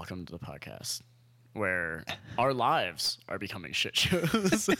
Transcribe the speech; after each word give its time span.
welcome 0.00 0.24
to 0.24 0.32
the 0.32 0.38
podcast 0.38 1.02
where 1.52 2.02
our 2.38 2.54
lives 2.54 3.18
are 3.28 3.38
becoming 3.38 3.70
shit 3.70 3.94
shows. 3.94 4.70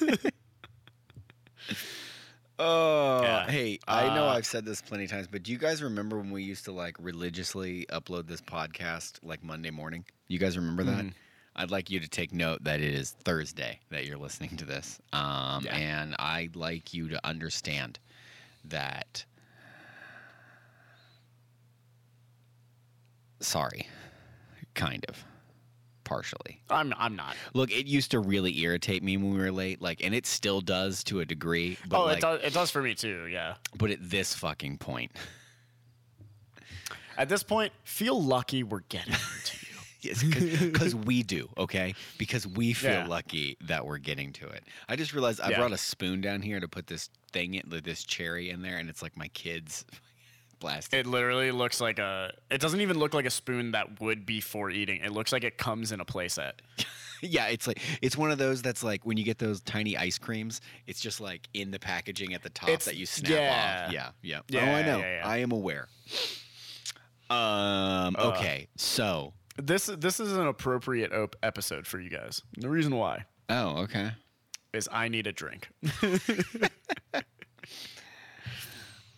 Oh, 2.58 3.22
Yeah. 3.22 3.50
hey, 3.50 3.78
I 3.86 4.14
know 4.14 4.24
Uh, 4.24 4.32
I've 4.34 4.46
said 4.46 4.64
this 4.64 4.80
plenty 4.80 5.04
of 5.04 5.10
times, 5.10 5.26
but 5.30 5.42
do 5.42 5.52
you 5.52 5.58
guys 5.58 5.82
remember 5.82 6.16
when 6.18 6.30
we 6.30 6.42
used 6.42 6.64
to 6.66 6.72
like 6.72 6.94
religiously 6.98 7.84
upload 7.90 8.28
this 8.28 8.40
podcast 8.40 9.18
like 9.22 9.44
Monday 9.44 9.68
morning? 9.70 10.04
You 10.28 10.38
guys 10.38 10.56
remember 10.56 10.84
that? 10.84 11.04
Mhm. 11.04 11.12
I'd 11.56 11.70
like 11.70 11.90
you 11.90 12.00
to 12.00 12.08
take 12.08 12.32
note 12.32 12.64
that 12.64 12.80
it 12.80 12.94
is 12.94 13.10
Thursday 13.10 13.78
that 13.90 14.06
you're 14.06 14.16
listening 14.18 14.56
to 14.56 14.64
this. 14.64 15.00
Um, 15.12 15.64
Yeah. 15.66 15.76
And 15.76 16.16
I'd 16.18 16.56
like 16.56 16.94
you 16.94 17.08
to 17.08 17.26
understand 17.26 17.98
that. 18.64 19.24
Sorry, 23.40 23.86
kind 24.74 25.04
of, 25.08 25.24
partially. 26.04 26.60
I'm 26.70 26.92
I'm 26.98 27.16
not. 27.16 27.36
Look, 27.54 27.70
it 27.70 27.86
used 27.86 28.10
to 28.12 28.20
really 28.20 28.58
irritate 28.60 29.02
me 29.02 29.16
when 29.16 29.32
we 29.32 29.38
were 29.38 29.52
late, 29.52 29.80
like, 29.82 30.02
and 30.02 30.14
it 30.14 30.26
still 30.26 30.60
does 30.60 31.02
to 31.04 31.20
a 31.20 31.24
degree. 31.24 31.78
But 31.88 32.00
oh, 32.00 32.04
like, 32.04 32.18
it 32.18 32.20
does. 32.20 32.40
It 32.42 32.52
does 32.54 32.70
for 32.70 32.82
me 32.82 32.94
too. 32.94 33.26
Yeah. 33.26 33.54
but 33.76 33.90
at 33.90 33.98
this 34.00 34.34
fucking 34.34 34.78
point, 34.78 35.12
At 37.16 37.28
this 37.28 37.42
point, 37.42 37.72
feel 37.84 38.20
lucky 38.22 38.62
we're 38.62 38.80
getting 38.88 39.12
to 39.12 39.56
you. 39.66 39.76
yes, 40.00 40.22
because 40.22 40.94
we 40.94 41.22
do, 41.22 41.50
okay? 41.58 41.94
Because 42.16 42.46
we 42.46 42.72
feel 42.72 42.92
Yeah. 42.92 43.06
lucky 43.06 43.58
that 43.62 43.84
we're 43.84 43.98
getting 43.98 44.32
to 44.34 44.46
it. 44.48 44.64
I 44.88 44.96
just 44.96 45.12
realized 45.12 45.40
I 45.42 45.50
Yeah. 45.50 45.58
brought 45.58 45.72
a 45.72 45.76
spoon 45.78 46.22
down 46.22 46.40
here 46.40 46.60
to 46.60 46.68
put 46.68 46.86
this 46.86 47.10
thing 47.32 47.54
in, 47.54 47.68
this 47.68 48.04
cherry 48.04 48.48
in 48.48 48.62
there, 48.62 48.78
and 48.78 48.88
it's 48.88 49.02
like 49.02 49.16
my 49.18 49.28
kids 49.28 49.84
blasting. 50.60 51.00
It 51.00 51.06
literally 51.06 51.50
looks 51.50 51.80
like 51.80 51.98
a. 51.98 52.32
It 52.50 52.60
doesn't 52.60 52.80
even 52.80 52.98
look 52.98 53.14
like 53.14 53.26
a 53.26 53.30
spoon 53.30 53.72
that 53.72 54.00
would 54.00 54.24
be 54.26 54.40
for 54.40 54.70
eating. 54.70 55.00
It 55.02 55.12
looks 55.12 55.32
like 55.32 55.42
it 55.44 55.58
comes 55.58 55.90
in 55.92 56.00
a 56.00 56.04
playset. 56.04 56.52
yeah, 57.22 57.46
it's 57.48 57.66
like 57.66 57.80
it's 58.00 58.16
one 58.16 58.30
of 58.30 58.38
those 58.38 58.62
that's 58.62 58.82
like 58.84 59.04
when 59.04 59.16
you 59.16 59.24
get 59.24 59.38
those 59.38 59.60
tiny 59.62 59.96
ice 59.96 60.18
creams, 60.18 60.60
it's 60.86 61.00
just 61.00 61.20
like 61.20 61.48
in 61.54 61.70
the 61.70 61.78
packaging 61.78 62.34
at 62.34 62.42
the 62.42 62.50
top 62.50 62.68
It's- 62.68 62.84
that 62.84 62.96
you 62.96 63.06
snap 63.06 63.30
yeah. 63.30 63.84
off. 63.86 63.92
Yeah, 63.92 64.10
yeah. 64.22 64.40
Yeah, 64.48 64.70
oh, 64.70 64.74
I 64.74 64.82
know. 64.82 64.98
yeah. 64.98 65.22
I 65.24 65.38
am 65.38 65.50
aware. 65.52 65.88
Um. 67.28 68.16
Uh. 68.18 68.32
Okay. 68.36 68.68
So. 68.76 69.32
This 69.56 69.86
this 69.86 70.20
is 70.20 70.32
an 70.36 70.46
appropriate 70.46 71.12
op- 71.12 71.36
episode 71.42 71.86
for 71.86 72.00
you 72.00 72.08
guys. 72.08 72.40
The 72.56 72.68
reason 72.70 72.96
why 72.96 73.24
Oh. 73.50 73.78
Okay. 73.82 74.12
is 74.72 74.88
I 74.90 75.08
need 75.08 75.26
a 75.26 75.32
drink. 75.32 75.68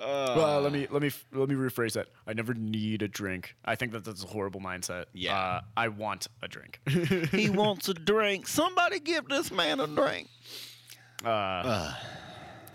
Uh, 0.02 0.34
well, 0.36 0.60
let 0.60 0.72
me 0.72 0.86
let 0.90 1.00
me 1.02 1.10
let 1.32 1.48
me 1.48 1.54
rephrase 1.54 1.92
that. 1.92 2.08
I 2.26 2.32
never 2.32 2.54
need 2.54 3.02
a 3.02 3.08
drink. 3.08 3.54
I 3.64 3.76
think 3.76 3.92
that 3.92 4.04
that's 4.04 4.24
a 4.24 4.26
horrible 4.26 4.60
mindset. 4.60 5.04
Yeah. 5.12 5.36
Uh, 5.38 5.60
I 5.76 5.88
want 5.88 6.26
a 6.42 6.48
drink. 6.48 6.80
he 7.30 7.48
wants 7.50 7.88
a 7.88 7.94
drink. 7.94 8.48
Somebody 8.48 8.98
give 8.98 9.28
this 9.28 9.52
man 9.52 9.78
a 9.80 9.86
drink. 9.86 10.28
uh, 11.24 11.94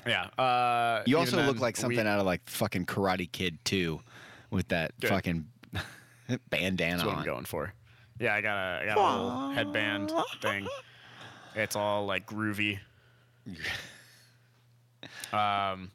yeah. 0.06 0.28
Uh, 0.38 1.04
You 1.06 1.18
even 1.20 1.40
also 1.40 1.46
look 1.46 1.60
like 1.60 1.76
something 1.76 1.98
we, 1.98 2.10
out 2.10 2.20
of 2.20 2.26
like 2.26 2.48
fucking 2.50 2.86
Karate 2.86 3.30
Kid 3.30 3.58
2 3.66 4.00
with 4.52 4.70
that 4.70 4.98
Good. 5.02 5.10
fucking 5.10 5.46
bandana 6.50 6.98
That's 6.98 7.06
what 7.06 7.14
I'm 7.14 7.20
on. 7.20 7.26
going 7.26 7.46
for. 7.46 7.74
Yeah, 8.20 8.34
I 8.36 8.42
got 8.42 8.56
a 8.58 8.82
I 8.82 8.86
got 8.86 8.98
a 8.98 9.22
little 9.24 9.50
headband 9.52 10.12
thing. 10.42 10.66
It's 11.56 11.76
all 11.76 12.06
like 12.06 12.26
groovy. 12.26 12.80
Um, 15.32 15.92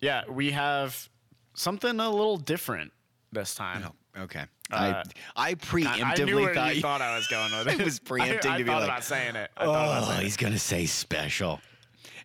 yeah, 0.00 0.22
we 0.28 0.50
have 0.52 1.08
something 1.54 1.98
a 2.00 2.10
little 2.10 2.36
different 2.36 2.92
this 3.32 3.54
time. 3.54 3.84
Oh, 4.16 4.22
okay. 4.24 4.44
Uh, 4.72 4.76
I 4.76 4.88
I 4.88 5.02
I, 5.36 5.50
I 5.50 5.54
preemptively 5.54 6.26
knew 6.26 6.36
where 6.40 6.54
thought, 6.54 6.76
you 6.76 6.82
thought 6.82 7.00
I 7.02 7.16
was 7.16 7.26
going 7.26 7.50
with 7.52 7.68
I 7.68 7.72
it. 7.72 7.84
was 7.84 7.98
preempting 7.98 8.50
I, 8.50 8.54
I 8.54 8.58
to 8.58 8.64
be 8.64 8.70
thought 8.70 8.80
like, 8.80 8.88
about 8.88 9.04
saying 9.04 9.36
it. 9.36 9.50
I 9.56 9.64
Oh, 9.64 10.04
saying 10.08 10.22
he's 10.22 10.36
gonna 10.36 10.58
say 10.58 10.86
special. 10.86 11.60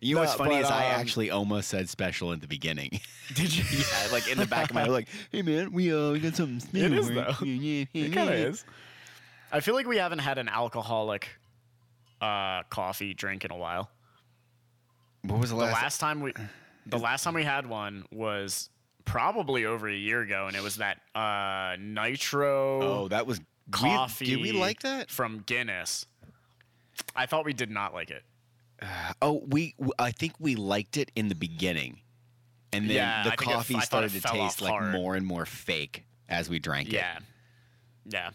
You 0.00 0.14
know 0.14 0.20
No, 0.22 0.26
what's 0.26 0.36
funny 0.38 0.54
but, 0.56 0.64
is 0.64 0.70
I 0.70 0.92
um, 0.94 1.00
actually 1.00 1.30
almost 1.30 1.68
said 1.68 1.88
special 1.88 2.32
in 2.32 2.40
the 2.40 2.46
beginning. 2.46 3.00
Did 3.34 3.56
you? 3.56 3.64
yeah, 3.78 4.08
like 4.12 4.28
in 4.28 4.36
the 4.38 4.46
back 4.46 4.68
of 4.70 4.74
my 4.74 4.82
head, 4.82 4.90
like, 4.90 5.08
hey 5.32 5.42
man, 5.42 5.72
we 5.72 5.92
uh 5.92 6.12
we 6.12 6.20
got 6.20 6.36
something. 6.36 6.80
It 6.80 6.92
is, 6.92 7.08
though. 7.10 7.34
It 7.40 8.12
kind 8.12 8.28
of 8.28 8.34
is. 8.36 8.64
I 9.50 9.60
feel 9.60 9.74
like 9.74 9.86
we 9.86 9.96
haven't 9.96 10.18
had 10.18 10.38
an 10.38 10.48
alcoholic 10.48 11.28
uh, 12.20 12.62
coffee 12.64 13.14
drink 13.14 13.44
in 13.44 13.50
a 13.50 13.56
while. 13.56 13.90
What 15.22 15.40
was 15.40 15.50
the 15.50 15.56
The 15.56 15.62
last? 15.62 15.72
last 15.82 15.98
time 16.00 16.20
we, 16.20 16.32
the 16.86 16.98
last 16.98 17.24
time 17.24 17.34
we 17.34 17.42
had 17.44 17.66
one 17.66 18.04
was 18.12 18.70
probably 19.04 19.64
over 19.64 19.88
a 19.88 19.94
year 19.94 20.20
ago, 20.22 20.46
and 20.46 20.56
it 20.56 20.62
was 20.62 20.76
that 20.76 21.00
uh, 21.14 21.76
nitro 21.80 22.82
oh, 22.82 23.08
that 23.08 23.26
was 23.26 23.38
we- 23.40 23.44
coffee. 23.70 24.24
did 24.26 24.40
we 24.40 24.52
like 24.52 24.80
that? 24.82 25.10
from 25.10 25.40
Guinness? 25.46 26.06
I 27.14 27.26
thought 27.26 27.44
we 27.44 27.52
did 27.52 27.70
not 27.70 27.92
like 27.94 28.10
it. 28.10 28.22
Oh, 29.22 29.42
we. 29.48 29.74
I 29.98 30.10
think 30.10 30.34
we 30.38 30.54
liked 30.54 30.96
it 30.96 31.10
in 31.16 31.28
the 31.28 31.34
beginning, 31.34 32.00
and 32.72 32.88
then 32.88 32.96
Yeah, 32.96 33.22
the 33.24 33.32
I 33.32 33.36
think 33.36 33.50
it- 33.50 33.54
coffee 33.54 33.80
started 33.80 34.10
to 34.12 34.20
taste 34.20 34.60
like 34.62 34.70
hard. 34.70 34.92
more 34.92 35.14
and 35.16 35.26
more 35.26 35.46
fake 35.46 36.04
as 36.28 36.48
we 36.50 36.58
drank 36.58 36.88
it. 36.88 36.94
Yeah, 36.94 37.18
yeah. 38.06 38.30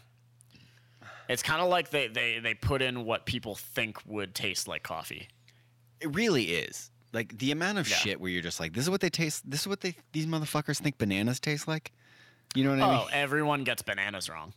It's 1.28 1.42
kind 1.42 1.62
of 1.62 1.68
like 1.68 1.90
they, 1.90 2.08
they 2.08 2.40
they 2.40 2.54
put 2.54 2.82
in 2.82 3.04
what 3.04 3.24
people 3.26 3.54
think 3.54 3.98
would 4.06 4.34
taste 4.34 4.66
like 4.68 4.82
coffee. 4.82 5.28
It 6.00 6.14
really 6.14 6.44
is. 6.46 6.90
Like 7.12 7.38
the 7.38 7.52
amount 7.52 7.78
of 7.78 7.88
Yeah. 7.88 7.96
shit 7.96 8.20
where 8.20 8.30
you're 8.30 8.42
just 8.42 8.60
like, 8.60 8.72
this 8.72 8.84
is 8.84 8.90
what 8.90 9.00
they 9.00 9.10
taste. 9.10 9.48
This 9.48 9.62
is 9.62 9.68
what 9.68 9.80
they 9.80 9.94
these 10.12 10.26
motherfuckers 10.26 10.78
think 10.78 10.98
bananas 10.98 11.40
taste 11.40 11.68
like. 11.68 11.92
You 12.54 12.64
know 12.64 12.70
what 12.70 12.80
I 12.80 12.82
oh, 12.82 12.90
mean? 12.90 13.00
Oh, 13.04 13.08
everyone 13.12 13.64
gets 13.64 13.82
bananas 13.82 14.28
wrong. 14.28 14.52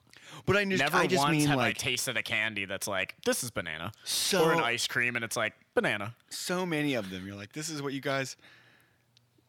But 0.45 0.57
I 0.57 0.65
just, 0.65 0.81
Never 0.81 0.97
I 0.97 1.07
just 1.07 1.23
once 1.23 1.37
mean 1.37 1.47
have 1.47 1.59
I 1.59 1.71
tasted 1.71 2.17
a 2.17 2.23
candy 2.23 2.65
that's 2.65 2.87
like 2.87 3.15
this 3.25 3.43
is 3.43 3.51
banana, 3.51 3.91
so 4.03 4.43
or 4.43 4.53
an 4.53 4.59
ice 4.59 4.87
cream 4.87 5.15
and 5.15 5.23
it's 5.23 5.37
like 5.37 5.53
banana. 5.73 6.15
so 6.29 6.65
many 6.65 6.95
of 6.95 7.09
them. 7.09 7.25
You're 7.25 7.35
like, 7.35 7.53
this 7.53 7.69
is 7.69 7.81
what 7.81 7.93
you 7.93 8.01
guys. 8.01 8.35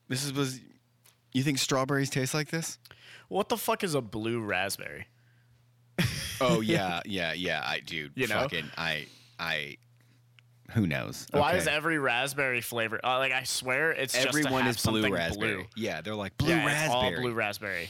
This 0.09 0.25
is 0.25 0.33
was. 0.33 0.61
You 1.33 1.43
think 1.43 1.59
strawberries 1.59 2.09
taste 2.11 2.34
like 2.34 2.50
this? 2.50 2.78
What 3.28 3.49
the 3.49 3.56
fuck 3.56 3.84
is 3.84 3.95
a 3.95 4.00
blue 4.00 4.41
raspberry? 4.41 5.06
Oh 6.41 6.61
yeah, 6.65 7.00
yeah, 7.05 7.33
yeah. 7.33 7.62
I 7.65 7.81
do. 7.81 8.11
You 8.15 8.28
know? 8.28 8.41
fucking 8.41 8.71
I 8.77 9.06
I. 9.39 9.77
Who 10.72 10.87
knows? 10.87 11.27
Why 11.31 11.50
Okay. 11.50 11.59
is 11.59 11.66
every 11.69 11.99
raspberry 11.99 12.60
flavor? 12.60 13.00
Uh, 13.03 13.19
like 13.19 13.32
I 13.32 13.44
swear, 13.44 13.93
it's 13.93 14.15
Everyone 14.15 14.66
is 14.66 14.82
blue 14.84 15.09
raspberry. 15.12 15.54
Blue. 15.54 15.65
Yeah, 15.77 16.00
they're 16.00 16.15
like 16.15 16.37
blue 16.37 16.50
yeah, 16.50 16.66
raspberry. 16.66 17.15
All 17.16 17.21
blue 17.22 17.34
raspberry. 17.34 17.88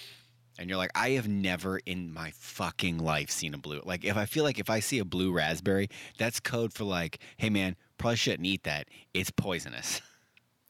and 0.58 0.68
you're 0.68 0.78
like, 0.78 0.90
I 0.94 1.10
have 1.10 1.28
never 1.28 1.78
in 1.86 2.12
my 2.12 2.32
fucking 2.36 2.98
life 2.98 3.30
seen 3.30 3.54
a 3.54 3.58
blue. 3.58 3.80
Like, 3.84 4.04
if 4.04 4.16
I 4.16 4.26
feel 4.26 4.44
like 4.44 4.58
if 4.58 4.68
I 4.70 4.80
see 4.80 4.98
a 4.98 5.04
blue 5.04 5.32
raspberry, 5.32 5.88
that's 6.18 6.38
code 6.40 6.72
for 6.72 6.84
like, 6.84 7.18
hey 7.38 7.50
man, 7.50 7.76
probably 7.98 8.16
shouldn't 8.16 8.46
eat 8.46 8.64
that. 8.64 8.88
It's 9.14 9.30
poisonous. 9.30 10.00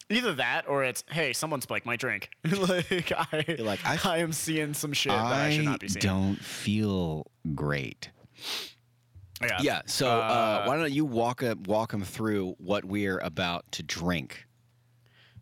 Either 0.09 0.33
that 0.34 0.69
or 0.69 0.84
it's 0.84 1.03
hey, 1.11 1.33
someone 1.33 1.61
spiked 1.61 1.84
my 1.87 1.97
drink. 1.97 2.31
like 2.44 3.11
I, 3.12 3.44
You're 3.49 3.67
like, 3.67 3.81
I- 3.84 3.99
I, 4.05 4.19
am 4.19 4.33
seeing 4.33 4.73
some 4.75 4.93
shit 4.93 5.11
that 5.11 5.21
I 5.21 5.50
should 5.50 5.65
not 5.65 5.81
be 5.81 5.88
seeing. 5.88 6.05
I 6.05 6.06
don't 6.09 6.37
feel 6.37 7.27
great. 7.56 8.11
Yeah. 9.43 9.59
Yeah. 9.61 9.83
So, 9.87 10.09
uh, 10.09 10.13
Uh, 10.25 10.65
why 10.67 10.77
don't 10.77 10.93
you 10.93 11.05
walk 11.05 11.43
up, 11.43 11.67
walk 11.67 11.91
them 11.93 12.03
through 12.03 12.55
what 12.59 12.85
we're 12.85 13.19
about 13.19 13.71
to 13.73 13.83
drink? 13.83 14.47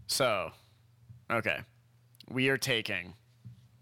So, 0.06 0.52
okay, 1.30 1.60
we 2.28 2.48
are 2.48 2.58
taking 2.58 3.14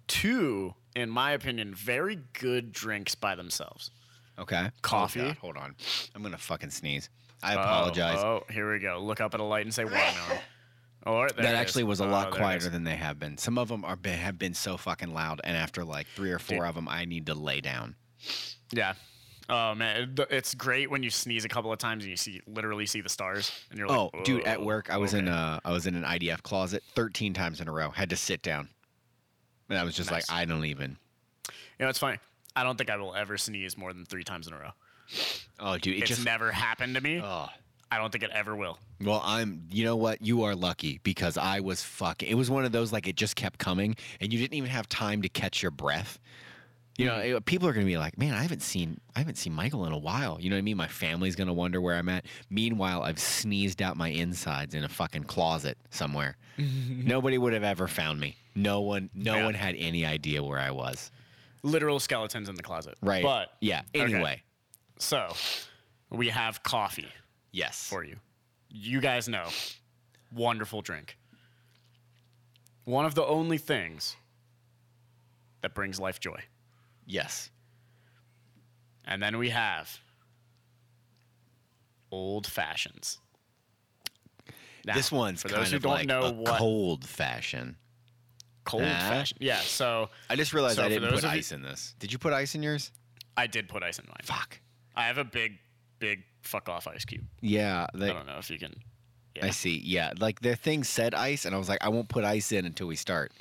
two, 0.06 0.74
in 0.94 1.08
my 1.10 1.32
opinion, 1.32 1.74
very 1.74 2.16
good 2.38 2.72
drinks 2.72 3.14
by 3.14 3.34
themselves. 3.34 3.90
Okay. 4.38 4.70
Coffee. 4.82 5.20
Oh, 5.20 5.24
God, 5.28 5.36
hold 5.38 5.56
on. 5.56 5.74
I'm 6.14 6.22
gonna 6.22 6.38
fucking 6.38 6.70
sneeze. 6.70 7.08
I 7.42 7.56
Oh, 7.56 7.60
apologize. 7.60 8.18
Oh, 8.18 8.44
here 8.50 8.72
we 8.72 8.78
go. 8.78 8.98
Look 9.02 9.20
up 9.20 9.34
at 9.34 9.40
a 9.40 9.44
light 9.44 9.64
and 9.66 9.74
say 9.74 9.84
watermelon. 9.84 10.38
Or 11.04 11.28
that 11.30 11.56
actually 11.56 11.82
is. 11.82 11.88
was 11.88 12.00
a 12.00 12.04
Oh, 12.04 12.10
lot 12.10 12.30
there 12.30 12.34
it 12.34 12.36
quieter 12.36 12.68
than 12.68 12.84
they 12.84 12.94
have 12.94 13.18
been. 13.18 13.36
Some 13.36 13.58
of 13.58 13.66
them 13.66 13.84
are 13.84 13.98
have 14.06 14.38
been 14.38 14.54
so 14.54 14.76
fucking 14.76 15.12
loud, 15.12 15.40
and 15.42 15.56
after 15.56 15.84
like 15.84 16.06
three 16.14 16.30
or 16.30 16.38
four 16.38 16.58
Dude. 16.58 16.66
of 16.68 16.74
them, 16.76 16.88
I 16.88 17.06
need 17.06 17.26
to 17.26 17.34
lay 17.34 17.60
down. 17.60 17.96
Yeah. 18.70 18.94
Oh 19.54 19.74
man, 19.74 20.14
it- 20.18 20.26
it's 20.30 20.54
great 20.54 20.90
when 20.90 21.02
you 21.02 21.10
sneeze 21.10 21.44
a 21.44 21.48
couple 21.48 21.70
of 21.72 21.78
times 21.78 22.04
and 22.04 22.10
you 22.10 22.16
see 22.16 22.40
literally 22.46 22.86
see 22.86 23.00
the 23.02 23.08
stars, 23.08 23.52
and 23.70 23.78
you're 23.78 23.86
like, 23.86 23.98
Oh, 23.98 24.10
dude, 24.24 24.44
at 24.44 24.62
work, 24.62 24.88
I 24.90 24.96
was 24.96 25.12
in 25.14 25.28
a 25.28 25.60
I 25.64 25.70
was 25.72 25.86
in 25.86 25.94
an 25.94 26.04
IDF 26.04 26.42
closet 26.42 26.82
13 26.94 27.34
times 27.34 27.60
in 27.60 27.68
a 27.68 27.72
row. 27.72 27.90
Had 27.90 28.10
to 28.10 28.16
sit 28.16 28.42
down, 28.42 28.68
and 29.68 29.78
I 29.78 29.84
was 29.84 29.94
just 29.94 30.10
Nice. 30.10 30.28
like, 30.30 30.38
I 30.38 30.44
don't 30.46 30.64
even. 30.64 30.96
You 31.78 31.84
know, 31.84 31.88
it's 31.88 31.98
funny. 31.98 32.18
I 32.56 32.62
don't 32.62 32.76
think 32.78 32.90
I 32.90 32.96
will 32.96 33.14
ever 33.14 33.36
sneeze 33.36 33.76
more 33.76 33.92
than 33.92 34.04
three 34.06 34.24
times 34.24 34.46
in 34.46 34.54
a 34.54 34.58
row. 34.58 34.70
Oh, 35.60 35.76
dude, 35.78 35.96
it 35.96 36.00
It's 36.00 36.08
just. 36.08 36.24
never 36.24 36.50
happened 36.52 36.94
to 36.94 37.00
me. 37.00 37.20
oh. 37.22 37.48
I 37.90 37.98
don't 37.98 38.10
think 38.10 38.24
it 38.24 38.30
ever 38.32 38.56
will. 38.56 38.78
Well, 39.02 39.20
I'm. 39.22 39.66
You 39.70 39.84
know 39.84 39.96
what? 39.96 40.22
You 40.22 40.44
are 40.44 40.54
lucky 40.54 40.98
because 41.02 41.36
I 41.36 41.60
was 41.60 41.82
fucking. 41.82 42.26
It 42.26 42.36
was 42.36 42.48
one 42.48 42.64
of 42.64 42.72
those 42.72 42.90
like 42.90 43.06
it 43.06 43.16
just 43.16 43.36
kept 43.36 43.58
coming, 43.58 43.96
and 44.18 44.32
you 44.32 44.38
didn't 44.38 44.54
even 44.54 44.70
have 44.70 44.88
time 44.88 45.20
to 45.20 45.28
catch 45.28 45.60
your 45.60 45.70
breath. 45.72 46.18
You 46.98 47.06
know, 47.06 47.18
it- 47.18 47.44
people 47.46 47.66
are 47.68 47.72
gonna 47.72 47.86
be 47.86 47.96
like, 47.96 48.18
"Man, 48.18 48.34
I 48.34 48.42
haven't 48.42 48.60
seen, 48.62 49.00
I 49.16 49.20
haven't 49.20 49.36
seen 49.36 49.52
Michael 49.54 49.86
in 49.86 49.92
a 49.92 49.98
while." 49.98 50.38
You 50.40 50.50
know 50.50 50.56
what 50.56 50.60
I 50.60 50.62
mean? 50.62 50.76
My 50.76 50.88
family's 50.88 51.34
gonna 51.36 51.52
wonder 51.52 51.80
where 51.80 51.96
I'm 51.96 52.08
at. 52.10 52.26
Meanwhile, 52.50 53.02
I've 53.02 53.18
sneezed 53.18 53.80
out 53.80 53.96
my 53.96 54.08
insides 54.08 54.74
in 54.74 54.84
a 54.84 54.88
fucking 54.88 55.24
closet 55.24 55.78
somewhere. 55.90 56.36
Nobody 56.58 57.38
would 57.38 57.54
have 57.54 57.64
ever 57.64 57.88
found 57.88 58.20
me. 58.20 58.36
No 58.54 58.80
one, 58.82 59.08
no 59.14 59.36
Yeah. 59.36 59.44
one 59.46 59.54
had 59.54 59.74
any 59.76 60.04
idea 60.04 60.42
where 60.44 60.58
I 60.58 60.70
was. 60.70 61.10
literal 61.64 62.00
skeletons 62.00 62.48
in 62.48 62.56
the 62.56 62.62
closet. 62.62 62.96
Right. 63.00 63.22
But 63.22 63.56
yeah. 63.60 63.82
okay. 63.94 64.00
Anyway. 64.14 64.42
So 64.98 65.32
we 66.10 66.28
have 66.30 66.62
coffee 66.64 67.08
Yes. 67.52 67.86
for 67.88 68.02
you. 68.04 68.18
You 68.68 69.00
guys 69.00 69.28
know, 69.28 69.48
wonderful 70.32 70.82
drink. 70.82 71.16
One 72.84 73.04
of 73.06 73.14
the 73.14 73.24
only 73.24 73.58
things 73.58 74.16
that 75.60 75.72
brings 75.72 76.00
life 76.00 76.18
joy. 76.18 76.42
Yes. 77.06 77.50
And 79.04 79.22
then 79.22 79.36
we 79.38 79.50
have 79.50 79.98
old 82.10 82.46
fashions. 82.46 83.18
Now, 84.84 84.94
this 84.94 85.12
one's 85.12 85.42
for 85.42 85.48
kind 85.48 85.62
those 85.62 85.70
who 85.70 85.76
of 85.76 85.82
don't 85.82 85.92
like 85.92 86.06
know 86.06 86.22
a 86.22 86.32
what 86.32 86.58
cold 86.58 87.06
fashion. 87.06 87.76
cold 88.64 88.82
Nah. 88.82 88.98
fashion. 88.98 89.38
Yeah, 89.40 89.58
so 89.60 90.10
I 90.28 90.36
just 90.36 90.52
realized 90.52 90.76
So 90.76 90.84
I 90.84 90.88
didn't 90.88 91.08
put 91.10 91.18
of 91.18 91.24
you- 91.24 91.30
ice 91.30 91.52
in 91.52 91.62
this. 91.62 91.94
Did 91.98 92.12
you 92.12 92.18
put 92.18 92.32
ice 92.32 92.54
in 92.54 92.62
yours? 92.62 92.90
I 93.36 93.46
did 93.46 93.68
put 93.68 93.82
ice 93.82 93.98
in 93.98 94.06
mine. 94.06 94.20
Fuck. 94.24 94.60
I 94.94 95.06
have 95.06 95.18
a 95.18 95.24
big, 95.24 95.58
big 96.00 96.24
fuck 96.42 96.68
off 96.68 96.86
ice 96.86 97.04
cube. 97.04 97.24
Yeah. 97.40 97.86
I 97.94 97.98
don't 97.98 98.26
know 98.26 98.38
if 98.38 98.50
you 98.50 98.58
can. 98.58 98.74
Yeah. 99.34 99.46
I 99.46 99.50
see. 99.50 99.78
Yeah, 99.78 100.12
like 100.18 100.40
their 100.40 100.54
thing 100.56 100.84
said 100.84 101.14
ice, 101.14 101.44
and 101.46 101.54
I 101.54 101.58
was 101.58 101.68
like, 101.68 101.78
I 101.82 101.88
won't 101.88 102.08
put 102.08 102.24
ice 102.24 102.52
in 102.52 102.66
until 102.66 102.86
we 102.88 102.96
start. 102.96 103.32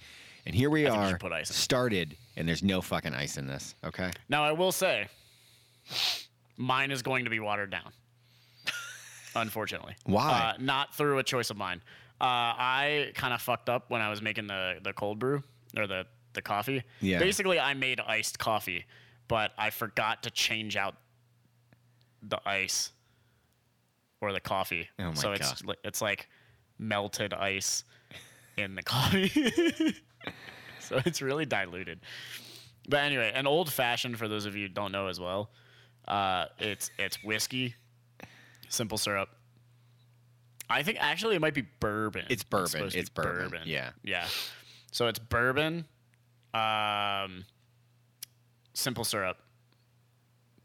And 0.46 0.56
here 0.56 0.70
we 0.70 0.88
I 0.88 0.96
are, 1.12 1.18
put 1.18 1.34
ice 1.34 1.50
in. 1.50 1.56
started, 1.56 2.16
and 2.38 2.48
there's 2.48 2.64
no 2.64 2.82
fucking 2.82 3.14
ice 3.14 3.38
in 3.38 3.48
this. 3.48 3.76
Okay. 3.84 4.12
Now 4.30 4.44
I 4.44 4.52
will 4.52 4.72
say, 4.72 5.08
mine 6.58 6.92
is 6.92 7.02
going 7.02 7.26
to 7.26 7.30
be 7.30 7.40
watered 7.40 7.72
down. 7.72 7.92
Unfortunately. 9.36 9.96
Why? 10.06 10.54
Uh, 10.56 10.62
not 10.62 10.94
through 10.96 11.20
a 11.20 11.24
choice 11.24 11.50
of 11.50 11.58
mine. 11.58 11.82
Uh, 12.20 12.54
I 12.58 13.12
kind 13.16 13.34
of 13.34 13.42
fucked 13.42 13.70
up 13.70 13.90
when 13.90 14.02
I 14.02 14.10
was 14.10 14.22
making 14.22 14.48
the 14.48 14.76
the 14.84 14.94
cold 14.94 15.18
brew 15.20 15.42
or 15.76 15.88
the 15.88 16.06
the 16.34 16.42
coffee. 16.42 16.84
Yeah. 17.00 17.20
Basically, 17.20 17.60
I 17.60 17.74
made 17.74 18.00
iced 18.00 18.38
coffee, 18.40 18.86
but 19.28 19.52
I 19.58 19.70
forgot 19.70 20.24
to 20.24 20.30
change 20.32 20.76
out 20.78 20.96
the 22.22 22.40
ice 22.48 22.92
or 24.22 24.32
the 24.34 24.40
coffee. 24.40 24.88
Oh 25.00 25.06
my 25.06 25.14
so 25.14 25.32
it's 25.32 25.62
God. 25.62 25.70
li- 25.70 25.76
it's 25.84 26.02
like 26.02 26.30
melted 26.78 27.34
ice 27.34 27.84
in 28.58 28.76
the 28.76 28.84
coffee. 28.84 29.32
so 30.92 31.02
it's 31.06 31.22
really 31.22 31.46
diluted. 31.46 32.00
But 32.88 33.02
anyway, 33.02 33.32
an 33.34 33.48
old 33.48 33.72
fashioned 33.72 34.18
for 34.18 34.28
those 34.28 34.46
of 34.46 34.56
you 34.56 34.64
who 34.68 34.74
don't 34.74 34.92
know 34.92 35.08
as 35.08 35.20
well. 35.20 35.50
Uh, 36.08 36.46
it's 36.60 36.90
it's 36.98 37.24
whiskey, 37.24 37.76
simple 38.70 38.98
syrup. 38.98 39.30
I 40.70 40.84
think 40.84 40.98
actually 41.02 41.36
it 41.36 41.42
might 41.42 41.54
be 41.54 41.66
bourbon. 41.80 42.26
It's 42.30 42.44
bourbon. 42.44 42.90
to 42.90 42.98
It's 42.98 43.10
be 43.10 43.22
bourbon. 43.22 43.62
Yeah. 43.66 43.92
yeah. 44.04 44.26
So 44.92 45.08
it's 45.08 45.20
bourbon, 45.20 45.86
um, 46.54 47.46
simple 48.74 49.04
syrup, 49.04 49.38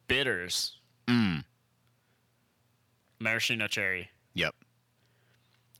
bitters, 0.09 0.73
Mm. 1.07 1.45
maraschino 3.21 3.67
cherry, 3.69 4.11
Yep. 4.35 4.55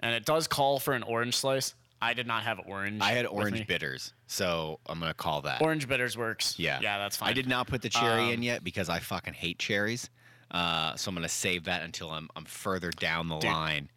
and 0.01 0.15
it 0.15 0.25
does 0.25 0.47
call 0.47 0.79
for 0.79 0.93
an 0.95 1.03
orange 1.03 1.35
slice. 1.37 1.75
I 2.03 2.13
did 2.15 2.27
not 2.27 2.43
have 2.43 2.61
orange. 2.67 3.01
I 3.03 3.13
had 3.13 3.27
orange 3.27 3.67
bitters, 3.67 4.13
so 4.27 4.81
I'm 4.87 5.01
gonna 5.01 5.15
call 5.15 5.43
that. 5.43 5.63
Orange 5.63 5.89
bitters 5.89 6.17
works. 6.17 6.59
yeah. 6.59 6.79
yeah, 6.83 6.99
that's 6.99 7.17
fine. 7.17 7.31
I 7.31 7.33
did 7.33 7.49
not 7.49 7.67
put 7.67 7.83
the 7.83 7.89
cherry 7.89 8.29
in 8.31 8.37
Um, 8.41 8.43
yet 8.43 8.63
because 8.65 8.89
I 8.89 8.99
fucking 8.99 9.35
hate 9.35 9.59
cherries. 9.59 10.11
Uh, 10.51 10.95
so 10.97 11.09
I'm 11.09 11.15
gonna 11.15 11.29
save 11.29 11.65
that 11.65 11.83
until 11.83 12.11
I'm 12.11 12.29
I'm 12.37 12.45
further 12.45 12.91
down 12.91 13.29
the 13.29 13.39
Dude, 13.39 13.51
line 13.51 13.89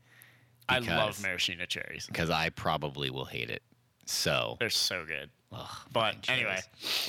I 0.68 0.80
love 0.80 1.22
maraschino 1.22 1.66
cherries. 1.66 2.06
because 2.08 2.30
I 2.30 2.50
probably 2.50 3.10
will 3.10 3.26
hate 3.26 3.50
it. 3.50 3.64
So, 4.06 4.56
They're 4.60 4.70
so 4.72 5.06
good. 5.06 5.30
ugh, 5.52 5.68
But 5.92 6.16
anyway, 6.30 6.60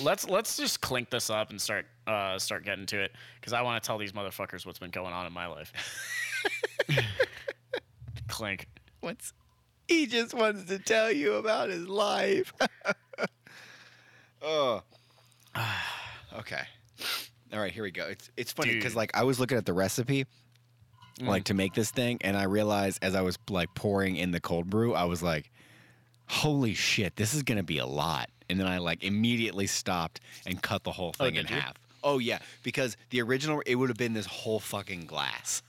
let's 0.02 0.28
let's 0.28 0.56
just 0.56 0.80
clink 0.82 1.08
this 1.10 1.30
up 1.30 1.50
and 1.50 1.60
start 1.60 1.86
uh, 2.06 2.38
start 2.38 2.64
getting 2.64 2.84
to 2.86 3.00
it 3.00 3.12
because 3.40 3.52
I 3.54 3.62
want 3.62 3.82
to 3.82 3.86
tell 3.86 3.96
these 3.96 4.12
motherfuckers 4.12 4.66
what's 4.66 4.78
been 4.78 4.90
going 4.90 5.12
on 5.14 5.26
in 5.26 5.32
my 5.32 5.46
life. 5.46 5.72
Clink. 8.28 8.66
What's 9.00 9.32
he 9.94 10.06
just 10.06 10.32
wants 10.34 10.64
to 10.66 10.78
tell 10.78 11.10
you 11.12 11.34
about 11.34 11.68
his 11.68 11.86
life. 11.88 12.52
oh. 14.42 14.82
okay. 16.38 16.62
All 17.52 17.58
right, 17.58 17.72
here 17.72 17.82
we 17.82 17.90
go. 17.90 18.06
It's 18.06 18.30
it's 18.36 18.52
funny 18.52 18.74
because 18.74 18.94
like 18.94 19.10
I 19.16 19.24
was 19.24 19.40
looking 19.40 19.58
at 19.58 19.66
the 19.66 19.72
recipe, 19.72 20.26
Mm. 21.18 21.26
like 21.26 21.44
to 21.44 21.54
make 21.54 21.74
this 21.74 21.90
thing, 21.90 22.16
and 22.22 22.34
I 22.36 22.44
realized 22.44 23.00
as 23.02 23.14
I 23.14 23.20
was 23.20 23.36
like 23.50 23.74
pouring 23.74 24.16
in 24.16 24.30
the 24.30 24.40
cold 24.40 24.70
brew, 24.70 24.94
I 24.94 25.04
was 25.04 25.22
like, 25.22 25.50
"Holy 26.28 26.72
shit, 26.72 27.16
this 27.16 27.34
is 27.34 27.42
gonna 27.42 27.62
be 27.64 27.76
a 27.78 27.84
lot." 27.84 28.30
And 28.48 28.58
then 28.58 28.66
I 28.66 28.78
like 28.78 29.02
immediately 29.04 29.66
stopped 29.66 30.20
and 30.46 30.62
cut 30.62 30.82
the 30.84 30.92
whole 30.92 31.14
Oh, 31.20 31.24
thing 31.24 31.34
in 31.34 31.44
did 31.46 31.50
you? 31.50 31.60
half. 31.60 31.74
Oh 32.02 32.18
yeah, 32.20 32.38
because 32.62 32.96
the 33.10 33.20
original 33.20 33.60
it 33.66 33.74
would 33.74 33.90
have 33.90 33.98
been 33.98 34.14
this 34.14 34.24
whole 34.26 34.60
fucking 34.60 35.04
glass. 35.06 35.62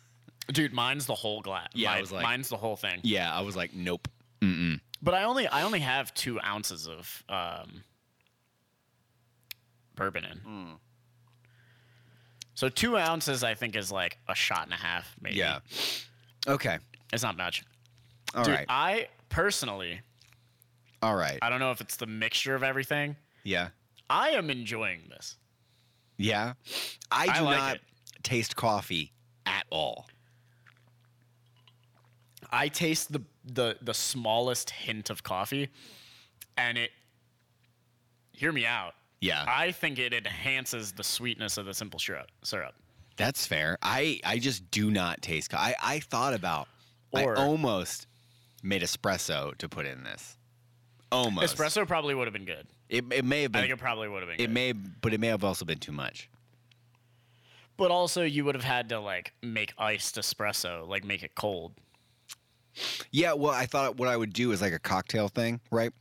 Dude, 0.51 0.73
mine's 0.73 1.05
the 1.05 1.15
whole 1.15 1.41
glass. 1.41 1.69
Yeah, 1.73 1.91
I 1.93 2.01
was 2.01 2.11
like- 2.11 2.23
mine's 2.23 2.49
the 2.49 2.57
whole 2.57 2.75
thing. 2.75 2.99
Yeah, 3.03 3.33
I 3.33 3.41
was 3.41 3.55
like, 3.55 3.73
"Nope." 3.73 4.07
Mm-mm. 4.41 4.79
But 5.01 5.13
I 5.13 5.23
only 5.23 5.47
I 5.47 5.63
only 5.63 5.79
have 5.79 6.13
two 6.13 6.39
ounces 6.41 6.87
of 6.87 7.23
um, 7.29 7.83
bourbon 9.95 10.25
in. 10.25 10.37
Hmm. 10.39 10.71
So 12.53 12.69
two 12.69 12.97
ounces, 12.97 13.43
I 13.43 13.55
think, 13.55 13.75
is 13.75 13.91
like 13.91 14.17
a 14.27 14.35
shot 14.35 14.65
and 14.65 14.73
a 14.73 14.77
half, 14.77 15.15
maybe. 15.21 15.37
Yeah. 15.37 15.59
Okay. 16.47 16.77
it's 17.13 17.23
not 17.23 17.37
much. 17.37 17.63
All 18.35 18.43
right. 18.43 18.59
Dude, 18.59 18.65
I 18.69 19.07
personally, 19.29 20.01
All 21.01 21.15
right. 21.15 21.39
I 21.41 21.49
don't 21.49 21.59
know 21.59 21.71
if 21.71 21.81
it's 21.81 21.95
the 21.95 22.05
mixture 22.07 22.53
of 22.55 22.61
everything. 22.63 23.15
Yeah. 23.43 23.69
I 24.09 24.29
am 24.31 24.49
enjoying 24.49 25.01
this. 25.09 25.37
Yeah. 26.17 26.53
I 27.11 27.27
I 27.29 27.39
do 27.39 27.45
like 27.45 27.57
not 27.57 27.75
it. 27.77 27.81
taste 28.23 28.55
coffee 28.55 29.11
at 29.45 29.65
all. 29.71 30.07
I 32.51 32.67
taste 32.67 33.11
the 33.11 33.21
the 33.45 33.77
the 33.81 33.93
smallest 33.93 34.69
hint 34.71 35.09
of 35.09 35.23
coffee, 35.23 35.69
and 36.57 36.77
it. 36.77 36.91
Hear 38.33 38.51
me 38.51 38.65
out. 38.65 38.93
Yeah. 39.19 39.45
I 39.47 39.71
think 39.71 39.99
it 39.99 40.13
enhances 40.13 40.91
the 40.93 41.03
sweetness 41.03 41.57
of 41.57 41.65
the 41.67 41.73
simple 41.75 41.99
syrup. 41.99 42.27
Syrup. 42.43 42.73
That's 43.17 43.45
fair. 43.45 43.77
I 43.83 44.19
I 44.25 44.39
just 44.39 44.71
do 44.71 44.89
not 44.89 45.21
taste 45.21 45.51
co- 45.51 45.57
I 45.57 45.75
I 45.81 45.99
thought 45.99 46.33
about 46.33 46.67
Or- 47.11 47.37
I 47.37 47.41
almost 47.41 48.07
made 48.63 48.81
espresso 48.81 49.55
to 49.59 49.69
put 49.69 49.85
in 49.85 50.03
this. 50.03 50.37
Almost. 51.11 51.55
Espresso 51.55 51.85
probably 51.87 52.15
would 52.15 52.25
have 52.25 52.33
been 52.33 52.45
good. 52.45 52.65
It, 52.89 53.05
it 53.11 53.23
may 53.25 53.43
have 53.43 53.51
I 53.51 53.59
been 53.59 53.61
think 53.69 53.73
it 53.73 53.79
probably 53.81 54.07
would 54.09 54.23
have 54.23 54.29
been. 54.29 54.39
it 54.43 54.47
good. 54.47 54.53
may 54.53 54.71
but 54.73 55.13
it 55.13 55.19
may 55.19 55.27
have 55.27 55.43
also 55.43 55.65
been 55.65 55.77
too 55.79 55.91
much. 55.91 56.27
But 57.77 57.91
also, 57.91 58.23
you 58.23 58.45
would 58.45 58.55
have 58.55 58.63
had 58.63 58.89
to 58.89 58.99
like 58.99 59.33
make 59.43 59.73
iced 59.77 60.15
espresso, 60.15 60.87
like 60.87 61.03
make 61.05 61.21
it 61.21 61.35
cold. 61.35 61.73
Yeah, 63.11 63.33
well, 63.33 63.51
I 63.51 63.65
thought 63.65 63.97
what 63.97 64.07
I 64.07 64.15
would 64.15 64.33
do 64.33 64.51
is 64.51 64.61
like 64.61 64.73
a 64.73 64.79
cocktail 64.79 65.27
thing, 65.27 65.59
right? 65.71 65.91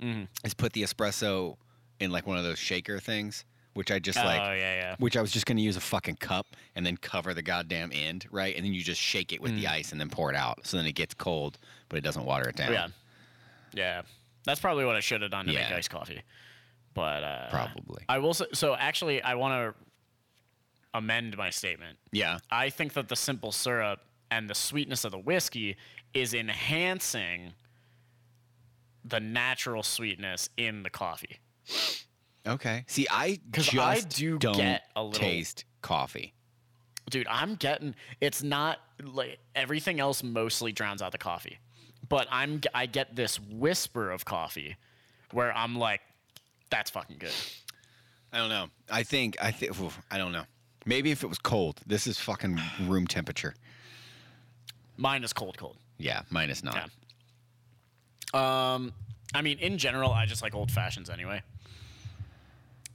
Mhm. 0.00 0.28
Is 0.44 0.54
put 0.54 0.72
the 0.72 0.82
espresso 0.82 1.56
in 1.98 2.10
like 2.10 2.26
one 2.26 2.38
of 2.38 2.44
those 2.44 2.58
shaker 2.58 2.98
things, 2.98 3.44
which 3.74 3.90
I 3.90 3.98
just 3.98 4.18
oh 4.18 4.24
like 4.24 4.38
yeah, 4.40 4.54
yeah. 4.56 4.96
which 4.98 5.16
I 5.16 5.20
was 5.20 5.30
just 5.30 5.46
going 5.46 5.56
to 5.58 5.62
use 5.62 5.76
a 5.76 5.80
fucking 5.80 6.16
cup 6.16 6.46
and 6.74 6.86
then 6.86 6.96
cover 6.96 7.34
the 7.34 7.42
goddamn 7.42 7.90
end, 7.92 8.26
right? 8.30 8.54
And 8.56 8.64
then 8.64 8.72
you 8.72 8.82
just 8.82 9.00
shake 9.00 9.32
it 9.32 9.40
with 9.40 9.54
the 9.56 9.66
ice 9.66 9.92
and 9.92 10.00
then 10.00 10.08
pour 10.08 10.30
it 10.30 10.36
out. 10.36 10.66
So 10.66 10.76
then 10.76 10.86
it 10.86 10.92
gets 10.94 11.14
cold, 11.14 11.58
but 11.88 11.98
it 11.98 12.02
doesn't 12.02 12.24
water 12.24 12.48
it 12.48 12.56
down. 12.56 12.72
Yeah, 12.72 12.88
yeah. 13.74 14.02
That's 14.44 14.60
probably 14.60 14.84
what 14.84 14.96
I 14.96 15.00
should 15.00 15.20
have 15.22 15.30
done 15.30 15.46
to 15.46 15.52
make 15.52 15.70
iced 15.70 15.90
coffee. 15.90 16.22
But 16.94 17.22
uh, 17.22 17.50
Probably. 17.50 18.02
I 18.08 18.18
will. 18.18 18.34
Say, 18.34 18.46
so 18.52 18.74
actually, 18.74 19.22
I 19.22 19.34
want 19.34 19.52
to 19.74 19.84
amend 20.94 21.36
my 21.36 21.50
statement. 21.50 21.98
Yeah. 22.12 22.38
I 22.50 22.70
think 22.70 22.94
that 22.94 23.08
the 23.08 23.16
simple 23.16 23.52
syrup 23.52 24.00
and 24.30 24.48
the 24.48 24.54
sweetness 24.54 25.04
of 25.04 25.12
the 25.12 25.18
whiskey 25.18 25.76
is 26.14 26.34
enhancing 26.34 27.52
the 29.04 29.20
natural 29.20 29.82
sweetness 29.82 30.48
in 30.56 30.82
the 30.82 30.90
coffee. 30.90 31.38
Okay. 32.46 32.84
See, 32.86 33.06
I 33.10 33.38
'Cause 33.52 33.66
just 33.68 33.76
I 33.78 34.00
do 34.00 34.38
don't 34.38 34.56
get 34.56 34.90
a 34.96 35.02
little- 35.02 35.18
taste 35.18 35.64
coffee. 35.82 36.34
Dude, 37.08 37.26
I'm 37.28 37.56
getting 37.56 37.94
it's 38.20 38.42
not 38.42 38.80
like 39.02 39.38
everything 39.54 40.00
else 40.00 40.22
mostly 40.22 40.72
drowns 40.72 41.02
out 41.02 41.12
the 41.12 41.18
coffee. 41.18 41.58
But 42.08 42.28
I'm 42.30 42.60
I 42.74 42.86
get 42.86 43.14
this 43.16 43.38
whisper 43.40 44.10
of 44.10 44.24
coffee 44.24 44.76
where 45.32 45.52
I'm 45.56 45.76
like 45.76 46.02
that's 46.70 46.90
fucking 46.90 47.18
good. 47.18 47.32
I 48.32 48.38
don't 48.38 48.48
know. 48.48 48.68
I 48.90 49.02
think 49.02 49.36
I 49.42 49.50
think 49.50 49.72
I 50.10 50.18
don't 50.18 50.32
know. 50.32 50.44
Maybe 50.86 51.10
if 51.10 51.22
it 51.22 51.26
was 51.26 51.38
cold. 51.38 51.80
This 51.86 52.06
is 52.06 52.18
fucking 52.18 52.60
room 52.82 53.06
temperature. 53.06 53.54
Mine 54.96 55.24
is 55.24 55.32
cold 55.32 55.56
cold. 55.58 55.76
Yeah, 56.00 56.22
mine 56.30 56.50
is 56.50 56.64
not. 56.64 56.90
Yeah. 58.34 58.72
Um 58.74 58.92
I 59.34 59.42
mean 59.42 59.58
in 59.58 59.78
general 59.78 60.12
I 60.12 60.26
just 60.26 60.42
like 60.42 60.54
old 60.54 60.70
fashions 60.70 61.10
anyway. 61.10 61.42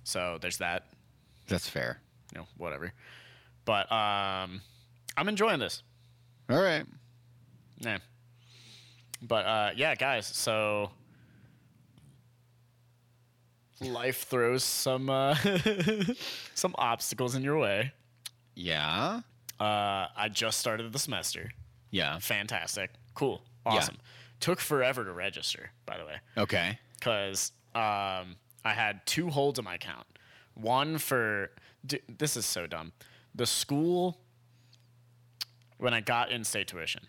So 0.03 0.37
there's 0.39 0.57
that, 0.57 0.83
That's 1.47 1.67
fair. 1.69 1.99
you 2.33 2.39
know, 2.41 2.47
whatever. 2.57 2.93
But 3.65 3.91
um 3.91 4.61
I'm 5.17 5.29
enjoying 5.29 5.59
this. 5.59 5.83
All 6.49 6.61
right. 6.61 6.85
Yeah. 7.79 7.99
But 9.21 9.45
uh, 9.45 9.69
yeah, 9.75 9.95
guys. 9.95 10.27
So 10.27 10.91
life 13.81 14.23
throws 14.23 14.63
some 14.63 15.09
uh, 15.09 15.35
some 16.53 16.75
obstacles 16.77 17.35
in 17.35 17.43
your 17.43 17.57
way. 17.57 17.91
Yeah. 18.55 19.21
Uh, 19.59 20.07
I 20.15 20.29
just 20.31 20.59
started 20.59 20.91
the 20.91 20.99
semester. 20.99 21.51
Yeah. 21.95 22.19
Fantastic. 22.19 22.91
Cool. 23.13 23.41
Yeah. 23.65 23.73
Awesome. 23.73 23.97
Took 24.41 24.59
forever 24.59 25.05
to 25.05 25.13
register, 25.13 25.71
by 25.85 25.97
the 25.97 26.05
way, 26.05 26.15
Okay. 26.37 26.77
because 26.99 27.53
um, 27.73 28.35
I 28.65 28.73
had 28.73 29.05
two 29.05 29.29
holds 29.29 29.59
on 29.59 29.65
my 29.65 29.75
account. 29.75 30.05
One 30.55 30.97
for 30.97 31.51
d- 31.85 32.01
this 32.17 32.35
is 32.35 32.45
so 32.45 32.67
dumb. 32.67 32.91
The 33.33 33.45
school 33.45 34.17
when 35.77 35.93
I 35.93 36.01
got 36.01 36.31
in-state 36.31 36.67
tuition 36.67 37.03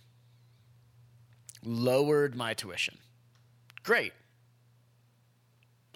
lowered 1.65 2.37
my 2.37 2.55
tuition. 2.55 2.99
Great. 3.83 4.13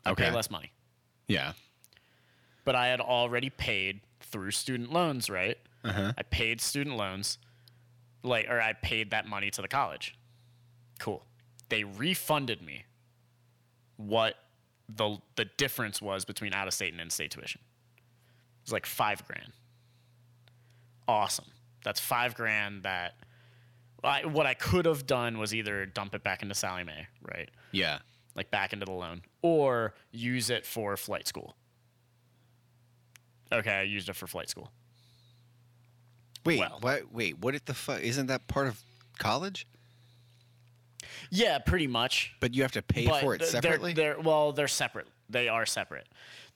I 0.05 0.11
Okay. 0.11 0.25
pay 0.25 0.31
less 0.35 0.51
money. 0.51 0.73
Yeah. 1.29 1.53
but 2.65 2.75
I 2.75 2.89
had 2.89 3.01
already 3.01 3.51
paid 3.51 4.01
through 4.21 4.51
student 4.51 4.93
loans, 4.93 5.31
right? 5.31 5.57
Uh-huh. 5.85 6.13
I 6.17 6.23
paid 6.25 6.61
student 6.61 6.97
loans, 6.97 7.39
like, 8.23 8.47
or 8.49 8.61
I 8.61 8.73
paid 8.75 9.11
that 9.11 9.27
money 9.27 9.51
to 9.51 9.63
the 9.63 9.69
college. 9.69 10.17
Cool. 10.99 11.25
They 11.69 11.85
refunded 11.85 12.61
me 12.63 12.85
what 13.97 14.35
the 14.89 15.19
the 15.37 15.45
difference 15.57 16.03
was 16.03 16.25
between 16.25 16.53
out 16.53 16.67
of 16.67 16.75
state 16.75 16.93
and 16.93 17.01
in 17.01 17.11
state 17.11 17.31
tuition. 17.31 17.61
It 17.97 18.65
was 18.67 18.73
like 18.73 18.87
five 18.87 19.25
grand. 19.27 19.53
Awesome. 21.07 21.47
That's 21.85 22.01
five 22.01 22.35
grand 22.35 22.83
that 22.83 23.15
I, 24.03 24.25
what 24.27 24.47
I 24.47 24.55
could 24.55 24.87
have 24.87 25.07
done 25.07 25.39
was 25.39 25.55
either 25.55 25.85
dump 25.87 26.15
it 26.15 26.23
back 26.23 26.43
into 26.43 26.55
Sallie 26.55 26.85
Mae, 26.85 27.07
right? 27.23 27.51
Yeah. 27.73 27.99
like 28.35 28.51
back 28.51 28.73
into 28.73 28.87
the 28.87 28.93
loan 28.93 29.23
or 29.43 29.95
use 30.11 30.51
it 30.51 30.65
for 30.67 30.97
flight 30.97 31.27
school. 31.27 31.55
Okay, 33.53 33.73
I 33.73 33.83
used 33.83 34.09
it 34.09 34.15
for 34.17 34.27
flight 34.27 34.49
school. 34.49 34.71
Wait. 36.45 36.59
Well. 36.59 36.79
what? 36.81 37.13
Wait. 37.13 37.39
What 37.39 37.65
the 37.67 37.75
fuck? 37.75 38.01
Isn't 38.01 38.27
that 38.27 38.47
part 38.49 38.67
of 38.69 38.81
college? 39.19 39.67
Yeah, 41.31 41.59
pretty 41.59 41.87
much. 41.87 42.35
But 42.41 42.55
you 42.55 42.63
have 42.63 42.73
to 42.73 42.83
pay 42.83 43.07
but 43.07 43.21
for 43.21 43.35
it 43.35 43.39
th- 43.39 43.53
they're- 43.53 43.63
separately. 43.63 43.93
They're, 43.93 44.19
well, 44.21 44.53
they're 44.53 44.69
separate. 44.69 45.07
They 45.29 45.49
are 45.49 45.65
separate. 45.65 46.09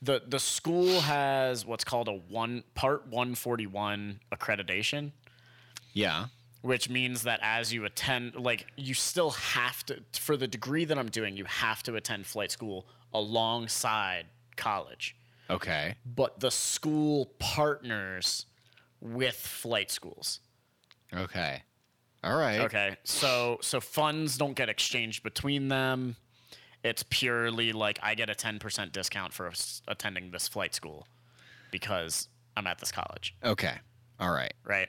the 0.03 0.23
The 0.27 0.41
school 0.41 1.01
has 1.01 1.65
what's 1.65 1.85
called 1.85 2.09
a 2.09 2.13
one 2.15 2.65
part 2.75 3.07
one 3.07 3.35
forty 3.37 3.67
one 3.69 4.19
accreditation, 4.33 5.13
yeah. 5.93 6.27
which 6.63 6.91
means 6.91 7.23
that 7.23 7.39
as 7.43 7.73
you 7.73 7.85
attend, 7.85 8.35
like 8.35 8.67
you 8.77 8.93
still 8.95 9.31
have 9.31 9.87
to 9.87 10.03
for 10.19 10.37
the 10.37 10.49
degree 10.49 10.85
that 10.87 10.99
I'm 10.99 11.09
doing, 11.09 11.37
you 11.37 11.45
have 11.45 11.85
to 11.85 11.95
attend 11.95 12.27
flight 12.27 12.51
school 12.51 12.87
alongside 13.13 14.27
college. 14.57 15.15
Okay. 15.49 15.95
But 16.05 16.41
the 16.41 16.51
school 16.51 17.27
partners 17.39 18.47
with 19.05 19.37
flight 19.37 19.91
schools. 19.93 20.41
Okay. 21.15 21.63
All 22.25 22.37
right. 22.37 22.61
Okay, 22.63 22.97
so 23.05 23.59
so 23.61 23.81
funds 23.81 24.37
don't 24.39 24.55
get 24.57 24.69
exchanged 24.69 25.23
between 25.23 25.69
them. 25.69 26.17
It's 26.83 27.05
purely 27.09 27.73
like 27.73 27.99
I 28.03 28.15
get 28.15 28.31
a 28.31 28.35
ten 28.35 28.59
percent 28.59 28.93
discount 28.93 29.33
for 29.33 29.53
attending 29.87 30.31
this 30.31 30.49
flight 30.49 30.75
school 30.75 31.07
because 31.71 32.29
I'm 32.57 32.67
at 32.67 32.79
this 32.79 32.91
college, 32.93 33.35
Okay. 33.45 33.75
All 34.21 34.31
right. 34.31 34.55
right? 34.65 34.89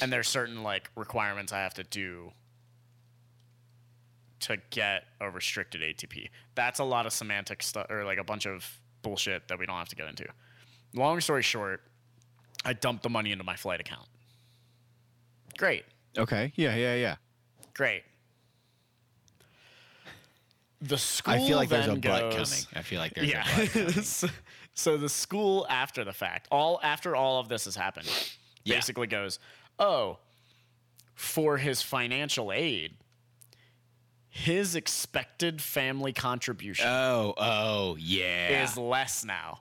And 0.00 0.12
there's 0.12 0.28
certain 0.28 0.62
like 0.62 0.90
requirements 0.96 1.52
I 1.52 1.58
have 1.58 1.74
to 1.74 1.84
do 1.84 2.32
to 4.40 4.56
get 4.70 5.04
a 5.20 5.28
restricted 5.28 5.82
ATP. 5.82 6.28
That's 6.54 6.78
a 6.78 6.84
lot 6.84 7.06
of 7.06 7.12
semantic 7.12 7.62
stuff 7.62 7.86
or 7.90 8.04
like 8.04 8.18
a 8.18 8.24
bunch 8.24 8.46
of 8.46 8.80
bullshit 9.02 9.48
that 9.48 9.58
we 9.58 9.66
don't 9.66 9.76
have 9.76 9.88
to 9.88 9.96
get 9.96 10.08
into. 10.08 10.26
Long 10.94 11.20
story 11.20 11.42
short, 11.42 11.82
I 12.64 12.72
dumped 12.74 13.02
the 13.02 13.08
money 13.10 13.32
into 13.32 13.44
my 13.44 13.56
flight 13.56 13.80
account. 13.80 14.06
Great. 15.58 15.84
Okay. 16.18 16.52
Yeah. 16.56 16.74
Yeah. 16.76 16.94
Yeah. 16.94 17.16
Great. 17.74 18.02
The 20.82 20.96
school 20.98 21.34
I 21.34 21.38
feel 21.46 21.56
like 21.56 21.68
there's 21.68 21.86
a 21.88 21.96
butt 21.96 22.32
coming. 22.32 22.58
I 22.74 22.82
feel 22.82 23.00
like 23.00 23.14
there's 23.14 23.28
Yeah. 23.30 23.44
a 23.50 23.56
butt 23.58 23.70
coming. 23.72 23.90
so, 24.02 24.28
so 24.74 24.96
the 24.96 25.08
school 25.08 25.66
after 25.68 26.04
the 26.04 26.12
fact, 26.12 26.48
all 26.50 26.80
after 26.82 27.14
all 27.14 27.38
of 27.38 27.48
this 27.48 27.66
has 27.66 27.76
happened, 27.76 28.08
Yeah. 28.64 28.76
basically 28.76 29.06
goes, 29.06 29.38
"Oh, 29.78 30.18
for 31.14 31.58
his 31.58 31.82
financial 31.82 32.50
aid, 32.50 32.94
his 34.30 34.74
expected 34.74 35.60
family 35.60 36.12
contribution 36.14 36.86
Oh. 36.88 37.34
Oh. 37.36 37.96
Yeah. 37.96 38.62
is 38.64 38.78
less 38.78 39.22
now." 39.24 39.60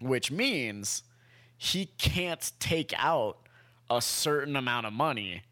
Which 0.00 0.30
means 0.30 1.02
he 1.58 1.86
can't 1.98 2.52
take 2.60 2.94
out 2.96 3.36
a 3.90 4.00
certain 4.00 4.56
amount 4.56 4.86
of 4.86 4.92
money 4.92 5.42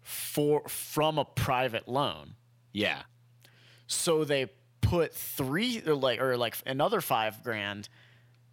for 0.00 0.66
from 0.68 1.18
a 1.18 1.24
private 1.24 1.88
loan. 1.88 2.34
yeah. 2.72 3.02
So 3.88 4.24
they 4.24 4.46
put 4.80 5.12
three 5.12 5.82
or 5.86 5.94
like 5.94 6.20
or 6.20 6.36
like 6.38 6.56
another 6.64 7.02
five 7.02 7.42
grand 7.42 7.90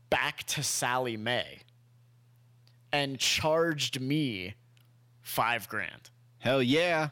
back 0.10 0.43
to 0.48 0.63
Sallie 0.63 1.15
Mae 1.15 1.60
and 2.91 3.17
charged 3.19 4.01
me 4.01 4.55
five 5.22 5.69
grand. 5.69 6.10
Hell 6.39 6.62
yeah. 6.62 7.10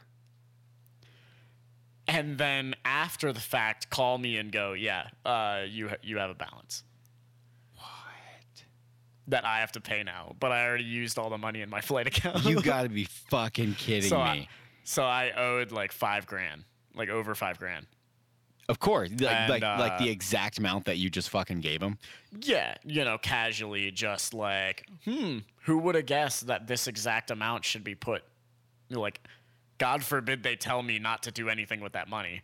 And 2.06 2.38
then 2.38 2.74
after 2.84 3.32
the 3.32 3.40
fact, 3.40 3.90
call 3.90 4.18
me 4.18 4.36
and 4.38 4.50
go, 4.50 4.72
yeah, 4.72 5.08
uh, 5.24 5.62
you 5.68 5.90
you 6.02 6.18
have 6.18 6.30
a 6.30 6.34
balance? 6.34 6.82
That 9.28 9.44
I 9.44 9.60
have 9.60 9.72
to 9.72 9.80
pay 9.80 10.02
now, 10.02 10.34
but 10.40 10.52
I 10.52 10.66
already 10.66 10.84
used 10.84 11.18
all 11.18 11.30
the 11.30 11.38
money 11.38 11.60
in 11.60 11.70
my 11.70 11.80
flight 11.82 12.06
account. 12.06 12.44
You 12.44 12.60
got 12.62 12.82
to 12.82 12.88
be 12.88 13.04
fucking 13.04 13.74
kidding 13.74 14.08
so 14.08 14.16
me. 14.16 14.22
I, 14.22 14.48
so 14.84 15.04
I 15.04 15.32
owed 15.36 15.70
like 15.70 15.92
five 15.92 16.26
grand, 16.26 16.64
like 16.94 17.08
over 17.08 17.34
five 17.34 17.58
grand. 17.58 17.86
of 18.68 18.78
course. 18.80 19.10
Like, 19.10 19.22
And, 19.22 19.50
like, 19.50 19.62
like 19.62 19.92
uh, 19.92 19.98
the 19.98 20.10
exact 20.10 20.58
amount 20.58 20.86
that 20.86 20.96
you 20.96 21.10
just 21.10 21.28
fucking 21.30 21.60
gave 21.60 21.82
him. 21.82 21.98
Yeah, 22.40 22.74
you 22.84 23.04
know, 23.04 23.18
casually, 23.18 23.90
just 23.90 24.34
like, 24.34 24.86
hmm, 25.04 25.38
who 25.62 25.78
would 25.78 25.94
have 25.94 26.06
guessed 26.06 26.46
that 26.46 26.66
this 26.66 26.86
exact 26.86 27.30
amount 27.30 27.64
should 27.64 27.84
be 27.84 27.94
put? 27.94 28.24
Like, 28.90 29.20
God 29.76 30.02
forbid 30.02 30.42
they 30.42 30.56
tell 30.56 30.82
me 30.82 30.98
not 30.98 31.22
to 31.24 31.30
do 31.30 31.48
anything 31.48 31.80
with 31.80 31.92
that 31.92 32.08
money. 32.08 32.40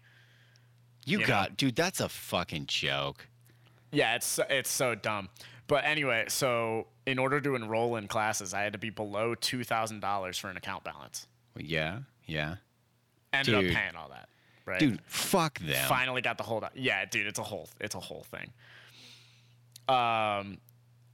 You, 1.06 1.20
you 1.20 1.26
got, 1.26 1.56
dude, 1.56 1.76
that's 1.76 2.00
a 2.00 2.08
fucking 2.08 2.66
joke. 2.66 3.26
Yeah, 3.90 4.16
it's 4.16 4.40
it's 4.50 4.70
so 4.70 4.94
dumb. 4.94 5.28
But 5.66 5.84
anyway, 5.84 6.26
so 6.28 6.88
in 7.06 7.18
order 7.18 7.40
to 7.40 7.54
enroll 7.54 7.96
in 7.96 8.06
classes, 8.08 8.52
I 8.52 8.62
had 8.62 8.72
to 8.74 8.78
be 8.78 8.90
below 8.90 9.34
two 9.34 9.64
thousand 9.64 10.00
dollars 10.00 10.36
for 10.38 10.48
an 10.50 10.56
account 10.56 10.84
balance. 10.84 11.26
Yeah. 11.56 12.00
Yeah. 12.26 12.56
Ended 13.32 13.54
Dude. 13.54 13.70
up 13.70 13.76
paying 13.76 13.96
all 13.96 14.08
that, 14.10 14.28
right? 14.66 14.78
Dude, 14.78 15.00
fuck 15.06 15.58
them. 15.60 15.88
finally 15.88 16.20
got 16.22 16.36
the 16.38 16.44
hold 16.44 16.64
on. 16.64 16.70
Yeah, 16.74 17.04
dude, 17.04 17.26
it's 17.26 17.38
a 17.38 17.42
whole 17.42 17.68
it's 17.80 17.94
a 17.94 18.00
whole 18.00 18.24
thing. 18.24 18.52
Um 19.88 20.58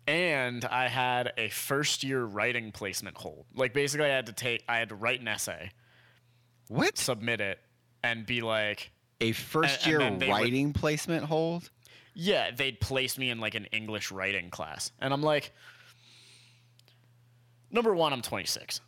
and 0.06 0.64
I 0.64 0.88
had 0.88 1.32
a 1.36 1.48
first 1.50 2.02
year 2.02 2.24
writing 2.24 2.72
placement 2.72 3.16
hold. 3.16 3.44
Like 3.54 3.72
basically 3.72 4.06
I 4.06 4.14
had 4.14 4.26
to 4.26 4.32
take 4.32 4.64
I 4.68 4.78
had 4.78 4.88
to 4.90 4.94
write 4.94 5.20
an 5.20 5.28
essay, 5.28 5.70
What? 6.68 6.98
submit 6.98 7.40
it, 7.40 7.58
and 8.02 8.26
be 8.26 8.40
like, 8.40 8.90
A 9.20 9.32
first 9.32 9.86
and 9.86 9.90
year 9.90 9.98
they 9.98 10.26
would- 10.26 10.28
writing 10.28 10.72
placement 10.72 11.24
hold? 11.24 11.70
Yeah, 12.14 12.50
they'd 12.50 12.80
place 12.80 13.16
me 13.18 13.30
in 13.30 13.40
like 13.40 13.54
an 13.54 13.66
English 13.66 14.10
writing 14.10 14.50
class. 14.50 14.92
And 15.00 15.12
I'm 15.12 15.22
like 15.22 15.52
Number 17.70 17.94
1, 17.94 18.12
I'm 18.12 18.22
26. 18.22 18.80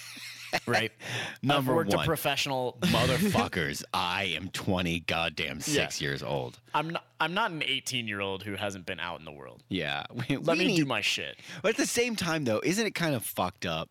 right? 0.66 0.92
Number 1.42 1.72
I've 1.72 1.76
worked 1.76 1.94
one. 1.94 2.04
a 2.04 2.06
professional 2.06 2.76
Motherfuckers, 2.82 3.84
I 3.92 4.24
am 4.36 4.48
20 4.50 5.00
goddamn 5.00 5.60
six 5.60 6.00
years 6.00 6.22
old. 6.22 6.58
I'm 6.74 6.90
not 6.90 7.04
I'm 7.20 7.34
not 7.34 7.50
an 7.50 7.60
18-year-old 7.60 8.42
who 8.42 8.56
hasn't 8.56 8.84
been 8.86 9.00
out 9.00 9.18
in 9.18 9.24
the 9.24 9.32
world. 9.32 9.62
Yeah. 9.68 10.04
We, 10.12 10.36
Let 10.36 10.58
we 10.58 10.66
me 10.66 10.76
do 10.76 10.84
my 10.84 11.00
shit. 11.00 11.36
But 11.62 11.70
at 11.70 11.76
the 11.76 11.86
same 11.86 12.16
time, 12.16 12.44
though, 12.44 12.60
isn't 12.64 12.84
it 12.84 12.94
kind 12.94 13.14
of 13.14 13.24
fucked 13.24 13.64
up 13.66 13.90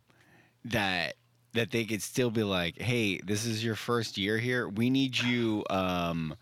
that 0.66 1.16
that 1.54 1.72
they 1.72 1.86
could 1.86 2.02
still 2.02 2.30
be 2.30 2.44
like, 2.44 2.78
"Hey, 2.78 3.20
this 3.24 3.46
is 3.46 3.64
your 3.64 3.76
first 3.76 4.18
year 4.18 4.38
here. 4.38 4.68
We 4.68 4.90
need 4.90 5.18
you. 5.18 5.64
Um, 5.70 6.36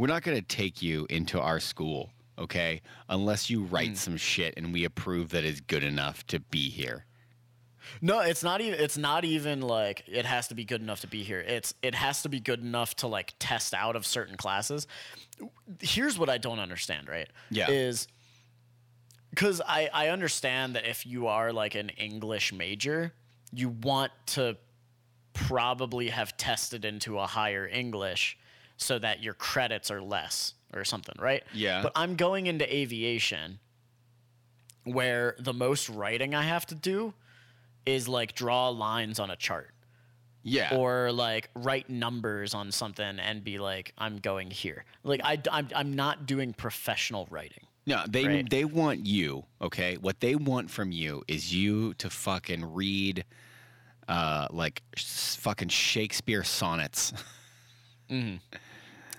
we're 0.00 0.06
not 0.06 0.22
going 0.22 0.38
to 0.38 0.42
take 0.42 0.80
you 0.80 1.06
into 1.10 1.38
our 1.38 1.60
school, 1.60 2.08
okay, 2.38 2.80
unless 3.10 3.50
you 3.50 3.64
write 3.64 3.90
mm. 3.90 3.96
some 3.98 4.16
shit 4.16 4.54
and 4.56 4.72
we 4.72 4.86
approve 4.86 5.28
that 5.28 5.44
is 5.44 5.60
good 5.60 5.84
enough 5.84 6.26
to 6.28 6.40
be 6.40 6.70
here." 6.70 7.04
No, 8.00 8.20
it's 8.20 8.42
not 8.42 8.62
even. 8.62 8.80
It's 8.80 8.96
not 8.96 9.26
even 9.26 9.60
like 9.60 10.04
it 10.06 10.24
has 10.24 10.48
to 10.48 10.54
be 10.54 10.64
good 10.64 10.80
enough 10.80 11.02
to 11.02 11.06
be 11.06 11.22
here. 11.22 11.40
It's 11.40 11.74
it 11.82 11.94
has 11.94 12.22
to 12.22 12.30
be 12.30 12.40
good 12.40 12.60
enough 12.60 12.96
to 12.96 13.08
like 13.08 13.34
test 13.38 13.74
out 13.74 13.94
of 13.94 14.06
certain 14.06 14.38
classes. 14.38 14.86
Here's 15.80 16.18
what 16.18 16.30
I 16.30 16.38
don't 16.38 16.60
understand. 16.60 17.06
Right? 17.06 17.28
Yeah. 17.50 17.70
Is 17.70 18.08
because 19.28 19.60
I 19.60 19.90
I 19.92 20.08
understand 20.08 20.76
that 20.76 20.86
if 20.86 21.04
you 21.04 21.26
are 21.26 21.52
like 21.52 21.74
an 21.74 21.90
English 21.90 22.54
major, 22.54 23.12
you 23.52 23.68
want 23.68 24.12
to 24.28 24.56
probably 25.34 26.08
have 26.08 26.38
tested 26.38 26.86
into 26.86 27.18
a 27.18 27.26
higher 27.26 27.66
English 27.66 28.38
so 28.80 28.98
that 28.98 29.22
your 29.22 29.34
credits 29.34 29.90
are 29.90 30.00
less 30.00 30.54
or 30.72 30.84
something, 30.84 31.14
right? 31.18 31.42
Yeah. 31.52 31.82
But 31.82 31.92
I'm 31.94 32.16
going 32.16 32.46
into 32.46 32.64
aviation 32.74 33.58
where 34.84 35.36
the 35.38 35.52
most 35.52 35.88
writing 35.88 36.34
I 36.34 36.42
have 36.42 36.64
to 36.66 36.74
do 36.74 37.12
is 37.84 38.08
like 38.08 38.34
draw 38.34 38.68
lines 38.70 39.18
on 39.20 39.30
a 39.30 39.36
chart 39.36 39.74
Yeah. 40.42 40.74
or 40.76 41.12
like 41.12 41.50
write 41.54 41.90
numbers 41.90 42.54
on 42.54 42.72
something 42.72 43.18
and 43.18 43.44
be 43.44 43.58
like 43.58 43.92
I'm 43.98 44.16
going 44.18 44.50
here. 44.50 44.84
Like 45.04 45.20
I 45.24 45.38
I'm, 45.52 45.68
I'm 45.76 45.92
not 45.92 46.24
doing 46.26 46.52
professional 46.54 47.26
writing. 47.30 47.66
No, 47.86 48.04
they 48.08 48.26
Right. 48.26 48.48
they 48.50 48.64
want 48.64 49.04
you, 49.06 49.44
okay? 49.60 49.96
What 49.98 50.20
they 50.20 50.34
want 50.36 50.70
from 50.70 50.92
you 50.92 51.22
is 51.28 51.54
you 51.54 51.92
to 51.94 52.08
fucking 52.08 52.64
read 52.72 53.24
uh 54.08 54.46
like 54.50 54.82
fucking 54.96 55.68
Shakespeare 55.68 56.44
sonnets. 56.44 57.12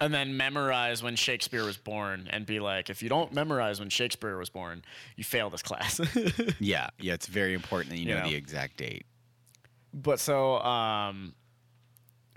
And 0.02 0.12
then 0.14 0.36
memorize 0.36 1.02
when 1.04 1.16
Shakespeare 1.16 1.64
was 1.64 1.78
born 1.78 2.28
and 2.32 2.46
be 2.46 2.60
like, 2.60 2.90
if 2.90 3.02
you 3.04 3.08
don't 3.08 3.32
memorize 3.34 3.80
when 3.80 3.90
Shakespeare 3.90 4.36
was 4.38 4.50
born, 4.50 4.84
you 5.16 5.24
fail 5.24 5.50
this 5.52 5.62
class. 5.62 6.02
yeah, 6.60 6.90
yeah, 7.00 7.14
it's 7.14 7.28
very 7.28 7.54
important 7.54 7.92
that 7.92 7.98
you, 8.00 8.08
You 8.10 8.16
know, 8.16 8.24
know. 8.24 8.30
the 8.30 8.36
exact 8.36 8.78
date. 8.78 9.06
but 9.94 10.20
so 10.20 10.58
um 10.62 11.34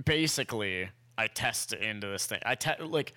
basically 0.04 0.88
I 1.16 1.26
test 1.28 1.72
into 1.72 2.06
this 2.06 2.26
thing. 2.26 2.40
I 2.44 2.54
te- 2.54 2.82
like 2.82 3.14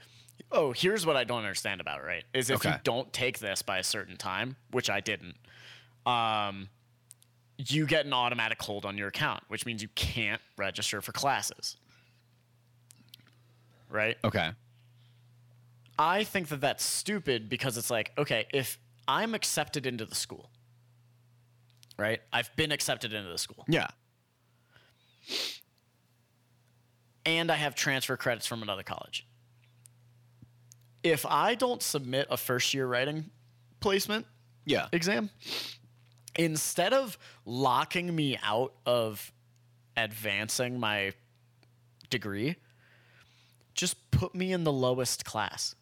oh, 0.52 0.72
here's 0.72 1.06
what 1.06 1.18
I 1.18 1.24
don't 1.26 1.40
understand 1.40 1.82
about 1.82 2.00
it, 2.00 2.04
right? 2.06 2.24
Is 2.34 2.50
if 2.50 2.64
you 2.64 2.74
don't 2.84 3.12
take 3.12 3.40
this 3.40 3.62
by 3.62 3.80
a 3.80 3.84
certain 3.84 4.16
time, 4.18 4.56
which 4.72 4.90
I 4.90 5.02
didn't, 5.02 5.36
um 6.06 6.70
you 7.58 7.88
get 7.88 8.06
an 8.06 8.14
automatic 8.14 8.62
hold 8.62 8.86
on 8.86 8.98
your 8.98 9.08
account, 9.08 9.44
which 9.48 9.66
means 9.66 9.82
you 9.82 9.90
can't 9.96 10.42
register 10.58 11.02
for 11.02 11.12
classes. 11.12 11.76
Right? 13.90 14.18
Okay. 14.24 14.52
I 16.00 16.24
think 16.24 16.50
that 16.50 16.62
that's 16.62 16.84
stupid 16.84 17.50
because 17.50 17.78
it's 17.78 17.90
like, 17.90 18.12
okay, 18.18 18.46
if 18.54 18.78
I'm 19.08 19.34
accepted 19.34 19.86
into 19.88 20.06
the 20.06 20.16
school, 20.16 20.50
right? 21.98 22.22
I've 22.32 22.56
been 22.56 22.72
accepted 22.72 23.14
into 23.14 23.30
the 23.30 23.38
school 23.38 23.66
Yeah. 23.68 23.88
and 27.26 27.52
I 27.52 27.56
have 27.56 27.76
transfer 27.76 28.16
credits 28.18 28.46
from 28.48 28.62
another 28.62 28.84
college. 28.84 29.26
If 31.04 31.26
I 31.26 31.56
don't 31.56 31.82
submit 31.82 32.28
a 32.30 32.38
first 32.38 32.74
year 32.74 32.88
writing 32.88 33.30
placement 33.80 34.26
Yeah. 34.66 34.88
exam, 34.92 35.30
instead 36.36 36.94
of 36.94 37.18
locking 37.46 38.16
me 38.16 38.38
out 38.44 38.74
of 38.86 39.32
advancing 39.96 40.80
my 40.80 41.14
degree, 42.10 42.56
just 43.78 44.12
put 44.12 44.36
me 44.36 44.52
in 44.52 44.66
the 44.66 44.74
lowest 44.74 45.24
class. 45.24 45.76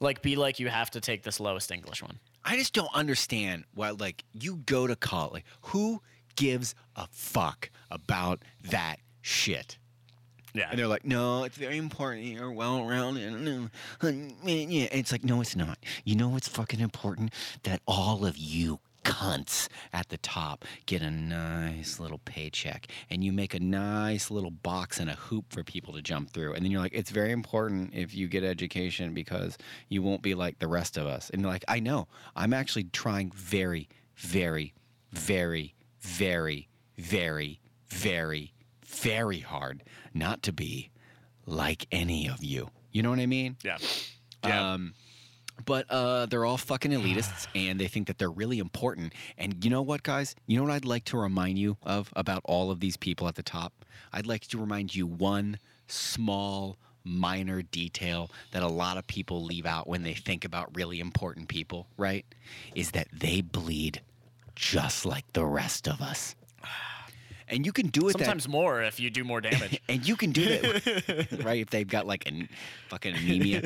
Like, 0.00 0.20
be 0.20 0.36
like, 0.36 0.60
you 0.60 0.68
have 0.68 0.90
to 0.90 1.00
take 1.00 1.22
this 1.22 1.40
lowest 1.40 1.70
English 1.70 2.02
one. 2.02 2.18
I 2.44 2.56
just 2.56 2.74
don't 2.74 2.94
understand 2.94 3.64
why 3.74 3.90
like 3.90 4.24
you 4.32 4.56
go 4.66 4.86
to 4.86 4.96
college. 4.96 5.44
Who 5.62 6.02
gives 6.36 6.74
a 6.94 7.06
fuck 7.10 7.70
about 7.90 8.42
that 8.70 8.96
shit? 9.22 9.78
Yeah. 10.52 10.68
And 10.70 10.78
they're 10.78 10.88
like, 10.88 11.04
no, 11.04 11.44
it's 11.44 11.56
very 11.56 11.78
important. 11.78 12.26
You're 12.26 12.52
well 12.52 12.84
rounded. 12.84 13.70
Yeah. 14.02 14.10
It's 14.44 15.10
like, 15.10 15.24
no, 15.24 15.40
it's 15.40 15.56
not. 15.56 15.78
You 16.04 16.16
know 16.16 16.28
what's 16.28 16.48
fucking 16.48 16.80
important? 16.80 17.32
That 17.62 17.80
all 17.86 18.26
of 18.26 18.36
you 18.36 18.80
cunts 19.04 19.68
at 19.92 20.08
the 20.08 20.16
top 20.18 20.64
get 20.86 21.02
a 21.02 21.10
nice 21.10 22.00
little 22.00 22.18
paycheck 22.24 22.86
and 23.10 23.22
you 23.22 23.32
make 23.32 23.54
a 23.54 23.60
nice 23.60 24.30
little 24.30 24.50
box 24.50 24.98
and 24.98 25.10
a 25.10 25.14
hoop 25.14 25.52
for 25.52 25.62
people 25.62 25.94
to 25.94 26.02
jump 26.02 26.30
through. 26.30 26.54
And 26.54 26.64
then 26.64 26.72
you're 26.72 26.80
like, 26.80 26.94
it's 26.94 27.10
very 27.10 27.32
important 27.32 27.94
if 27.94 28.14
you 28.14 28.26
get 28.28 28.42
education 28.42 29.14
because 29.14 29.56
you 29.88 30.02
won't 30.02 30.22
be 30.22 30.34
like 30.34 30.58
the 30.58 30.68
rest 30.68 30.96
of 30.96 31.06
us. 31.06 31.30
And 31.30 31.42
you're 31.42 31.50
like, 31.50 31.64
I 31.68 31.80
know. 31.80 32.08
I'm 32.34 32.52
actually 32.52 32.84
trying 32.84 33.30
very, 33.34 33.88
very, 34.16 34.74
very, 35.12 35.74
very, 36.00 36.68
very, 36.98 37.60
very, 37.88 38.52
very 38.84 39.40
hard 39.40 39.82
not 40.12 40.42
to 40.42 40.52
be 40.52 40.90
like 41.46 41.86
any 41.92 42.28
of 42.28 42.42
you. 42.42 42.70
You 42.92 43.02
know 43.02 43.10
what 43.10 43.18
I 43.18 43.26
mean? 43.26 43.56
yeah. 44.44 44.72
Um, 44.74 44.94
but 45.64 45.86
uh, 45.90 46.26
they're 46.26 46.44
all 46.44 46.56
fucking 46.56 46.92
elitists, 46.92 47.46
and 47.54 47.78
they 47.78 47.88
think 47.88 48.06
that 48.06 48.18
they're 48.18 48.30
really 48.30 48.58
important. 48.58 49.12
And 49.38 49.64
you 49.64 49.70
know 49.70 49.82
what, 49.82 50.02
guys? 50.02 50.34
You 50.46 50.56
know 50.56 50.64
what 50.64 50.72
I'd 50.72 50.84
like 50.84 51.04
to 51.06 51.18
remind 51.18 51.58
you 51.58 51.76
of 51.82 52.12
about 52.16 52.42
all 52.44 52.70
of 52.70 52.80
these 52.80 52.96
people 52.96 53.28
at 53.28 53.34
the 53.34 53.42
top? 53.42 53.72
I'd 54.12 54.26
like 54.26 54.46
to 54.48 54.58
remind 54.58 54.94
you 54.94 55.06
one 55.06 55.58
small, 55.86 56.76
minor 57.04 57.62
detail 57.62 58.30
that 58.52 58.62
a 58.62 58.68
lot 58.68 58.96
of 58.96 59.06
people 59.06 59.44
leave 59.44 59.66
out 59.66 59.86
when 59.86 60.02
they 60.02 60.14
think 60.14 60.44
about 60.44 60.74
really 60.74 61.00
important 61.00 61.48
people, 61.48 61.86
right? 61.96 62.24
Is 62.74 62.92
that 62.92 63.08
they 63.12 63.40
bleed 63.40 64.00
just 64.54 65.04
like 65.04 65.24
the 65.32 65.44
rest 65.44 65.88
of 65.88 66.00
us. 66.00 66.34
And 67.54 67.64
you 67.64 67.72
can 67.72 67.86
do 67.88 68.08
it 68.08 68.12
that 68.18 68.18
Sometimes 68.24 68.48
more 68.48 68.82
if 68.82 68.98
you 69.00 69.08
do 69.10 69.24
more 69.24 69.40
damage. 69.40 69.80
and 69.88 70.06
you 70.06 70.16
can 70.16 70.32
do 70.32 70.44
that, 70.44 71.28
right? 71.44 71.60
If 71.60 71.70
they've 71.70 71.88
got 71.88 72.06
like 72.06 72.26
an 72.28 72.48
fucking 72.88 73.14
anemia, 73.14 73.62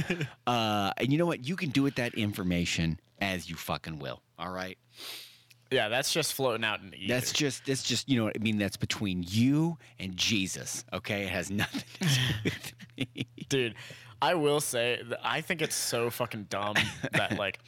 uh, 0.47 0.93
and 0.97 1.11
you 1.11 1.19
know 1.19 1.27
what? 1.27 1.47
You 1.47 1.57
can 1.57 1.71
do 1.71 1.83
with 1.83 1.97
that 1.97 2.15
information 2.15 3.01
as 3.21 3.49
you 3.49 3.57
fucking 3.57 3.99
will. 3.99 4.23
All 4.39 4.51
right. 4.51 4.79
yeah, 5.71 5.89
that's 5.89 6.13
just 6.13 6.35
floating 6.35 6.65
out 6.65 6.81
in 6.81 6.91
the 6.91 6.97
ether. 6.97 7.15
That's 7.15 7.33
just 7.33 7.65
that's 7.67 7.83
just 7.83 8.09
you 8.09 8.17
know 8.19 8.25
what 8.25 8.37
I 8.37 8.43
mean. 8.43 8.59
That's 8.59 8.77
between 8.77 9.25
you 9.27 9.79
and 9.99 10.17
Jesus. 10.17 10.85
Okay, 10.93 11.23
it 11.23 11.31
has 11.31 11.51
nothing 11.51 11.83
to 12.01 12.07
do 12.09 12.21
with 12.45 12.73
me. 12.97 13.27
dude 13.49 13.75
i 14.21 14.35
will 14.35 14.59
say 14.61 15.01
that 15.09 15.21
i 15.23 15.41
think 15.41 15.63
it's 15.63 15.77
so 15.77 16.11
fucking 16.11 16.45
dumb 16.51 16.75
that 17.13 17.39
like 17.39 17.61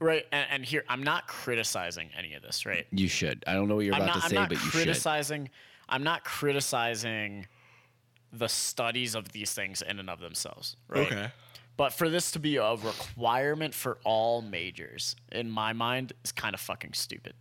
right 0.00 0.24
and, 0.32 0.46
and 0.50 0.64
here 0.64 0.82
i'm 0.88 1.02
not 1.02 1.28
criticizing 1.28 2.08
any 2.16 2.32
of 2.32 2.42
this 2.42 2.64
right 2.64 2.86
You 2.90 3.06
should. 3.08 3.44
I 3.46 3.52
don't 3.52 3.68
know 3.68 3.76
what 3.76 3.84
you're 3.84 3.94
i'm 3.94 4.00
about 4.02 4.14
not, 4.14 4.20
to 4.20 4.24
I'm 4.24 4.30
say, 4.30 4.36
not 4.36 4.48
but 4.48 4.54
you 4.56 4.70
should. 4.70 4.74
I'm 4.80 4.84
criticizing 4.84 5.50
i'm 5.88 6.02
not 6.02 6.24
criticizing 6.24 7.46
the 8.32 8.48
studies 8.48 9.14
of 9.14 9.32
these 9.32 9.52
things 9.52 9.82
in 9.82 9.98
and 9.98 10.10
of 10.10 10.20
themselves 10.20 10.76
right 10.88 11.30
but 11.76 11.92
for 11.92 12.08
this 12.08 12.30
to 12.32 12.38
be 12.38 12.56
a 12.56 12.74
requirement 12.74 13.72
for 13.74 13.98
all 14.04 14.42
majors 14.42 15.16
in 15.32 15.50
my 15.50 15.72
mind 15.72 16.12
is 16.24 16.32
kind 16.32 16.54
of 16.54 16.60
fucking 16.60 16.92
stupid 16.92 17.34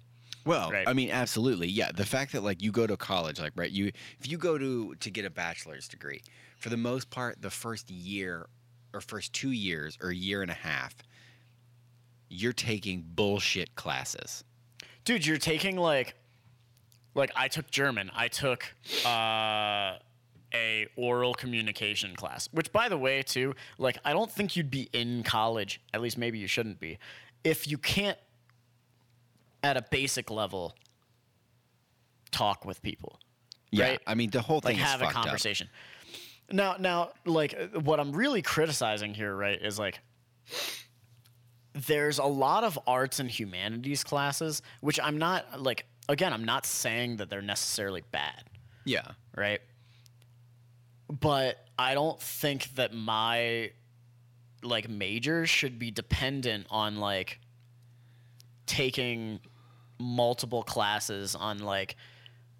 Well, 0.45 0.71
Right. 0.71 0.88
I 0.88 0.93
mean, 0.93 1.12
absolutely, 1.12 1.67
yeah. 1.67 1.91
The 1.91 2.05
fact 2.05 2.31
that 2.31 2.41
like 2.41 2.62
you 2.62 2.71
go 2.71 2.88
to 2.88 2.95
college, 2.95 3.38
like 3.38 3.51
right, 3.57 3.69
you 3.69 3.88
if 4.19 4.29
you 4.31 4.38
go 4.38 4.57
to 4.57 4.95
to 4.95 5.10
get 5.12 5.25
a 5.25 5.29
bachelor's 5.29 5.89
degree, 5.89 6.21
for 6.57 6.69
the 6.69 6.77
most 6.77 7.10
part, 7.10 7.41
the 7.41 7.49
first 7.49 7.89
year 7.91 8.47
or 8.93 9.01
first 9.01 9.33
two 9.33 9.51
years 9.51 9.97
or 10.01 10.12
year 10.13 10.41
and 10.41 10.49
a 10.49 10.53
half, 10.53 10.95
you're 12.29 12.53
taking 12.53 13.03
bullshit 13.05 13.75
classes. 13.75 14.45
dude 15.03 15.25
you're 15.25 15.38
taking 15.38 15.75
like 15.75 16.15
like 17.17 17.32
i 17.36 17.47
took 17.47 17.69
german 17.69 18.10
i 18.15 18.27
took 18.30 18.63
uh 19.06 19.97
a 20.53 20.88
oral 20.95 21.34
communication 21.34 22.15
class 22.15 22.47
which 22.53 22.71
by 22.71 22.88
the 22.88 22.97
way 22.97 23.21
too 23.21 23.53
like 23.77 23.97
i 24.06 24.13
don't 24.13 24.32
think 24.32 24.56
you'd 24.56 24.71
be 24.71 24.89
in 24.93 25.21
college 25.23 25.82
at 25.93 26.01
least 26.01 26.17
maybe 26.17 26.38
you 26.39 26.47
shouldn't 26.47 26.80
be 26.80 26.97
if 27.43 27.67
you 27.67 27.77
can't 27.77 28.17
at 29.63 29.75
a 29.75 29.82
basic 29.91 30.30
level 30.32 30.73
talk 32.32 32.63
with 32.63 32.82
people 32.82 33.19
Yeah, 33.71 33.86
Right. 33.89 34.01
I 34.08 34.13
mean, 34.15 34.30
the 34.30 34.41
whole 34.41 34.62
like 34.63 34.75
thing 34.75 34.77
is 34.77 34.84
have 34.84 35.01
a 35.01 35.06
fucked 35.06 35.17
up. 35.17 35.23
conversation 35.23 35.69
now 36.51 36.75
now 36.80 37.12
like 37.25 37.53
what 37.82 37.99
i'm 37.99 38.13
really 38.13 38.41
criticizing 38.41 39.13
here 39.13 39.36
right 39.36 39.62
is 39.62 39.77
like 39.77 39.99
there's 41.73 42.19
a 42.19 42.25
lot 42.25 42.63
of 42.63 42.80
arts 42.88 43.19
and 43.19 43.30
humanities 43.30 44.03
classes 44.03 44.62
which 44.80 44.97
i'm 45.01 45.17
not 45.17 45.62
like 45.62 45.86
again 46.10 46.34
i'm 46.34 46.46
not 46.46 46.65
saying 46.65 47.17
that 47.17 47.30
they're 47.30 47.41
necessarily 47.41 48.04
bad 48.12 48.43
Yeah, 48.86 49.08
right 49.36 49.62
but 51.10 51.65
i 51.78 51.93
don't 51.93 52.20
think 52.22 52.76
that 52.76 52.93
my 52.93 53.72
like 54.63 54.89
major 54.89 55.46
should 55.46 55.80
be 55.80 55.91
dependent 55.91 56.67
on 56.70 56.98
like 56.98 57.39
taking 58.65 59.39
multiple 60.00 60.63
classes 60.63 61.36
on 61.36 61.60
like 61.60 61.96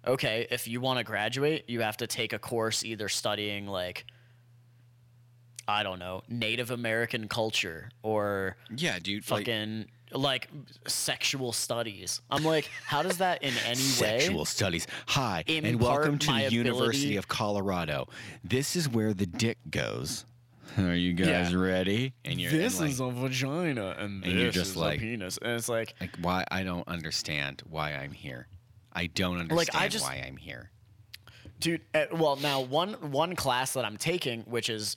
okay 0.06 0.46
if 0.50 0.66
you 0.66 0.80
want 0.80 0.98
to 0.98 1.04
graduate 1.04 1.68
you 1.68 1.80
have 1.80 1.96
to 1.96 2.06
take 2.06 2.32
a 2.32 2.38
course 2.38 2.84
either 2.84 3.08
studying 3.08 3.66
like 3.66 4.06
i 5.66 5.82
don't 5.82 5.98
know 5.98 6.22
native 6.28 6.70
american 6.70 7.28
culture 7.28 7.90
or 8.02 8.56
yeah, 8.74 8.98
dude. 8.98 9.24
fucking 9.24 9.78
like, 9.78 9.88
sexual 10.86 11.52
studies 11.52 12.20
i'm 12.30 12.44
like 12.44 12.68
how 12.86 13.02
does 13.02 13.18
that 13.18 13.42
in 13.42 13.52
any 13.66 13.78
way 14.00 14.18
Sexual 14.18 14.44
studies. 14.44 14.86
Hi, 15.08 15.44
and 15.48 15.80
welcome 15.80 16.18
to 16.18 16.32
the 16.32 16.48
University 16.50 17.16
of 17.16 17.28
Colorado. 17.28 18.08
This 18.44 18.76
is 18.76 18.88
where 18.88 19.12
the 19.14 19.26
dick 19.26 19.58
goes. 19.70 20.24
Are 20.78 20.94
you 20.94 21.12
guys 21.12 21.52
Yeah. 21.52 21.58
ready? 21.58 22.12
And 22.24 22.40
you're 22.40 22.50
and, 22.50 22.60
this 22.60 22.80
like, 22.80 22.90
is 22.90 23.00
a 23.00 23.08
vagina 23.10 23.96
and, 23.98 24.24
and 24.24 24.32
you're 24.32 24.46
this 24.46 24.54
just 24.54 24.70
is 24.72 24.76
like- 24.76 24.98
a 24.98 25.00
penis 25.00 25.38
and 25.42 25.52
it's 25.52 25.68
like 25.68 25.94
like 26.00 26.16
why 26.20 26.44
I 26.50 26.62
don't 26.62 26.86
understand 26.88 27.62
why 27.68 27.92
I'm 27.94 28.12
here. 28.12 28.48
I 28.92 29.06
don't 29.06 29.38
understand 29.38 29.56
Like, 29.56 29.74
I 29.74 29.88
just- 29.88 30.04
why 30.04 30.22
I'm 30.26 30.36
here. 30.36 30.70
dude. 31.60 31.82
Uh, 31.94 32.06
well, 32.12 32.36
now 32.36 32.60
one 32.60 32.94
one 33.10 33.34
class 33.36 33.72
that 33.72 33.84
I'm 33.84 33.96
taking, 33.96 34.42
which 34.42 34.68
is 34.68 34.96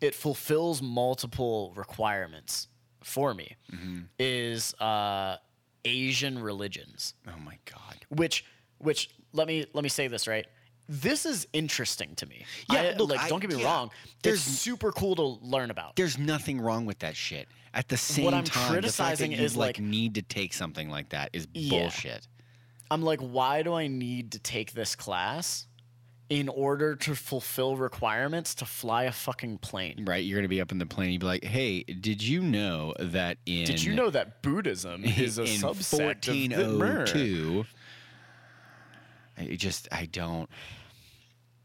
it 0.00 0.14
fulfills 0.14 0.82
multiple 0.82 1.72
requirements 1.76 2.68
for 3.02 3.34
me, 3.34 3.56
Mm-hmm. 3.72 4.00
is 4.18 4.74
uh, 4.74 5.36
Asian 5.84 6.38
religions. 6.38 7.14
Oh 7.28 7.38
my 7.44 7.58
god. 7.64 7.96
Which 8.08 8.44
which 8.78 9.10
let 9.32 9.46
me 9.46 9.66
let 9.72 9.82
me 9.82 9.88
say 9.88 10.08
this 10.08 10.26
right. 10.28 10.46
This 10.88 11.24
is 11.26 11.46
interesting 11.52 12.14
to 12.16 12.26
me. 12.26 12.44
Yeah, 12.70 12.80
I- 12.80 12.96
look, 12.96 13.10
like 13.10 13.20
I- 13.20 13.28
don't 13.28 13.40
get 13.40 13.50
me 13.50 13.60
yeah, 13.60 13.66
wrong. 13.66 13.90
there's- 14.22 14.44
There's 14.44 14.58
super 14.58 14.90
cool 14.92 15.14
to 15.16 15.22
learn 15.46 15.70
about. 15.70 15.96
There's 15.96 16.18
nothing 16.18 16.60
wrong 16.60 16.84
with 16.86 16.98
that 16.98 17.16
shit. 17.16 17.48
At 17.72 17.88
the 17.88 17.96
same 17.96 18.24
what 18.26 18.34
I'm 18.34 18.44
time, 18.44 18.44
the 18.44 18.58
fact 18.58 18.70
criticizing 18.72 19.30
that 19.30 19.38
you, 19.38 19.44
is, 19.44 19.56
like 19.56 19.78
like- 19.78 19.80
need 19.86 20.16
to 20.16 20.22
take 20.22 20.52
something 20.52 20.90
like 20.90 21.10
that 21.10 21.30
is 21.32 21.46
Yeah. 21.54 21.70
bullshit. 21.82 22.26
I'm 22.90 23.00
like, 23.00 23.20
why 23.20 23.62
do 23.62 23.72
I 23.72 23.86
need 23.86 24.32
to 24.32 24.38
take 24.38 24.72
this 24.72 24.94
class 24.94 25.66
in 26.32 26.48
order 26.48 26.96
to 26.96 27.14
fulfill 27.14 27.76
requirements 27.76 28.54
to 28.54 28.64
fly 28.64 29.04
a 29.04 29.12
fucking 29.12 29.58
plane? 29.58 30.02
Right? 30.06 30.24
You're 30.24 30.38
gonna 30.38 30.48
be 30.48 30.62
up 30.62 30.72
in 30.72 30.78
the 30.78 30.86
plane. 30.86 31.10
You'd 31.10 31.20
be 31.20 31.26
like, 31.26 31.44
"Hey, 31.44 31.82
did 31.82 32.22
you 32.22 32.40
know 32.40 32.94
that 32.98 33.36
in 33.44 33.66
Did 33.66 33.82
you 33.82 33.94
know 33.94 34.08
that 34.08 34.40
Buddhism 34.40 35.04
is 35.04 35.38
a 35.38 35.42
in 35.42 35.60
subsect 35.60 36.28
of 36.28 36.34
the 36.34 36.68
Mer? 36.68 37.00
1402?" 37.00 37.66
I 39.36 39.56
just 39.56 39.88
I 39.92 40.06
don't. 40.06 40.48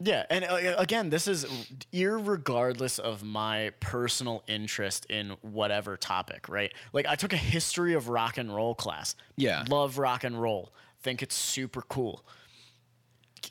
Yeah, 0.00 0.26
and 0.28 0.44
uh, 0.44 0.74
again, 0.76 1.08
this 1.08 1.26
is 1.26 1.46
irregardless 1.90 2.98
of 2.98 3.24
my 3.24 3.72
personal 3.80 4.44
interest 4.46 5.06
in 5.06 5.30
whatever 5.40 5.96
topic, 5.96 6.46
right? 6.46 6.74
Like 6.92 7.06
I 7.06 7.14
took 7.14 7.32
a 7.32 7.38
history 7.38 7.94
of 7.94 8.10
rock 8.10 8.36
and 8.36 8.54
roll 8.54 8.74
class. 8.74 9.16
Yeah. 9.36 9.64
Love 9.70 9.96
rock 9.96 10.24
and 10.24 10.40
roll. 10.40 10.74
Think 11.00 11.22
it's 11.22 11.34
super 11.34 11.80
cool. 11.80 12.22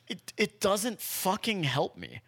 It 0.07 0.33
it 0.37 0.59
doesn't 0.61 1.01
fucking 1.01 1.63
help 1.63 1.97
me. 1.97 2.21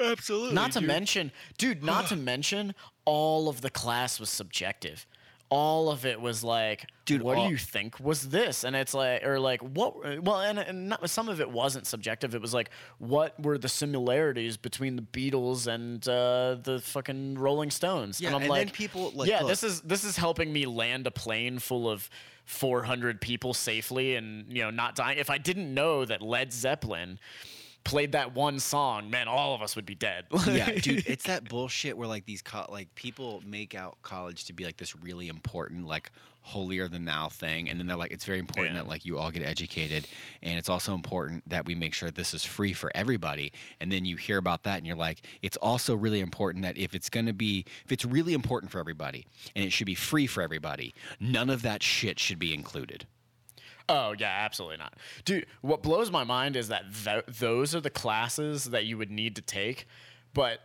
Absolutely. 0.00 0.54
Not 0.54 0.72
to 0.72 0.80
mention, 0.80 1.30
dude, 1.58 1.82
not 1.82 2.06
to 2.08 2.16
mention 2.32 2.74
all 3.04 3.48
of 3.48 3.60
the 3.60 3.70
class 3.70 4.18
was 4.18 4.30
subjective. 4.30 5.06
All 5.52 5.90
of 5.90 6.06
it 6.06 6.20
was 6.20 6.44
like, 6.44 6.82
Dude, 7.04 7.18
dude, 7.18 7.22
what 7.22 7.36
all- 7.36 7.46
do 7.46 7.50
you 7.50 7.56
think 7.58 7.98
was 7.98 8.28
this? 8.28 8.62
And 8.62 8.76
it's 8.76 8.94
like, 8.94 9.24
or 9.26 9.40
like, 9.40 9.60
what? 9.62 10.22
Well, 10.22 10.40
and, 10.40 10.60
and 10.60 10.90
not, 10.90 11.10
some 11.10 11.28
of 11.28 11.40
it 11.40 11.50
wasn't 11.50 11.88
subjective. 11.88 12.36
It 12.36 12.40
was 12.40 12.54
like, 12.54 12.70
what 12.98 13.38
were 13.42 13.58
the 13.58 13.68
similarities 13.68 14.56
between 14.56 14.94
the 14.94 15.02
Beatles 15.02 15.66
and 15.66 16.06
uh, 16.08 16.56
the 16.62 16.80
fucking 16.80 17.34
Rolling 17.36 17.72
Stones? 17.72 18.20
Yeah, 18.20 18.28
and 18.28 18.36
I'm 18.36 18.42
and 18.42 18.50
then 18.52 18.66
like, 18.66 18.72
people, 18.72 19.10
like, 19.12 19.28
yeah, 19.28 19.40
look- 19.40 19.48
this 19.48 19.64
is 19.64 19.80
this 19.80 20.04
is 20.04 20.16
helping 20.16 20.52
me 20.52 20.66
land 20.66 21.08
a 21.08 21.10
plane 21.10 21.58
full 21.58 21.90
of 21.90 22.08
400 22.50 23.20
people 23.20 23.54
safely 23.54 24.16
and 24.16 24.44
you 24.52 24.62
know 24.62 24.70
not 24.70 24.96
dying. 24.96 25.18
If 25.18 25.30
I 25.30 25.38
didn't 25.38 25.72
know 25.72 26.04
that 26.04 26.20
Led 26.20 26.52
Zeppelin 26.52 27.18
played 27.84 28.12
that 28.12 28.34
one 28.34 28.58
song, 28.58 29.08
man, 29.08 29.28
all 29.28 29.54
of 29.54 29.62
us 29.62 29.76
would 29.76 29.86
be 29.86 29.94
dead. 29.94 30.26
yeah, 30.46 30.70
dude, 30.72 31.06
it's 31.06 31.24
that 31.24 31.48
bullshit 31.48 31.96
where 31.96 32.08
like 32.08 32.26
these 32.26 32.42
co- 32.42 32.66
like 32.68 32.94
people 32.96 33.42
make 33.46 33.74
out 33.74 33.96
college 34.02 34.44
to 34.46 34.52
be 34.52 34.64
like 34.64 34.76
this 34.76 34.96
really 34.96 35.28
important 35.28 35.86
like 35.86 36.10
holier 36.42 36.88
than 36.88 37.04
thou 37.04 37.28
thing 37.28 37.68
and 37.68 37.78
then 37.78 37.86
they're 37.86 37.96
like 37.96 38.10
it's 38.10 38.24
very 38.24 38.38
important 38.38 38.74
Yeah. 38.74 38.82
that 38.82 38.88
like 38.88 39.04
you 39.04 39.18
all 39.18 39.30
get 39.30 39.42
educated 39.42 40.06
and 40.42 40.58
it's 40.58 40.68
also 40.68 40.94
important 40.94 41.48
that 41.48 41.66
we 41.66 41.74
make 41.74 41.92
sure 41.94 42.10
this 42.10 42.32
is 42.34 42.44
free 42.44 42.72
for 42.72 42.90
everybody 42.94 43.52
and 43.78 43.92
then 43.92 44.04
you 44.04 44.16
hear 44.16 44.38
about 44.38 44.62
that 44.64 44.78
and 44.78 44.86
you're 44.86 44.96
like 44.96 45.22
it's 45.42 45.56
also 45.58 45.94
really 45.94 46.20
important 46.20 46.64
that 46.64 46.76
if 46.78 46.94
it's 46.94 47.10
going 47.10 47.26
to 47.26 47.32
be 47.34 47.64
if 47.84 47.92
it's 47.92 48.04
really 48.04 48.32
important 48.32 48.72
for 48.72 48.78
everybody 48.80 49.26
and 49.54 49.64
it 49.64 49.70
should 49.72 49.86
be 49.86 49.94
free 49.94 50.26
for 50.26 50.42
everybody 50.42 50.94
none 51.20 51.50
of 51.50 51.62
that 51.62 51.82
shit 51.82 52.18
should 52.18 52.38
be 52.38 52.54
included 52.54 53.06
Oh 53.88 54.14
yeah, 54.16 54.30
absolutely 54.44 54.76
not, 54.76 54.94
dude. 55.24 55.46
What 55.62 55.82
blows 55.82 56.12
my 56.12 56.22
mind 56.22 56.54
is 56.54 56.68
that 56.68 56.84
th- 57.04 57.24
those 57.26 57.74
are 57.74 57.80
the 57.80 57.90
classes 57.90 58.66
that 58.66 58.84
you 58.84 58.96
would 58.96 59.10
need 59.10 59.34
to 59.34 59.42
take, 59.42 59.84
but 60.32 60.60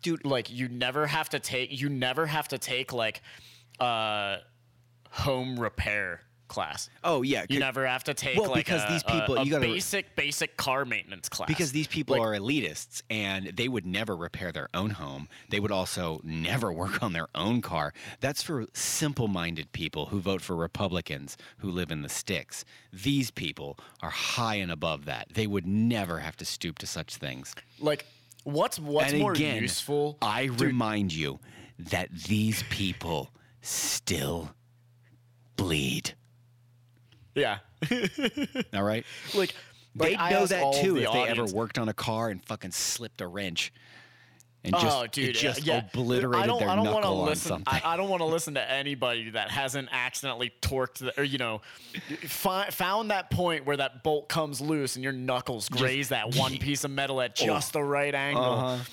dude 0.00 0.24
like 0.24 0.48
you 0.48 0.68
never 0.68 1.08
have 1.08 1.28
to 1.30 1.40
take 1.40 1.80
you 1.80 1.88
never 1.88 2.26
have 2.26 2.46
to 2.48 2.58
take 2.58 2.92
like 2.92 3.20
uh 3.80 4.36
home 5.12 5.58
repair 5.58 6.22
class. 6.48 6.90
oh 7.02 7.22
yeah 7.22 7.46
you 7.48 7.58
never 7.58 7.86
have 7.86 8.04
to 8.04 8.12
take 8.12 8.36
Well, 8.36 8.50
like 8.50 8.66
because 8.66 8.84
a, 8.84 8.92
these 8.92 9.02
people- 9.04 9.36
a 9.38 9.42
you 9.44 9.52
gotta- 9.52 9.64
basic 9.64 10.14
basic 10.16 10.58
car 10.58 10.84
maintenance 10.84 11.30
class 11.30 11.46
Because 11.48 11.72
these 11.72 11.86
people 11.86 12.18
Like- 12.18 12.26
are 12.26 12.32
elitists 12.38 13.00
and 13.08 13.46
they 13.56 13.68
would 13.68 13.86
never 13.86 14.14
repair 14.14 14.52
their 14.52 14.68
own 14.74 14.90
home. 14.90 15.28
They 15.48 15.60
would 15.60 15.70
also 15.72 16.20
never 16.22 16.70
work 16.70 17.02
on 17.02 17.14
their 17.14 17.28
own 17.34 17.62
car. 17.62 17.94
That's 18.20 18.42
for 18.42 18.66
simple 18.74 19.28
minded 19.28 19.72
people 19.72 20.06
who 20.06 20.20
vote 20.20 20.42
for 20.42 20.54
Republicans 20.54 21.38
who 21.58 21.70
live 21.70 21.90
in 21.90 22.02
the 22.02 22.10
sticks. 22.10 22.66
These 22.92 23.30
people 23.30 23.78
are 24.02 24.10
high 24.10 24.56
and 24.56 24.70
above 24.70 25.06
that. 25.06 25.28
They 25.32 25.46
would 25.46 25.66
never 25.66 26.18
have 26.18 26.36
to 26.36 26.44
stoop 26.44 26.78
to 26.80 26.86
such 26.86 27.16
things. 27.16 27.54
like 27.80 28.04
what's 28.44 28.78
what's 28.78 29.12
and 29.12 29.22
more 29.22 29.32
again, 29.32 29.62
useful? 29.62 30.18
I 30.20 30.44
remind 30.44 31.14
you 31.14 31.40
that 31.78 32.10
these 32.12 32.62
people 32.64 33.30
still 33.62 34.50
bleed. 35.62 36.14
Yeah. 37.34 37.58
All 38.74 38.82
right? 38.82 39.04
like 39.34 39.54
They'd 39.94 40.18
know 40.18 40.46
that 40.46 40.74
too 40.82 40.94
the 40.94 41.02
if 41.04 41.12
they 41.12 41.28
ever 41.28 41.44
worked 41.46 41.78
on 41.78 41.88
a 41.88 41.94
car 41.94 42.28
and 42.28 42.44
fucking 42.44 42.72
slipped 42.72 43.20
a 43.20 43.26
wrench. 43.26 43.72
And 44.64 44.72
just, 44.74 44.96
oh, 44.96 45.06
dude, 45.08 45.30
it 45.30 45.32
just 45.32 45.66
yeah. 45.66 45.78
obliterated 45.92 46.44
I 46.44 46.46
don't, 46.46 46.60
their 46.60 46.68
I 46.68 46.76
don't 46.76 46.84
knuckle 46.84 47.22
on 47.22 47.26
listen, 47.26 47.48
something. 47.48 47.74
I, 47.84 47.94
I 47.94 47.96
don't 47.96 48.08
want 48.08 48.20
to 48.20 48.26
listen 48.36 48.54
to 48.54 48.70
anybody 48.70 49.30
that 49.30 49.50
hasn't 49.50 49.88
accidentally 49.90 50.52
torqued, 50.62 50.98
the, 50.98 51.20
or 51.20 51.24
you 51.24 51.38
know, 51.38 51.62
fi- 52.20 52.70
found 52.70 53.10
that 53.10 53.28
point 53.30 53.66
where 53.66 53.76
that 53.76 54.04
bolt 54.04 54.28
comes 54.28 54.60
loose 54.60 54.94
and 54.94 55.02
your 55.02 55.12
knuckles 55.12 55.68
graze 55.68 56.10
that 56.10 56.36
one 56.36 56.56
piece 56.58 56.84
of 56.84 56.92
metal 56.92 57.20
at 57.20 57.34
just 57.34 57.72
the 57.72 57.82
right 57.82 58.14
angle, 58.14 58.44
Uh-huh. 58.44 58.84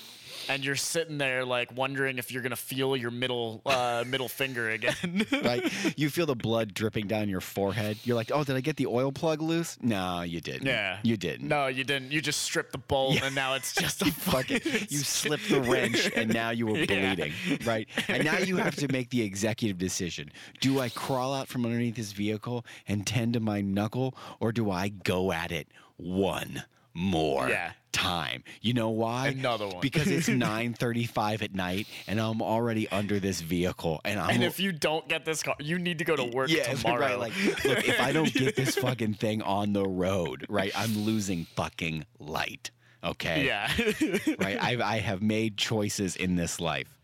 And 0.54 0.64
you're 0.64 0.76
sitting 0.76 1.18
there 1.18 1.44
like 1.44 1.76
wondering 1.76 2.18
if 2.18 2.30
you're 2.32 2.42
gonna 2.42 2.56
feel 2.56 2.96
your 2.96 3.10
middle 3.10 3.62
uh, 3.66 4.04
middle 4.06 4.28
finger 4.28 4.70
again. 4.70 5.26
right? 5.44 5.62
You 5.98 6.10
feel 6.10 6.26
the 6.26 6.34
blood 6.36 6.74
dripping 6.74 7.06
down 7.06 7.28
your 7.28 7.40
forehead. 7.40 7.98
You're 8.04 8.16
like, 8.16 8.30
oh, 8.34 8.44
did 8.44 8.56
I 8.56 8.60
get 8.60 8.76
the 8.76 8.86
oil 8.86 9.12
plug 9.12 9.40
loose? 9.42 9.78
No, 9.80 10.22
you 10.22 10.40
didn't. 10.40 10.66
Yeah, 10.66 10.98
You 11.02 11.16
didn't. 11.16 11.48
No, 11.48 11.66
you 11.68 11.84
didn't. 11.84 12.12
You 12.12 12.20
just 12.20 12.42
stripped 12.42 12.72
the 12.72 12.78
bolt, 12.78 13.22
and 13.22 13.34
now 13.34 13.54
it's 13.54 13.74
just 13.80 14.02
a 14.02 14.06
Fucking, 14.10 14.60
you 14.88 14.98
slipped 14.98 15.48
the 15.48 15.60
wrench 15.60 16.10
and 16.16 16.32
now 16.32 16.50
you 16.50 16.66
were 16.66 16.76
Yeah. 16.78 17.14
bleeding, 17.14 17.32
right? 17.64 17.88
And 18.08 18.24
now 18.24 18.38
you 18.38 18.56
have 18.56 18.76
to 18.76 18.88
make 18.92 19.10
the 19.10 19.22
executive 19.22 19.78
decision. 19.78 20.30
Do 20.60 20.80
I 20.80 20.88
crawl 20.88 21.32
out 21.34 21.48
from 21.48 21.64
underneath 21.64 21.96
this 21.96 22.12
vehicle 22.12 22.64
and 22.88 23.06
tend 23.06 23.32
to 23.34 23.40
my 23.40 23.60
knuckle 23.60 24.14
or 24.40 24.52
do 24.52 24.70
I 24.70 24.88
go 24.88 25.32
at 25.32 25.52
it 25.52 25.68
one 25.96 26.64
more 26.94 27.48
Yeah. 27.48 27.72
Time? 27.92 28.44
You 28.60 28.74
know 28.74 28.90
why? 28.90 29.28
Another 29.28 29.66
one. 29.66 29.80
Because 29.80 30.06
it's 30.08 30.28
9:35 30.28 31.42
at 31.42 31.54
night 31.54 31.86
and 32.06 32.20
I'm 32.20 32.42
already 32.42 32.88
under 32.88 33.20
this 33.20 33.40
vehicle 33.40 34.00
and 34.04 34.18
I'm 34.20 34.30
And 34.30 34.44
if 34.44 34.60
you 34.60 34.72
don't 34.72 35.08
get 35.08 35.24
this 35.24 35.42
car, 35.42 35.56
you 35.58 35.78
need 35.78 35.98
to 35.98 36.04
go 36.04 36.16
to 36.16 36.24
work 36.24 36.50
yeah, 36.50 36.72
tomorrow. 36.74 37.00
right. 37.00 37.18
Like, 37.18 37.64
look, 37.64 37.88
if 37.88 38.00
I 38.00 38.12
don't 38.12 38.32
get 38.32 38.56
this 38.56 38.76
fucking 38.76 39.14
thing 39.14 39.42
on 39.42 39.72
the 39.72 39.86
road, 39.86 40.46
right, 40.48 40.72
I'm 40.76 40.98
losing 40.98 41.46
fucking 41.56 42.04
light. 42.18 42.70
Okay. 43.02 43.46
yeah. 43.46 43.70
Right. 44.38 44.58
I 44.62 44.78
I 44.82 44.98
have 44.98 45.22
made 45.22 45.56
choices 45.56 46.16
in 46.16 46.36
this 46.36 46.60
life. 46.60 46.98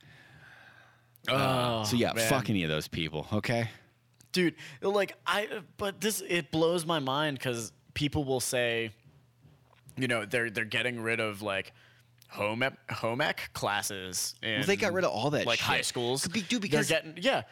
Oh, 1.28 1.34
Uh, 1.34 1.84
so 1.84 1.96
yeah, 1.96 2.12
man. 2.12 2.28
fuck 2.28 2.50
any 2.50 2.62
of 2.62 2.68
those 2.70 2.86
people. 2.88 3.26
Okay. 3.32 3.68
dude 4.32 4.54
like 4.82 5.14
i 5.26 5.48
but 5.78 6.00
this 6.00 6.22
it 6.28 6.50
blows 6.50 6.84
my 6.84 6.98
mind 6.98 7.38
because 7.38 7.72
people 7.94 8.22
will 8.24 8.40
say 8.40 8.90
you 9.96 10.08
know 10.08 10.24
they're 10.24 10.50
they're 10.50 10.64
getting 10.64 11.00
rid 11.00 11.20
of 11.20 11.42
like 11.42 11.72
home 12.28 12.62
ec- 12.62 12.90
home 12.90 13.20
ec 13.20 13.50
classes 13.52 14.34
and 14.42 14.58
Well, 14.60 14.66
they 14.66 14.76
got 14.76 14.92
rid 14.92 15.04
of 15.04 15.10
all 15.10 15.30
that 15.30 15.46
like 15.46 15.58
high 15.60 15.80
schools. 15.82 16.26
Be- 16.28 16.40
dude, 16.42 16.50
They're 16.50 16.60
because- 16.60 16.88
getting 16.88 17.14
yeah. 17.18 17.42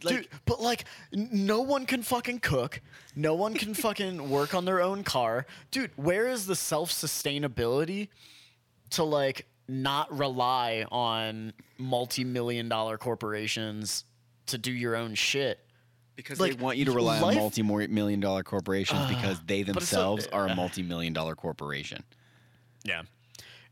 Dude 0.00 0.28
but 0.46 0.62
like 0.62 0.84
n- 1.12 1.28
no 1.30 1.60
one 1.60 1.84
can 1.84 2.02
fucking 2.02 2.40
cook. 2.40 2.80
No 3.14 3.34
one 3.34 3.52
can 3.54 3.74
fucking 3.86 4.30
work 4.30 4.54
on 4.54 4.64
their 4.64 4.80
own 4.80 5.04
car. 5.04 5.44
Dude 5.70 5.90
where 5.96 6.26
is 6.28 6.46
the 6.46 6.56
self-sustainability 6.56 8.08
to 8.90 9.04
like 9.04 9.46
not 9.68 10.16
rely 10.16 10.84
on 10.90 11.52
multi-million 11.78 12.68
dollar 12.68 12.96
corporations 12.98 14.04
to 14.46 14.58
do 14.58 14.72
your 14.72 14.96
own 14.96 15.14
shit 15.14 15.60
Because 16.22 16.38
Like, 16.40 16.56
they 16.56 16.62
want 16.62 16.76
you 16.78 16.84
to 16.84 16.92
rely 16.92 17.20
on 17.20 17.34
multi-million 17.34 18.20
dollar 18.20 18.42
corporations 18.42 19.06
because 19.08 19.40
they 19.46 19.62
but 19.62 19.76
it's 19.78 19.88
so- 19.88 20.16
themselves 20.16 20.26
are 20.28 20.46
a 20.48 20.54
multi-million 20.54 21.12
dollar 21.12 21.34
corporation. 21.34 22.02
Yeah. 22.84 23.02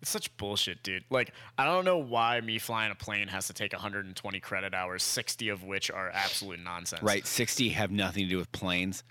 It's 0.00 0.10
such 0.10 0.34
bullshit, 0.36 0.82
dude. 0.84 1.04
Like, 1.10 1.32
I 1.58 1.64
don't 1.64 1.84
know 1.84 1.98
why 1.98 2.40
me 2.40 2.58
flying 2.58 2.92
a 2.92 2.94
plane 2.94 3.26
has 3.28 3.48
to 3.48 3.52
take 3.52 3.72
120 3.72 4.38
credit 4.40 4.72
hours, 4.72 5.02
60 5.02 5.48
of 5.48 5.64
which 5.64 5.90
are 5.90 6.10
absolute 6.10 6.60
nonsense. 6.60 7.02
Right. 7.02 7.26
60 7.26 7.70
have 7.70 7.90
nothing 7.90 8.24
to 8.24 8.30
do 8.30 8.38
with 8.38 8.50
planes. 8.52 9.02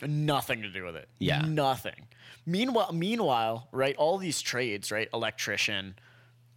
Nothing 0.00 0.62
to 0.62 0.70
do 0.70 0.84
with 0.84 0.96
it. 0.96 1.08
Yeah. 1.18 1.42
Nothing. 1.42 2.06
Meanwhile, 2.46 2.92
meanwhile, 2.92 3.68
right, 3.70 3.94
all 3.96 4.16
these 4.18 4.40
trades, 4.40 4.90
right? 4.90 5.08
Electrician, 5.14 5.94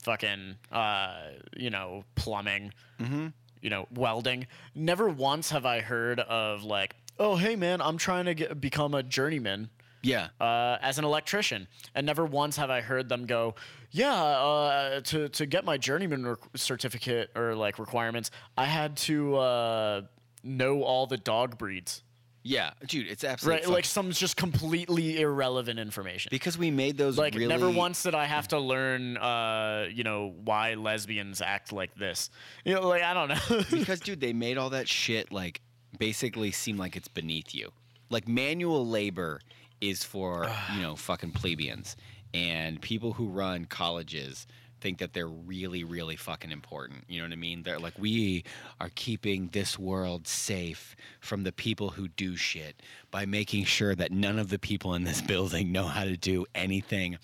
fucking, 0.02 0.56
uh, 0.72 1.20
you 1.56 1.70
know, 1.70 2.04
plumbing, 2.16 2.74
Mm-hmm. 3.02 3.28
You 3.62 3.70
know, 3.70 3.88
welding. 3.94 4.48
Never 4.76 5.08
once 5.10 5.50
have 5.52 5.66
I 5.66 5.82
heard 5.82 6.20
of 6.20 6.64
like, 6.64 6.96
oh, 7.20 7.36
hey 7.36 7.56
man, 7.56 7.82
I'm 7.82 7.98
trying 7.98 8.26
to 8.26 8.34
get, 8.34 8.60
become 8.62 8.94
a 8.94 9.04
journeyman. 9.04 9.70
Yeah. 10.04 10.30
uh, 10.40 10.78
as 10.82 11.00
an 11.00 11.06
electrician, 11.06 11.68
and 11.94 12.06
never 12.06 12.24
once 12.26 12.56
have 12.58 12.70
I 12.70 12.82
heard 12.82 13.10
them 13.10 13.26
go, 13.26 13.56
"Yeah, 13.92 14.14
uh, 14.14 15.02
to 15.02 15.28
to 15.28 15.46
get 15.46 15.66
my 15.66 15.78
journeyman 15.78 16.26
rec- 16.26 16.38
certificate 16.56 17.32
or 17.36 17.56
like 17.56 17.78
requirements, 17.80 18.32
I 18.56 18.66
had 18.66 18.96
to 18.98 19.36
uh, 19.36 20.02
know 20.44 20.84
all 20.84 21.08
the 21.08 21.18
dog 21.18 21.58
breeds." 21.58 22.04
Yeah, 22.48 22.72
dude, 22.88 23.08
it's 23.08 23.26
absolutely 23.26 23.66
Right, 23.66 23.70
like 23.70 23.84
some 23.84 24.10
just 24.12 24.38
completely 24.38 25.20
irrelevant 25.20 25.80
information. 25.80 26.30
because 26.32 26.58
we 26.58 26.72
made 26.72 26.98
those 26.98 27.18
Like 27.18 27.34
really 27.34 27.48
never 27.48 27.70
once 27.70 28.04
did 28.04 28.16
I 28.16 28.24
have 28.24 28.48
to 28.50 28.60
learn, 28.60 29.18
uh, 29.18 29.88
you 29.94 30.06
know, 30.06 30.34
why 30.46 30.76
lesbians 30.76 31.42
act 31.42 31.74
like 31.74 31.94
this. 31.96 32.30
You 32.64 32.76
know, 32.76 32.88
like 32.88 33.04
I 33.04 33.14
don't 33.14 33.28
know. 33.28 33.64
because 33.78 34.00
dude, 34.00 34.22
they 34.22 34.32
made 34.32 34.58
all 34.58 34.70
that 34.70 34.88
shit 34.88 35.30
like 35.30 35.60
basically 36.00 36.52
seem 36.52 36.78
like 36.78 36.96
it's 36.96 37.10
beneath 37.10 37.54
you. 37.54 37.70
Like 38.10 38.30
manual 38.30 38.88
labor 38.88 39.42
is 39.82 40.06
for, 40.06 40.50
you 40.74 40.82
know, 40.82 40.96
fucking 41.08 41.32
plebeians 41.32 41.98
and 42.34 42.82
people 42.82 43.12
who 43.12 43.28
run 43.28 43.66
colleges 43.66 44.48
think 44.80 45.00
that 45.00 45.14
they're 45.14 45.28
really 45.28 45.84
really 45.84 46.16
fucking 46.16 46.52
important. 46.52 47.04
You 47.08 47.20
know 47.20 47.26
what 47.26 47.34
I 47.34 47.38
mean? 47.38 47.64
They're 47.64 47.80
like 47.80 47.98
we 47.98 48.44
are 48.80 48.90
keeping 48.96 49.50
this 49.52 49.78
world 49.78 50.28
safe 50.28 50.96
from 51.20 51.44
the 51.44 51.52
people 51.52 51.90
who 51.90 52.08
do 52.08 52.36
shit 52.36 52.82
by 53.12 53.26
making 53.26 53.66
sure 53.66 53.96
that 53.96 54.12
none 54.12 54.40
of 54.40 54.50
the 54.50 54.60
people 54.60 54.94
in 54.96 55.04
this 55.04 55.22
building 55.34 55.72
know 55.72 55.86
how 55.86 56.04
to 56.04 56.18
do 56.18 56.46
anything 56.56 57.18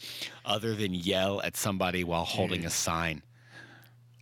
other 0.46 0.76
than 0.76 0.94
yell 0.94 1.42
at 1.42 1.56
somebody 1.58 2.04
while 2.04 2.26
holding 2.26 2.66
a 2.66 2.70
sign. 2.70 3.22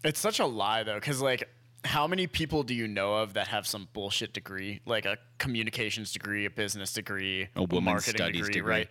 It's 0.03 0.19
such 0.19 0.39
a 0.39 0.45
lie 0.45 0.83
though, 0.83 0.95
because 0.95 1.21
like, 1.21 1.47
how 1.83 2.05
many 2.07 2.27
people 2.27 2.63
do 2.63 2.73
you 2.73 2.87
know 2.87 3.15
of 3.15 3.33
that 3.33 3.47
have 3.47 3.65
some 3.65 3.87
bullshit 3.93 4.33
degree, 4.33 4.81
like 4.85 5.05
a 5.05 5.17
communications 5.37 6.11
degree, 6.11 6.45
a 6.45 6.49
business 6.49 6.93
degree, 6.93 7.47
A 7.55 7.61
women's 7.63 7.85
marketing 7.85 8.15
studies 8.15 8.41
degree, 8.41 8.53
degree. 8.53 8.71
right? 8.71 8.89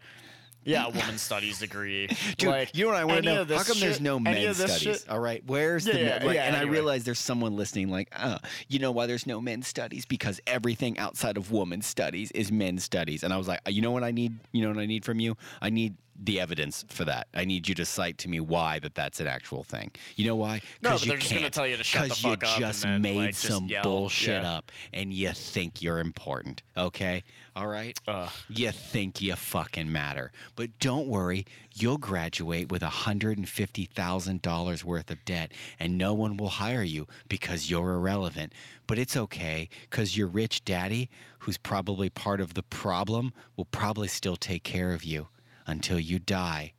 Yeah, 0.64 0.86
a 0.86 0.90
women's 0.90 1.22
studies 1.22 1.58
degree. 1.58 2.06
Dude, 2.38 2.50
like, 2.50 2.74
you 2.76 2.84
know 2.84 2.90
what 2.90 2.98
I 3.00 3.04
want 3.04 3.24
to 3.24 3.44
know? 3.46 3.56
How 3.56 3.62
come 3.62 3.80
there's 3.80 4.00
no 4.00 4.18
men's 4.20 4.56
studies? 4.58 4.78
shit- 4.78 5.08
All 5.08 5.18
right, 5.18 5.42
where's 5.46 5.84
the 5.86 5.92
Yeah, 5.98 6.18
men- 6.18 6.22
yeah, 6.26 6.32
yeah, 6.32 6.42
and 6.44 6.54
I 6.56 6.60
anyway. 6.60 6.72
realize 6.74 7.04
there's 7.04 7.18
someone 7.18 7.56
listening 7.56 7.88
like, 7.88 8.12
oh, 8.18 8.36
you 8.68 8.78
know 8.78 8.90
why 8.92 9.06
there's 9.06 9.26
no 9.26 9.40
men's 9.40 9.66
studies? 9.66 10.04
Because 10.04 10.40
everything 10.46 10.98
outside 10.98 11.36
of 11.36 11.50
women's 11.50 11.86
studies 11.86 12.30
is 12.32 12.52
men's 12.52 12.84
studies. 12.84 13.22
And 13.22 13.32
I 13.32 13.38
was 13.38 13.48
like, 13.48 13.60
uh, 13.66 13.70
you 13.70 13.80
know 13.82 13.90
what 13.90 14.04
I 14.04 14.10
need? 14.10 14.38
You 14.52 14.62
know 14.62 14.68
what 14.68 14.78
I 14.78 14.86
need 14.86 15.04
from 15.04 15.18
you? 15.18 15.36
I 15.62 15.70
need 15.70 15.94
the 16.22 16.38
evidence 16.40 16.84
for 16.88 17.04
that. 17.06 17.28
I 17.34 17.44
need 17.44 17.68
you 17.68 17.74
to 17.76 17.84
cite 17.84 18.18
to 18.18 18.28
me 18.28 18.40
why 18.40 18.78
that 18.80 18.94
that's 18.94 19.20
an 19.20 19.26
actual 19.26 19.62
thing. 19.64 19.90
You 20.16 20.26
know 20.26 20.36
why? 20.36 20.60
No, 20.82 20.90
but 20.90 21.02
you 21.02 21.08
they're 21.08 21.18
just 21.18 21.30
gonna 21.30 21.42
can't. 21.42 21.54
tell 21.54 21.66
you 21.66 21.76
to 21.76 21.84
shut 21.84 22.08
the 22.10 22.14
fuck 22.14 22.42
you 22.42 22.48
up 22.48 22.54
and 22.56 22.60
just 22.60 22.82
then, 22.82 23.02
made 23.02 23.16
like, 23.16 23.34
some 23.34 23.66
yell. 23.66 23.82
bullshit 23.82 24.42
Yeah. 24.42 24.52
up, 24.58 24.70
and 24.92 25.12
you 25.12 25.30
think 25.32 25.82
you're 25.82 25.98
important. 26.00 26.62
Okay, 26.76 27.22
all 27.56 27.66
right. 27.66 27.98
Ugh. 28.06 28.30
You 28.48 28.70
think 28.70 29.20
you 29.20 29.34
fucking 29.34 29.90
matter. 29.90 30.30
But 30.56 30.78
don't 30.78 31.08
worry, 31.08 31.46
you'll 31.74 31.98
graduate 31.98 32.70
with 32.70 32.82
$150,000 32.82 34.84
worth 34.84 35.10
of 35.10 35.24
debt 35.24 35.52
and 35.78 35.98
no 35.98 36.14
one 36.14 36.36
will 36.36 36.48
hire 36.48 36.82
you 36.82 37.06
because 37.28 37.70
you're 37.70 37.92
irrelevant. 37.94 38.52
But 38.86 38.98
it's 38.98 39.16
okay 39.16 39.68
because 39.88 40.16
your 40.16 40.26
rich 40.28 40.64
daddy, 40.64 41.08
who's 41.40 41.58
probably 41.58 42.10
part 42.10 42.40
of 42.40 42.54
the 42.54 42.62
problem, 42.62 43.32
will 43.56 43.64
probably 43.66 44.08
still 44.08 44.36
take 44.36 44.62
care 44.62 44.92
of 44.92 45.04
you 45.04 45.28
until 45.66 45.98
you 45.98 46.18
die. 46.18 46.72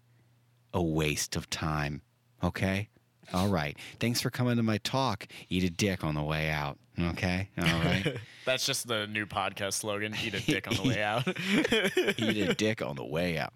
A 0.73 0.81
waste 0.81 1.35
of 1.35 1.49
time. 1.49 2.01
Okay? 2.43 2.87
All 3.33 3.49
right. 3.49 3.77
Thanks 3.99 4.21
for 4.21 4.29
coming 4.29 4.55
to 4.57 4.63
my 4.63 4.77
talk. 4.79 5.27
Eat 5.49 5.63
a 5.63 5.69
dick 5.69 6.03
on 6.03 6.15
the 6.15 6.23
way 6.23 6.49
out. 6.49 6.77
Okay? 6.99 7.49
All 7.57 7.65
right. 7.65 8.15
That's 8.45 8.65
just 8.65 8.87
the 8.87 9.05
new 9.07 9.25
podcast 9.25 9.73
slogan: 9.73 10.15
"Eat 10.23 10.33
a 10.33 10.39
dick 10.45 10.67
on 10.67 10.75
the 10.75 10.83
way 10.89 11.01
out." 11.03 11.27
Eat 12.19 12.49
a 12.49 12.53
dick 12.53 12.81
on 12.81 12.95
the 12.95 13.05
way 13.05 13.37
out. 13.37 13.53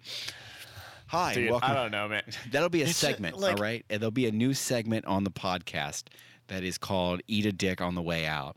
Hi, 1.08 1.34
Dude, 1.34 1.50
welcome. 1.50 1.70
I 1.70 1.74
don't 1.74 1.90
know, 1.90 2.08
man. 2.08 2.22
That'll 2.50 2.68
be 2.68 2.80
a 2.80 2.84
It's 2.84 2.90
just, 2.92 3.00
segment, 3.00 3.38
like- 3.38 3.56
all 3.56 3.62
right? 3.62 3.84
And 3.88 4.00
there'll 4.00 4.10
be 4.10 4.26
a 4.26 4.32
new 4.32 4.54
segment 4.54 5.04
on 5.06 5.24
the 5.24 5.30
podcast 5.30 6.04
that 6.48 6.64
is 6.64 6.78
called 6.78 7.20
"Eat 7.28 7.46
a 7.46 7.52
Dick 7.52 7.80
on 7.80 7.94
the 7.94 8.02
Way 8.02 8.26
Out," 8.26 8.56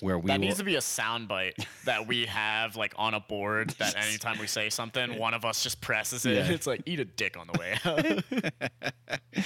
where 0.00 0.18
we 0.18 0.28
That 0.28 0.38
will, 0.40 0.46
needs 0.46 0.58
to 0.58 0.64
be 0.64 0.76
a 0.76 0.80
soundbite 0.80 1.64
that 1.84 2.06
we 2.06 2.26
have 2.26 2.76
like 2.76 2.94
on 2.96 3.14
a 3.14 3.20
board. 3.20 3.70
That 3.78 3.96
anytime 3.96 4.38
we 4.38 4.46
say 4.46 4.70
something, 4.70 5.18
one 5.18 5.34
of 5.34 5.44
us 5.44 5.62
just 5.62 5.80
presses 5.80 6.24
it. 6.26 6.36
Yeah. 6.36 6.50
It's 6.50 6.66
like 6.66 6.82
eat 6.86 7.00
a 7.00 7.04
dick 7.04 7.36
on 7.36 7.48
the 7.52 7.58
way 7.58 7.76
out. 7.84 9.42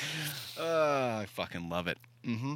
Oh, 0.58 1.16
I 1.20 1.26
fucking 1.26 1.68
love 1.68 1.88
it. 1.88 1.98
Mm-hmm. 2.26 2.54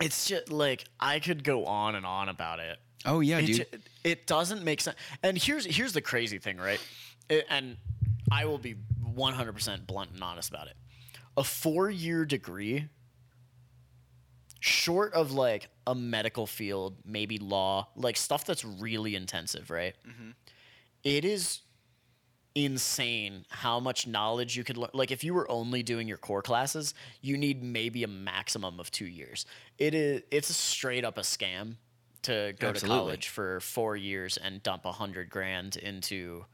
it's 0.00 0.26
just 0.28 0.52
like 0.52 0.84
I 1.00 1.18
could 1.18 1.42
go 1.42 1.64
on 1.66 1.94
and 1.96 2.06
on 2.06 2.28
about 2.28 2.60
it. 2.60 2.78
Oh 3.04 3.20
yeah, 3.20 3.38
it, 3.38 3.46
dude. 3.46 3.56
ju- 3.56 3.78
it 4.04 4.26
doesn't 4.26 4.62
make 4.62 4.80
sense. 4.80 4.96
And 5.22 5.36
here's 5.36 5.64
here's 5.64 5.92
the 5.92 6.00
crazy 6.00 6.38
thing, 6.38 6.58
right? 6.58 6.80
It- 7.28 7.46
and 7.50 7.76
I 8.30 8.44
will 8.44 8.58
be 8.58 8.76
100% 9.16 9.86
blunt 9.86 10.10
and 10.12 10.22
honest 10.22 10.50
about 10.50 10.66
it. 10.68 10.76
A 11.36 11.42
four 11.44 11.90
year 11.90 12.24
degree, 12.24 12.88
short 14.60 15.14
of 15.14 15.32
like 15.32 15.68
a 15.86 15.94
medical 15.94 16.46
field, 16.46 16.96
maybe 17.04 17.38
law, 17.38 17.88
like 17.96 18.16
stuff 18.16 18.44
that's 18.44 18.64
really 18.64 19.14
intensive, 19.14 19.70
right? 19.70 19.94
Mm-hmm. 20.06 20.30
It 21.04 21.24
is 21.24 21.60
insane 22.54 23.44
how 23.50 23.78
much 23.78 24.06
knowledge 24.06 24.56
you 24.56 24.64
could 24.64 24.76
learn. 24.76 24.90
Like 24.92 25.10
if 25.10 25.22
you 25.22 25.34
were 25.34 25.50
only 25.50 25.82
doing 25.82 26.08
your 26.08 26.16
core 26.16 26.42
classes, 26.42 26.94
you 27.20 27.36
need 27.36 27.62
maybe 27.62 28.02
a 28.02 28.08
maximum 28.08 28.80
of 28.80 28.90
two 28.90 29.06
years. 29.06 29.46
It 29.78 29.94
is 29.94 30.22
it's 30.30 30.54
straight 30.54 31.04
up 31.04 31.18
a 31.18 31.22
scam 31.22 31.76
to 32.22 32.54
go 32.58 32.68
Absolutely. 32.68 32.78
to 32.78 32.86
college 32.86 33.28
for 33.28 33.60
four 33.60 33.96
years 33.96 34.36
and 34.36 34.62
dump 34.62 34.84
a 34.84 34.92
hundred 34.92 35.30
grand 35.30 35.76
into 35.76 36.44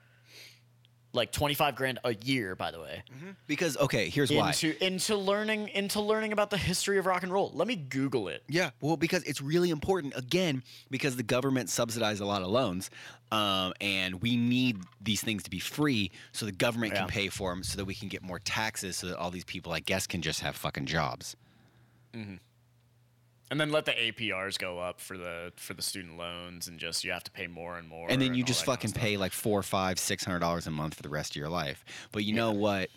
like 1.14 1.33
twenty 1.33 1.55
five 1.55 1.77
grand 1.77 1.98
a 2.05 2.14
year, 2.14 2.55
by 2.55 2.70
the 2.70 2.81
way. 2.81 3.03
Because 3.46 3.77
okay, 3.77 4.09
here's 4.09 4.31
why. 4.31 4.48
Into 4.48 4.85
into 4.85 5.16
learning 5.16 5.68
into 5.68 6.00
learning 6.00 6.33
about 6.33 6.50
the 6.50 6.59
history 6.59 6.98
of 6.98 7.07
rock 7.07 7.22
and 7.22 7.33
roll. 7.33 7.50
Let 7.55 7.68
me 7.68 7.77
Google 7.77 8.29
it. 8.29 8.42
Yeah, 8.48 8.70
well, 8.81 8.96
because 8.96 9.22
it's 9.24 9.40
really 9.40 9.70
important. 9.70 10.14
Again, 10.16 10.62
because 10.90 11.16
the 11.16 11.22
government 11.22 11.68
subsidizes 11.68 12.20
a 12.20 12.24
lot 12.24 12.42
of 12.42 12.48
loans, 12.48 12.90
um, 13.33 13.72
and 13.81 14.20
we 14.20 14.37
need 14.37 14.79
these 15.00 15.20
things 15.22 15.42
to 15.44 15.50
be 15.50 15.59
free, 15.61 16.11
so 16.33 16.44
the 16.46 16.53
government 16.53 16.92
Yeah. 16.92 17.00
can 17.00 17.09
pay 17.09 17.29
for 17.29 17.50
them, 17.50 17.62
so 17.62 17.77
that 17.77 17.85
we 17.85 17.94
can 17.94 18.09
get 18.09 18.22
more 18.22 18.38
taxes, 18.38 18.96
so 18.96 19.07
that 19.09 19.16
all 19.16 19.31
these 19.31 19.44
people, 19.44 19.72
I 19.72 19.81
guess, 19.81 20.07
can 20.07 20.20
just 20.20 20.40
have 20.40 20.57
fucking 20.57 20.87
jobs. 20.87 21.37
And 23.50 23.61
then 23.61 23.70
let 23.70 23.85
the 23.85 23.92
APRs 23.92 24.59
go 24.59 24.78
up 24.78 25.00
for 25.00 25.16
the 25.18 25.52
for 25.57 25.74
the 25.74 25.83
student 25.83 26.16
loans 26.16 26.66
and 26.66 26.78
just 26.78 27.04
you 27.04 27.12
have 27.12 27.24
to 27.24 27.30
pay 27.30 27.46
more 27.46 27.76
and 27.76 27.88
more. 27.88 28.11
and 28.11 28.20
then 28.20 28.35
you 28.35 28.42
all 28.42 28.46
just 28.46 28.61
that 28.61 28.80
kinda 28.80 28.88
fucking 28.88 28.92
pay 29.00 29.16
like 29.16 29.33
four, 29.33 29.62
five, 29.62 29.98
six 29.98 30.24
hundred 30.24 30.40
dollars 30.40 30.66
a 30.66 30.70
month 30.70 30.94
for 30.94 31.02
the 31.02 31.09
rest 31.09 31.33
of 31.33 31.37
your 31.37 31.48
life. 31.50 31.85
But 32.11 32.24
you 32.24 32.35
know 32.35 32.52
what? 32.52 32.90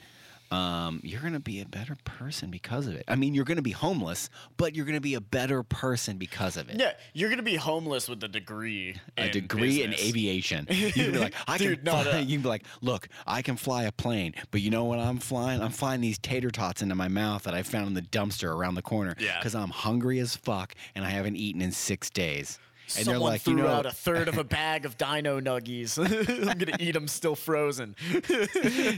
Um, 0.50 1.02
you're 1.04 1.20
gonna 1.22 1.40
be 1.42 1.60
a 1.62 1.66
better 1.66 1.98
person 2.06 2.50
because 2.52 2.88
of 2.88 2.96
it. 2.96 3.04
I 3.08 3.16
mean, 3.16 3.34
you're 3.34 3.44
gonna 3.44 3.62
be 3.62 3.72
homeless, 3.72 4.30
but 4.56 4.76
you're 4.76 4.86
gonna 4.86 5.02
be 5.02 5.16
a 5.16 5.22
better 5.22 5.62
person 5.62 6.18
because 6.18 6.56
of 6.56 6.70
it. 6.70 6.80
Yeah, 6.80 6.92
you're 7.14 7.30
gonna 7.30 7.44
be 7.44 7.56
homeless 7.56 8.08
with 8.08 8.24
a 8.24 8.30
degree. 8.30 8.96
A 9.18 9.26
in 9.26 9.32
degree 9.32 9.80
business. 9.80 10.02
in 10.02 10.08
aviation. 10.08 10.68
You 10.78 10.92
can 10.92 11.12
be 11.12 11.18
like, 11.20 11.34
I 11.48 11.58
Dude, 11.58 11.78
can 11.80 11.86
no, 11.86 11.92
fly. 12.04 12.12
no. 12.14 12.20
You 12.20 12.36
can 12.38 12.44
be 12.44 12.48
like, 12.50 12.64
look, 12.82 13.10
I 13.26 13.42
can 13.42 13.58
fly 13.58 13.84
a 13.84 13.92
plane, 13.92 14.36
but 14.52 14.62
you 14.62 14.70
know 14.70 14.86
what 14.86 15.00
I'm 15.00 15.18
flying? 15.18 15.62
I'm 15.62 15.72
flying 15.72 16.00
these 16.02 16.18
tater 16.18 16.50
tots 16.52 16.82
into 16.82 16.96
my 16.96 17.08
mouth 17.10 17.44
that 17.44 17.54
I 17.54 17.64
found 17.64 17.88
in 17.88 17.94
the 17.94 18.02
dumpster 18.02 18.50
around 18.56 18.76
the 18.76 18.82
corner. 18.82 19.16
Yeah. 19.20 19.38
Because 19.40 19.54
I'm 19.56 19.70
hungry 19.70 20.20
as 20.20 20.36
fuck 20.36 20.76
and 20.96 21.04
I 21.04 21.10
haven't 21.10 21.36
eaten 21.36 21.62
in 21.62 21.72
six 21.74 22.10
days. 22.10 22.58
And 22.96 23.06
Someone 23.06 23.20
they're 23.20 23.30
like, 23.32 23.42
threw 23.42 23.58
you 23.58 23.64
know, 23.64 23.68
out 23.68 23.86
a 23.86 23.92
third 23.92 24.30
of 24.30 24.38
a 24.38 24.44
bag 24.46 24.86
of 24.86 24.98
Dino 24.98 25.42
Nuggies. 25.42 25.98
I'm 26.50 26.58
gonna 26.58 26.78
eat 26.80 26.94
them 26.94 27.08
still 27.10 27.36
frozen. 27.36 27.96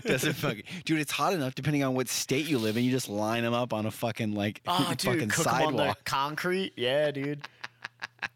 Doesn't 0.03 0.33
fucking 0.33 0.63
dude. 0.85 0.99
It's 0.99 1.11
hot 1.11 1.33
enough 1.33 1.55
depending 1.55 1.83
on 1.83 1.95
what 1.95 2.07
state 2.07 2.45
you 2.45 2.59
live 2.59 2.77
in. 2.77 2.83
You 2.83 2.91
just 2.91 3.09
line 3.09 3.41
them 3.43 3.53
up 3.55 3.73
on 3.73 3.87
a 3.87 3.91
fucking 3.91 4.35
like 4.35 4.61
Oh, 4.67 4.89
dude, 4.95 5.01
fucking 5.01 5.29
cook 5.29 5.47
'em 5.47 5.53
on 5.53 5.73
the 5.73 5.77
sidewalk. 5.79 6.05
concrete. 6.05 6.73
Yeah, 6.77 7.09
dude. 7.11 7.47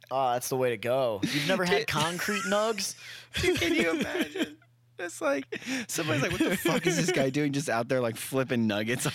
Oh, 0.09 0.33
that's 0.33 0.49
the 0.49 0.57
way 0.57 0.71
to 0.71 0.77
go. 0.77 1.19
You've 1.23 1.47
never 1.47 1.65
had 1.65 1.85
concrete 1.87 2.41
nugs? 2.47 2.95
Can 3.33 3.73
you 3.75 3.91
imagine? 3.91 4.57
It's 4.99 5.21
like 5.21 5.45
somebody's 5.87 6.21
like, 6.23 6.31
"What 6.31 6.41
the 6.41 6.57
fuck 6.57 6.85
is 6.87 6.97
this 6.97 7.11
guy 7.11 7.29
doing?" 7.29 7.51
Just 7.51 7.69
out 7.69 7.89
there 7.89 7.99
like 7.99 8.15
flipping 8.15 8.67
nuggets 8.67 9.05
on 9.07 9.13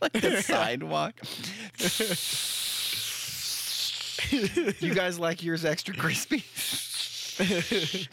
like 0.00 0.12
the 0.12 0.40
sidewalk. 0.42 1.14
you 4.80 4.94
guys 4.94 5.18
like 5.18 5.42
yours 5.42 5.64
extra 5.64 5.94
crispy? 5.94 6.44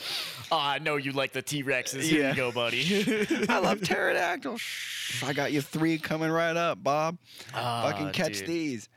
Oh, 0.54 0.58
I 0.58 0.80
know 0.80 0.97
you 0.97 1.12
like 1.13 1.32
the 1.32 1.41
T 1.41 1.63
Rexes. 1.63 2.02
Here 2.02 2.24
Yeah. 2.24 2.30
you 2.32 2.36
go, 2.36 2.52
buddy. 2.52 3.15
I 3.47 3.60
love 3.60 3.82
pterodactyl. 3.84 4.58
Shh, 4.58 5.24
I 5.24 5.32
got 5.32 5.54
you 5.54 5.62
three 5.62 5.97
coming 5.97 6.30
right 6.30 6.58
up, 6.58 6.84
Bob. 6.84 7.17
Fucking 7.54 8.08
Ah, 8.08 8.12
catch 8.12 8.39
dude. 8.39 8.47
these. 8.47 8.89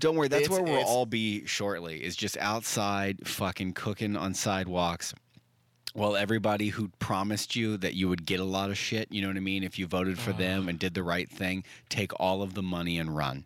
Don't 0.00 0.16
worry, 0.16 0.26
that's 0.28 0.44
It's- 0.46 0.50
where 0.50 0.62
we'll 0.64 0.72
it's- 0.80 0.88
all 0.88 1.06
be 1.06 1.46
shortly. 1.46 2.02
Is 2.02 2.16
just 2.16 2.36
outside, 2.38 3.28
fucking 3.28 3.74
cooking 3.74 4.16
on 4.16 4.34
sidewalks. 4.34 5.14
While 5.92 6.16
everybody 6.16 6.70
who 6.70 6.88
promised 6.98 7.54
you 7.54 7.76
that 7.76 7.94
you 7.94 8.08
would 8.08 8.26
get 8.26 8.40
a 8.40 8.44
lot 8.44 8.70
of 8.70 8.76
shit, 8.78 9.06
you 9.12 9.22
know 9.22 9.28
what 9.28 9.36
I 9.36 9.40
mean? 9.40 9.62
If 9.62 9.78
you 9.78 9.86
voted 9.86 10.18
for 10.18 10.32
them 10.32 10.68
and 10.68 10.78
did 10.80 10.94
the 10.94 11.04
right 11.04 11.30
thing, 11.30 11.62
take 11.88 12.10
all 12.18 12.42
of 12.42 12.54
the 12.54 12.62
money 12.62 12.98
and 12.98 13.14
run. 13.14 13.44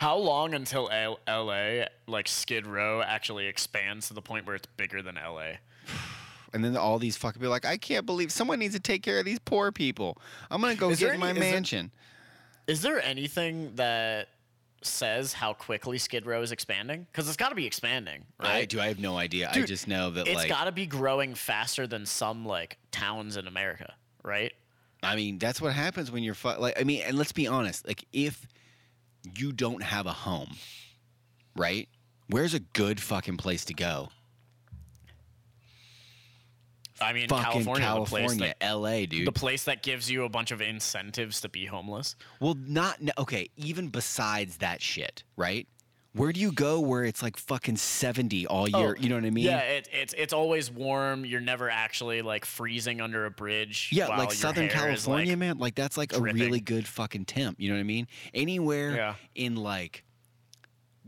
How 0.00 0.16
long 0.16 0.54
until 0.54 0.88
L- 0.90 1.20
LA, 1.28 1.84
like 2.06 2.26
Skid 2.26 2.66
Row, 2.66 3.02
actually 3.02 3.46
expands 3.46 4.08
to 4.08 4.14
the 4.14 4.22
point 4.22 4.46
where 4.46 4.56
it's 4.56 4.66
bigger 4.78 5.02
than 5.02 5.16
LA? 5.16 5.52
and 6.54 6.64
then 6.64 6.74
all 6.74 6.98
these 6.98 7.18
fucking 7.18 7.38
people 7.38 7.48
are 7.48 7.50
like, 7.50 7.66
I 7.66 7.76
can't 7.76 8.06
believe 8.06 8.32
someone 8.32 8.58
needs 8.60 8.74
to 8.74 8.80
take 8.80 9.02
care 9.02 9.18
of 9.18 9.26
these 9.26 9.38
poor 9.38 9.70
people. 9.70 10.16
I'm 10.50 10.62
gonna 10.62 10.74
go 10.74 10.88
Is 10.88 11.00
get 11.00 11.12
in 11.14 11.20
my 11.20 11.32
is 11.32 11.38
there- 11.38 11.52
mansion. 11.52 11.90
Is 12.66 12.80
there 12.82 13.02
anything 13.04 13.74
that 13.74 14.28
says 14.82 15.32
how 15.34 15.52
quickly 15.52 15.98
Skid 15.98 16.24
Row 16.24 16.40
is 16.40 16.50
expanding? 16.52 17.06
Because 17.12 17.26
it's 17.28 17.36
got 17.36 17.48
to 17.50 17.54
be 17.54 17.66
expanding, 17.66 18.22
right? 18.38 18.50
I 18.50 18.64
do. 18.64 18.80
I 18.80 18.86
have 18.86 19.00
no 19.00 19.18
idea. 19.18 19.50
I 19.50 19.52
Dude, 19.52 19.66
just 19.66 19.86
know 19.88 20.10
that 20.12 20.26
It's 20.28 20.36
like 20.36 20.48
got 20.48 20.64
to 20.64 20.72
be 20.72 20.86
growing 20.86 21.34
faster 21.34 21.86
than 21.86 22.06
some 22.06 22.46
like 22.46 22.78
towns 22.92 23.36
in 23.36 23.46
America, 23.48 23.92
right? 24.22 24.52
I 25.02 25.16
mean, 25.16 25.38
that's 25.38 25.60
what 25.60 25.72
happens 25.74 26.10
when 26.12 26.22
you're 26.22 26.34
fu- 26.34 26.58
like. 26.58 26.80
I 26.80 26.84
mean, 26.84 27.02
and 27.02 27.18
let's 27.18 27.32
be 27.32 27.46
honest. 27.48 27.86
Like, 27.88 28.04
if 28.12 28.46
you 29.36 29.52
don't 29.52 29.82
have 29.82 30.06
a 30.06 30.12
home, 30.12 30.56
right? 31.56 31.88
Where's 32.28 32.54
a 32.54 32.60
good 32.60 33.00
fucking 33.00 33.36
place 33.36 33.64
to 33.66 33.74
go? 33.74 34.10
I 37.00 37.12
mean, 37.12 37.28
fucking 37.28 37.44
California, 37.44 37.86
California, 37.86 38.28
the 38.28 38.34
place 38.36 38.48
that 38.48 38.56
L.A., 38.64 39.06
dude. 39.06 39.26
the 39.26 39.32
place 39.32 39.64
that 39.64 39.82
gives 39.82 40.10
you 40.10 40.24
a 40.24 40.28
bunch 40.28 40.50
of 40.50 40.60
incentives 40.60 41.40
to 41.40 41.48
be 41.48 41.64
homeless. 41.64 42.14
well, 42.40 42.54
not 42.66 42.98
okay. 43.16 43.48
Even 43.56 43.88
besides 43.88 44.58
that 44.58 44.82
shit, 44.82 45.24
right? 45.36 45.66
Where 46.12 46.32
do 46.32 46.40
you 46.40 46.50
go 46.50 46.80
where 46.80 47.04
it's 47.04 47.22
like 47.22 47.36
fucking 47.36 47.76
seventy 47.76 48.46
all 48.46 48.66
oh, 48.72 48.80
year? 48.80 48.96
you 48.98 49.08
know 49.08 49.14
what 49.14 49.24
I 49.24 49.30
mean? 49.30 49.46
Oh, 49.46 49.50
Yeah, 49.50 49.60
it, 49.60 49.88
it's 49.92 50.12
it's 50.14 50.32
always 50.32 50.70
warm. 50.70 51.24
You're 51.24 51.40
never 51.40 51.70
actually 51.70 52.20
like 52.22 52.44
freezing 52.44 53.00
under 53.00 53.26
a 53.26 53.30
bridge. 53.30 53.90
Yeah, 53.92 54.08
like 54.08 54.32
Southern 54.32 54.68
California, 54.68 55.32
like- 55.32 55.38
man. 55.38 55.58
Like 55.58 55.74
that's 55.76 55.96
like 55.96 56.16
a 56.16 56.20
really 56.20 56.60
good 56.60 56.86
fucking 56.86 57.26
temp. 57.26 57.60
You 57.60 57.68
know 57.68 57.76
what 57.76 57.80
I 57.80 57.84
mean? 57.84 58.08
Anywhere 58.34 58.96
Yeah. 58.96 59.14
in 59.36 59.54
like 59.54 60.04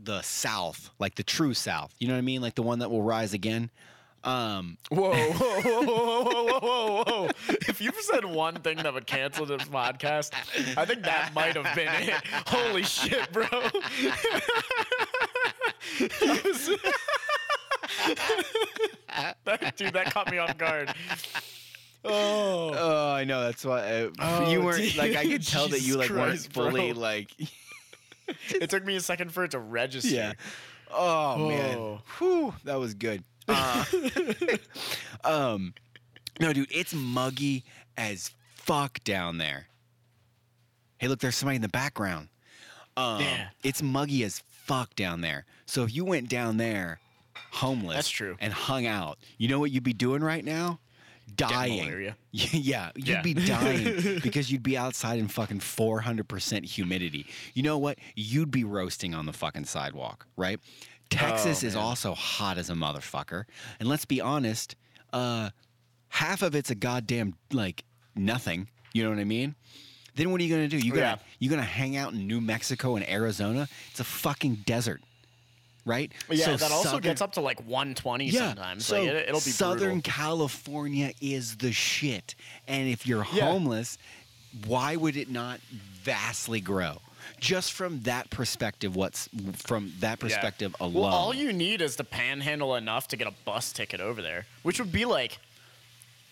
the 0.01 0.21
South, 0.21 0.89
like 0.99 1.15
the 1.15 1.23
true 1.23 1.53
South. 1.53 1.93
You 1.99 2.07
know 2.07 2.13
what 2.13 2.19
I 2.19 2.21
mean? 2.21 2.41
Like 2.41 2.55
the 2.55 2.63
one 2.63 2.79
that 2.79 2.89
will 2.89 3.03
rise 3.03 3.33
again. 3.33 3.71
Um, 4.25 4.77
Whoa, 4.89 5.11
whoa, 5.13 5.61
whoa, 5.61 5.83
whoa, 5.83 6.23
whoa, 6.23 6.59
whoa, 6.59 7.03
whoa! 7.03 7.29
If 7.67 7.81
you've 7.81 7.95
said 7.95 8.23
one 8.23 8.55
thing 8.61 8.77
that 8.77 8.93
would 8.93 9.05
cancel 9.05 9.45
this 9.45 9.63
podcast, 9.63 10.31
I 10.77 10.85
think 10.85 11.03
that 11.03 11.33
might 11.35 11.57
have 11.57 11.75
been 11.75 11.89
it. 11.93 12.23
Holy 12.47 12.83
shit, 12.83 13.29
bro! 13.33 13.47
That 19.45 19.75
dude, 19.77 19.93
that 19.93 20.13
caught 20.13 20.31
me 20.31 20.37
off 20.37 20.57
guard. 20.57 20.93
Oh, 22.05 22.71
Oh, 22.75 23.13
I 23.13 23.23
know. 23.23 23.41
That's 23.43 23.63
why 23.63 23.81
uh, 24.03 24.09
Oh, 24.19 24.49
you 24.49 24.61
weren't 24.61 24.95
like 24.97 25.15
I 25.15 25.25
could 25.25 25.45
tell 25.45 25.67
that 25.69 25.81
you 25.81 25.95
like 25.97 26.09
Christ, 26.09 26.55
weren't 26.55 26.71
fully 26.71 26.91
bro. 26.93 27.01
like. 27.01 27.31
it 28.49 28.69
took 28.69 28.85
me 28.85 28.95
a 28.95 29.01
second 29.01 29.31
for 29.31 29.43
it 29.43 29.51
to 29.51 29.59
register. 29.59 30.09
Yeah. 30.13 30.33
Oh 30.91 31.47
man. 31.49 31.77
Oh. 31.77 32.01
Whew, 32.17 32.53
that 32.65 32.75
was 32.75 32.93
good. 32.93 33.23
Uh, 33.47 33.85
um, 35.23 35.73
no, 36.39 36.53
dude, 36.53 36.67
it's 36.71 36.93
muggy 36.93 37.63
as 37.97 38.31
fuck 38.55 39.03
down 39.03 39.37
there. 39.37 39.67
Hey, 40.97 41.07
look, 41.07 41.19
there's 41.19 41.35
somebody 41.35 41.57
in 41.57 41.61
the 41.61 41.67
background. 41.69 42.29
Um, 42.95 43.21
Yeah. 43.21 43.49
It's 43.63 43.81
muggy 43.81 44.23
as 44.23 44.43
fuck 44.47 44.95
down 44.95 45.21
there. 45.21 45.45
So 45.65 45.83
if 45.83 45.93
you 45.93 46.05
went 46.05 46.29
down 46.29 46.57
there, 46.57 46.99
homeless, 47.51 47.95
That's 47.95 48.09
true. 48.09 48.37
and 48.39 48.53
hung 48.53 48.85
out, 48.85 49.17
you 49.37 49.47
know 49.47 49.59
what 49.59 49.71
you'd 49.71 49.83
be 49.83 49.93
doing 49.93 50.23
right 50.23 50.43
now? 50.45 50.79
Dying. 51.35 52.13
Yeah, 52.31 52.91
you'd 52.95 53.07
Yeah. 53.07 53.21
be 53.21 53.33
dying 53.33 54.19
because 54.23 54.51
you'd 54.51 54.63
be 54.63 54.75
outside 54.77 55.19
in 55.19 55.27
fucking 55.27 55.59
400% 55.59 56.65
humidity. 56.65 57.27
You 57.53 57.63
know 57.63 57.77
what? 57.77 57.97
You'd 58.15 58.49
be 58.51 58.63
roasting 58.63 59.13
on 59.13 59.25
the 59.27 59.33
fucking 59.33 59.65
sidewalk, 59.65 60.25
right? 60.35 60.59
Texas 61.13 61.63
Oh, 61.63 61.67
is 61.67 61.75
also 61.75 62.13
hot 62.13 62.57
as 62.57 62.69
a 62.69 62.73
motherfucker. 62.73 63.43
And 63.79 63.87
let's 63.89 64.05
be 64.05 64.21
honest, 64.21 64.75
uh, 65.11 65.49
half 66.09 66.41
of 66.41 66.55
it's 66.55 66.69
a 66.69 66.75
goddamn 66.75 67.35
like 67.51 67.83
nothing. 68.15 68.67
You 68.93 69.03
know 69.03 69.09
what 69.09 69.19
I 69.19 69.23
mean? 69.23 69.55
Then 70.15 70.31
what 70.31 70.39
are 70.41 70.43
you 70.43 70.53
gonna 70.53 70.67
do? 70.67 70.77
You 70.77 70.91
gonna 70.91 71.01
Yeah. 71.01 71.15
you 71.39 71.49
gonna 71.49 71.63
hang 71.63 71.97
out 71.97 72.13
in 72.13 72.27
New 72.27 72.39
Mexico 72.41 72.95
and 72.95 73.07
Arizona? 73.09 73.67
It's 73.91 73.99
a 73.99 74.03
fucking 74.03 74.57
desert, 74.65 75.01
right? 75.85 76.11
Yeah, 76.29 76.45
So 76.45 76.57
that 76.57 76.71
also 76.71 76.83
southern- 76.89 77.01
gets 77.01 77.21
up 77.21 77.33
to 77.33 77.41
like 77.41 77.59
120 77.65 78.29
sometimes. 78.29 78.85
so 78.85 78.99
like, 78.99 79.07
it, 79.09 79.27
will 79.33 79.39
be 79.39 79.49
Southern 79.51 79.95
brutal. 80.01 80.11
California 80.13 81.13
is 81.19 81.57
the 81.57 81.71
shit. 81.71 82.35
And 82.67 82.87
if 82.89 83.07
you're 83.07 83.25
Yeah. 83.33 83.45
homeless, 83.49 83.97
why 84.67 84.95
would 84.95 85.17
it 85.17 85.29
not 85.31 85.59
vastly 86.03 86.61
grow? 86.61 87.01
Just 87.39 87.73
from 87.73 88.01
that 88.01 88.29
perspective, 88.29 88.95
what's 88.95 89.29
from 89.55 89.93
that 89.99 90.11
Yeah. 90.11 90.15
perspective 90.15 90.75
alone? 90.79 90.93
Well, 91.03 91.05
all 91.13 91.33
you 91.33 91.51
need 91.53 91.81
is 91.81 91.95
to 91.97 92.03
panhandle 92.03 92.75
enough 92.75 93.07
to 93.09 93.17
get 93.17 93.27
a 93.27 93.33
bus 93.45 93.71
ticket 93.71 93.99
over 93.99 94.21
there, 94.21 94.45
which 94.63 94.79
would 94.79 94.91
be 94.91 95.05
like, 95.05 95.39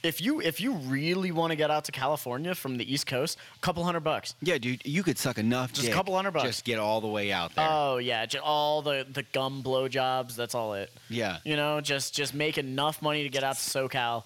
if 0.04 0.20
you 0.20 0.42
if 0.42 0.60
you 0.60 0.74
really 0.74 1.32
want 1.32 1.52
to 1.52 1.56
get 1.56 1.70
out 1.70 1.86
to 1.86 1.92
California 1.92 2.56
from 2.56 2.78
the 2.78 2.92
East 2.92 3.06
Coast, 3.06 3.38
a 3.56 3.60
couple 3.60 3.84
hundred 3.84 4.00
bucks. 4.00 4.34
yeah, 4.42 4.58
dude, 4.58 4.82
you 4.84 5.04
could 5.04 5.20
suck 5.20 5.38
enough. 5.38 5.74
Just 5.74 5.88
a 5.90 5.92
couple 5.92 6.16
hundred 6.16 6.32
bucks. 6.32 6.48
Just 6.48 6.66
get 6.66 6.80
all 6.80 7.02
the 7.02 7.08
way 7.08 7.32
out 7.32 7.54
there. 7.54 7.68
Oh 7.70 7.98
yeah, 7.98 8.26
just 8.26 8.44
all 8.44 8.82
the 8.82 9.06
the 9.08 9.22
gum 9.32 9.62
blowjobs. 9.62 10.36
That's 10.36 10.56
all 10.56 10.74
it. 10.74 10.92
yeah. 11.10 11.38
You 11.46 11.56
know, 11.56 11.82
just 11.82 12.16
just 12.16 12.34
make 12.34 12.58
enough 12.58 13.02
money 13.04 13.22
to 13.22 13.30
get 13.30 13.44
out 13.44 13.58
to 13.58 13.62
SoCal. 13.62 14.24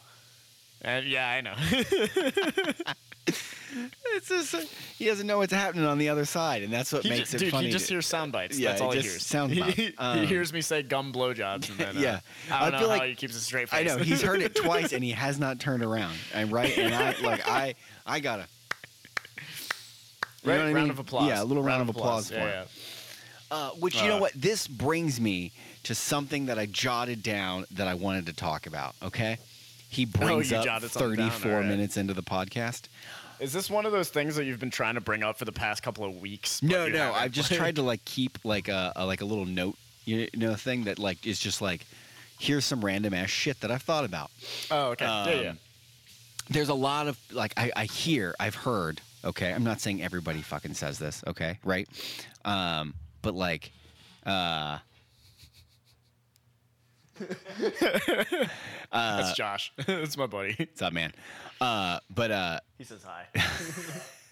And 0.82 1.06
yeah, 1.08 1.28
I 1.28 1.42
know. 1.42 1.56
It's 3.28 4.30
just 4.30 4.56
uh, 4.56 4.62
he 4.98 5.06
doesn't 5.06 5.28
know 5.28 5.40
what's 5.40 5.52
happening 5.52 5.86
on 5.86 5.98
the 5.98 6.08
other 6.08 6.24
side, 6.24 6.64
and 6.64 6.72
that's 6.72 6.94
what 6.94 7.04
He 7.04 7.10
makes 7.10 7.32
ju- 7.32 7.38
it 7.38 7.40
dude, 7.42 7.52
funny. 7.52 7.66
he 7.68 7.72
just 7.74 7.90
hears 7.90 8.08
sound 8.08 8.32
bites. 8.32 8.58
Yeah, 8.58 8.70
That's 8.70 8.82
all 8.82 8.92
he 8.92 9.02
just 9.02 9.10
hears. 9.10 9.26
sound 9.26 9.52
he, 9.54 9.60
bite. 9.60 9.74
he 9.74 9.94
Um, 9.98 10.26
hears 10.26 10.54
me 10.54 10.62
say 10.62 10.82
gum 10.84 11.12
blowjobs, 11.12 11.70
and 11.70 11.78
then 11.78 11.98
uh, 11.98 12.00
Yeah. 12.00 12.20
I 12.50 12.68
I 12.68 12.70
don't 12.70 12.80
feel 12.80 12.88
know 12.90 12.94
how 12.96 13.00
like- 13.02 13.10
he 13.10 13.16
keeps 13.16 13.36
a 13.36 13.40
straight 13.42 13.68
face. 13.70 13.80
I 13.80 13.84
know 13.84 13.98
he's 13.98 14.22
heard 14.22 14.42
it 14.42 14.56
twice 14.64 14.94
and 14.94 15.04
he 15.04 15.12
has 15.12 15.40
not 15.40 15.60
turned 15.60 15.84
around. 15.84 16.16
And 16.34 16.52
right, 16.52 16.78
and 16.78 16.96
I 16.96 17.16
like 17.22 17.46
I 17.50 17.76
I 18.06 18.20
gotta. 18.22 18.48
Right, 20.46 20.60
I 20.60 20.64
round 20.66 20.74
mean? 20.76 20.90
of 20.92 21.00
applause. 21.00 21.28
Yeah, 21.28 21.42
a 21.42 21.44
little 21.44 21.64
round, 21.64 21.82
of 21.82 21.90
applause, 21.90 22.30
for 22.30 22.36
Yeah. 22.36 22.66
Uh, 23.52 23.70
which 23.72 23.96
you 24.02 24.08
know 24.08 24.18
Uh, 24.18 24.22
what? 24.22 24.34
This 24.34 24.68
brings 24.68 25.20
me 25.20 25.52
to 25.84 25.96
something 25.96 26.46
that 26.48 26.58
I 26.60 26.66
jotted 26.68 27.24
down 27.24 27.66
that 27.72 27.88
I 27.88 27.96
wanted 27.96 28.28
to 28.28 28.34
talk 28.34 28.68
about. 28.68 28.96
Okay, 29.04 29.38
he 29.96 30.06
brings 30.06 30.52
Oh, 30.54 30.58
up 30.58 30.66
jotted 30.66 30.92
something 30.92 31.16
down, 31.18 31.30
34 31.32 31.52
alright. 31.52 31.68
minutes 31.68 31.98
into 31.98 32.14
the 32.14 32.24
podcast. 32.24 32.84
Is 33.40 33.52
this 33.52 33.70
one 33.70 33.86
of 33.86 33.92
those 33.92 34.10
things 34.10 34.36
that 34.38 34.46
you've 34.46 34.60
been 34.60 34.72
trying 34.72 34.96
to 34.96 35.02
bring 35.02 35.22
up 35.24 35.38
for 35.38 35.46
the 35.46 35.52
past 35.52 35.84
couple 35.84 36.06
of 36.06 36.22
weeks? 36.22 36.64
No, 36.64 36.88
no? 36.88 37.12
I've 37.14 37.32
just 37.32 37.52
tried 37.60 37.76
to 37.76 37.82
like 37.82 38.04
keep 38.06 38.38
like 38.44 38.68
a, 38.70 38.94
a 38.96 39.06
like 39.06 39.22
a 39.22 39.26
little 39.26 39.46
note, 39.46 39.76
you 40.06 40.28
know, 40.36 40.56
thing 40.56 40.86
that 40.86 41.00
like 41.00 41.26
is 41.26 41.40
just 41.40 41.62
like 41.62 41.86
here's 42.40 42.66
some 42.66 42.84
random 42.84 43.14
ass 43.14 43.30
shit 43.30 43.60
that 43.62 43.72
I've 43.72 43.82
thought 43.82 44.06
about. 44.06 44.32
Oh, 44.72 44.88
okay. 44.92 45.06
yeah, 45.06 45.42
yeah. 45.42 45.50
Um, 45.50 45.58
there's 46.50 46.70
a 46.70 46.74
lot 46.74 47.08
of 47.08 47.18
like 47.32 47.54
I, 47.58 47.72
I 47.76 47.86
hear 47.86 48.36
I've 48.40 48.56
heard 48.56 49.02
okay 49.24 49.52
I'm 49.52 49.64
not 49.64 49.82
saying 49.82 50.04
everybody 50.04 50.42
fucking 50.44 50.76
says 50.76 51.00
this 51.00 51.24
okay 51.26 51.58
right 51.66 51.90
um 52.46 52.94
but 53.24 53.34
like 53.34 53.72
uh 54.28 54.78
That's 58.92 59.34
Josh. 59.34 59.72
That's 59.88 60.18
my 60.18 60.28
buddy. 60.28 60.56
what's 60.58 60.82
up 60.82 60.94
man 60.94 61.14
uh 61.62 62.00
but 62.10 62.32
uh 62.32 62.60
He 62.78 62.84
says 62.84 63.04
hi. 63.06 63.28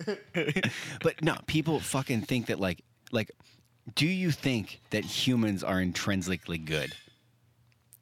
but 1.02 1.22
no 1.22 1.36
people 1.48 1.80
fucking 1.80 2.22
think 2.22 2.48
that 2.48 2.60
like 2.60 2.82
like 3.12 3.32
do 3.96 4.08
you 4.08 4.32
think 4.32 4.82
that 4.90 5.04
humans 5.06 5.64
are 5.64 5.80
intrinsically 5.82 6.58
good 6.58 6.94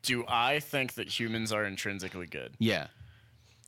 Do 0.04 0.24
I 0.28 0.60
think 0.60 0.94
that 0.96 1.08
humans 1.08 1.52
are 1.52 1.66
intrinsically 1.66 2.28
good? 2.28 2.54
yeah 2.60 2.88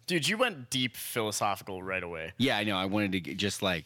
Dude, 0.06 0.28
you 0.28 0.38
went 0.38 0.69
deep 0.69 0.97
philosophical 0.97 1.82
right 1.82 2.04
away. 2.04 2.34
yeah 2.38 2.58
I 2.58 2.63
know 2.63 2.76
I 2.78 2.86
wanted 2.86 3.12
to 3.13 3.19
get 3.19 3.38
just 3.38 3.62
like 3.62 3.86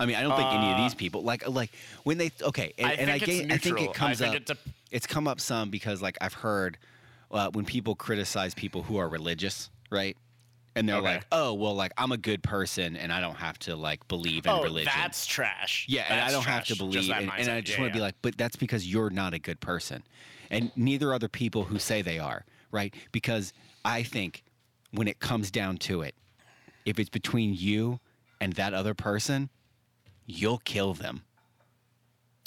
I 0.00 0.06
mean 0.06 0.16
I 0.16 0.22
don't 0.22 0.34
think 0.36 0.52
any 0.52 0.70
of 0.70 0.76
Uh, 0.76 0.80
these 0.82 0.94
people 0.94 1.22
like 1.22 1.46
like 1.48 1.70
when 2.04 2.18
they 2.18 2.30
okay 2.42 2.72
and 2.78 2.88
I 2.88 2.96
and 2.96 3.10
think 3.10 3.22
I, 3.22 3.26
it's 3.26 3.40
ga- 3.40 3.54
I 3.54 3.58
think 3.58 3.80
it 3.80 3.94
comes 3.94 4.22
I 4.22 4.24
think 4.24 4.34
up 4.34 4.42
it 4.42 4.46
dep- 4.46 4.74
it's 4.90 5.06
come 5.06 5.28
up 5.28 5.40
some 5.40 5.70
because 5.70 6.02
like 6.02 6.18
I've 6.20 6.34
heard 6.34 6.78
uh, 7.30 7.50
when 7.52 7.64
people 7.64 7.94
criticize 7.94 8.54
people 8.54 8.82
who 8.82 8.96
are 8.96 9.08
religious, 9.08 9.70
right? 9.90 10.16
And 10.74 10.88
they're 10.88 10.96
Okay. 10.96 11.04
like, 11.14 11.26
"Oh, 11.30 11.52
well, 11.54 11.74
like 11.74 11.92
I'm 11.98 12.10
a 12.12 12.16
good 12.16 12.42
person, 12.42 12.96
and 12.96 13.12
I 13.12 13.20
don't 13.20 13.36
have 13.36 13.58
to 13.60 13.76
like 13.76 14.06
believe 14.08 14.46
in 14.46 14.52
oh, 14.52 14.62
religion." 14.62 14.92
that's 15.02 15.26
trash. 15.26 15.86
yeah, 15.88 16.06
and 16.08 16.20
I 16.20 16.30
don't 16.30 16.44
have 16.44 16.64
to 16.66 16.76
believe, 16.76 17.10
and, 17.10 17.30
and. 17.36 17.50
I 17.50 17.60
just 17.60 17.76
Yeah, 17.76 17.82
want 17.82 17.92
to 17.92 17.96
be 17.96 18.00
like, 18.02 18.14
but 18.22 18.36
that's 18.38 18.56
because 18.56 18.90
you're 18.90 19.10
not 19.10 19.34
a 19.34 19.38
good 19.38 19.60
person, 19.60 20.02
and 20.50 20.72
neither 20.76 21.12
are 21.12 21.18
the 21.18 21.28
people 21.28 21.64
who 21.64 21.78
say 21.78 22.02
they 22.02 22.18
are, 22.18 22.44
right? 22.72 22.94
Because 23.12 23.52
I 23.84 24.02
think 24.04 24.42
when 24.92 25.06
it 25.08 25.18
comes 25.20 25.50
down 25.50 25.76
to 25.78 26.02
it, 26.02 26.14
if 26.84 26.98
it's 26.98 27.10
between 27.10 27.54
you 27.54 28.00
and 28.40 28.52
that 28.54 28.72
other 28.74 28.94
person, 28.94 29.50
you'll 30.30 30.58
kill 30.58 30.94
them. 30.94 31.22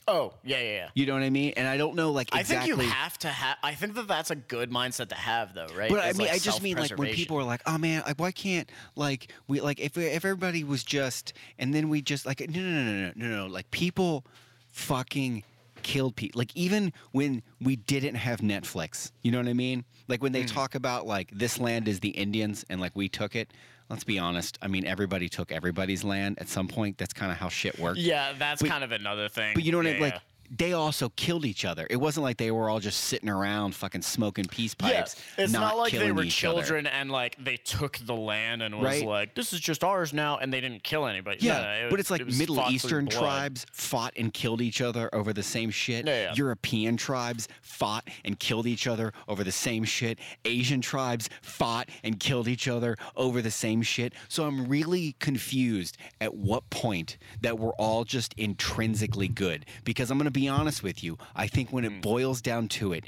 Oh, 0.05 0.33
yeah, 0.43 0.57
yeah, 0.59 0.63
yeah. 0.63 0.89
You 0.95 1.05
know 1.05 1.13
what 1.13 1.23
I 1.23 1.29
mean? 1.29 1.53
And 1.55 1.65
I 1.65 1.77
don't 1.77 1.95
know, 1.95 2.11
like 2.11 2.27
exactly. 2.35 2.73
I 2.73 2.75
think 2.75 2.81
you 2.87 2.89
have 2.89 3.17
to 3.19 3.29
have. 3.29 3.57
I 3.63 3.73
think 3.73 3.95
that 3.95 4.05
that's 4.07 4.31
a 4.31 4.35
good 4.35 4.69
mindset 4.69 5.07
to 5.09 5.15
have, 5.15 5.53
though, 5.53 5.67
right? 5.77 5.89
But 5.89 5.99
I 5.99 6.11
mean, 6.11 6.27
like, 6.27 6.31
I 6.31 6.39
just 6.39 6.61
mean 6.61 6.77
like 6.77 6.91
when 6.97 7.09
people 7.11 7.37
are 7.37 7.43
like, 7.43 7.61
"Oh 7.65 7.77
man, 7.77 8.03
like 8.05 8.19
why 8.19 8.33
can't 8.33 8.69
like 8.97 9.31
we 9.47 9.61
like 9.61 9.79
if 9.79 9.97
if 9.97 10.25
everybody 10.25 10.65
was 10.65 10.83
just 10.83 11.31
and 11.57 11.73
then 11.73 11.87
we 11.87 12.01
just 12.01 12.25
like 12.25 12.41
no 12.41 12.59
no 12.61 12.69
no 12.69 12.83
no 12.83 13.01
no 13.01 13.11
no 13.15 13.37
no 13.37 13.47
like 13.47 13.71
people 13.71 14.25
fucking 14.71 15.43
killed 15.83 16.17
people. 16.17 16.37
Like 16.39 16.53
even 16.53 16.91
when 17.13 17.41
we 17.61 17.77
didn't 17.77 18.15
have 18.15 18.39
Netflix, 18.41 19.11
you 19.21 19.31
know 19.31 19.37
what 19.37 19.47
I 19.47 19.53
mean? 19.53 19.85
Like 20.09 20.21
when 20.21 20.31
Mm. 20.31 20.35
they 20.35 20.43
talk 20.43 20.75
about 20.75 21.07
like 21.07 21.29
this 21.31 21.59
land 21.59 21.87
is 21.87 22.01
the 22.01 22.09
Indians 22.09 22.65
and 22.69 22.81
like 22.81 22.91
we 22.93 23.07
took 23.07 23.35
it. 23.37 23.53
Let's 23.89 24.03
be 24.03 24.17
honest. 24.17 24.57
I 24.61 24.67
mean, 24.67 24.85
everybody 24.85 25.29
took 25.29 25.51
everybody's 25.51 26.03
land 26.03 26.39
at 26.39 26.47
some 26.49 26.67
point. 26.67 26.97
That's 26.97 27.13
kind 27.13 27.31
of 27.31 27.37
how 27.37 27.49
shit 27.49 27.77
worked. 27.79 27.99
Yeah, 27.99 28.33
that's 28.37 28.61
But- 28.61 28.69
kind 28.71 28.83
of 28.83 28.91
another 28.91 29.29
thing. 29.29 29.53
But 29.53 29.63
you 29.63 29.71
know 29.71 29.77
what 29.77 29.85
I 29.87 29.89
Yeah, 29.89 29.93
mean? 29.95 30.01
Like 30.03 30.13
yeah. 30.13 30.19
They 30.55 30.73
also 30.73 31.09
killed 31.15 31.45
each 31.45 31.65
other. 31.65 31.87
It 31.89 31.95
wasn't 31.95 32.23
like 32.23 32.37
they 32.37 32.51
were 32.51 32.69
all 32.69 32.79
just 32.79 33.01
sitting 33.05 33.29
around 33.29 33.75
fucking 33.75 34.01
smoking 34.03 34.45
peace 34.45 34.73
pipes. 34.75 35.15
Yeah, 35.37 35.43
it's 35.45 35.53
not, 35.53 35.77
like 35.77 35.91
they 35.91 36.11
were 36.11 36.23
each 36.23 36.43
other. 36.45 36.61
children 36.61 36.87
and 36.87 37.09
like 37.11 37.43
they 37.43 37.57
took 37.57 37.97
the 37.97 38.13
land 38.15 38.61
and 38.61 38.75
was 38.75 38.85
Right. 38.85 39.05
like, 39.05 39.35
"This 39.35 39.53
is 39.53 39.59
just 39.59 39.83
ours 39.83 40.13
now," 40.13 40.37
and 40.37 40.53
they 40.53 40.61
didn't 40.61 40.83
kill 40.83 41.07
anybody. 41.07 41.37
Yeah, 41.41 41.61
No, 41.61 41.85
it 41.87 41.89
but 41.89 41.99
it's 41.99 42.11
like 42.11 42.21
it 42.21 42.37
Middle 42.37 42.63
Eastern 42.69 43.07
tribes 43.07 43.65
fought 43.71 44.13
and 44.15 44.33
killed 44.33 44.61
each 44.61 44.81
other 44.81 45.09
over 45.13 45.33
the 45.33 45.43
same 45.43 45.71
shit. 45.71 46.05
Yeah, 46.05 46.23
yeah. 46.25 46.33
European 46.35 46.97
tribes 46.97 47.47
fought 47.61 48.07
and 48.23 48.39
killed 48.39 48.67
each 48.67 48.85
other 48.85 49.11
over 49.27 49.43
the 49.43 49.51
same 49.51 49.83
shit. 49.83 50.19
Asian 50.45 50.81
tribes 50.81 51.29
fought 51.41 51.89
and 52.03 52.19
killed 52.19 52.47
each 52.47 52.67
other 52.67 52.95
over 53.15 53.41
the 53.41 53.51
same 53.51 53.81
shit. 53.81 54.13
So 54.27 54.45
I'm 54.45 54.67
really 54.67 55.15
confused 55.19 55.97
at 56.21 56.35
what 56.35 56.69
point 56.69 57.17
that 57.41 57.57
we're 57.57 57.73
all 57.73 58.03
just 58.03 58.33
intrinsically 58.37 59.27
good. 59.27 59.65
Because 59.83 60.11
I'm 60.11 60.17
going 60.17 60.25
to 60.25 60.31
be 60.31 60.42
honest 60.47 60.83
with 60.83 61.03
you, 61.03 61.17
I 61.35 61.47
think 61.47 61.71
when 61.71 61.85
it 61.85 61.91
mm. 61.91 62.01
boils 62.01 62.41
down 62.41 62.67
to 62.69 62.93
it, 62.93 63.05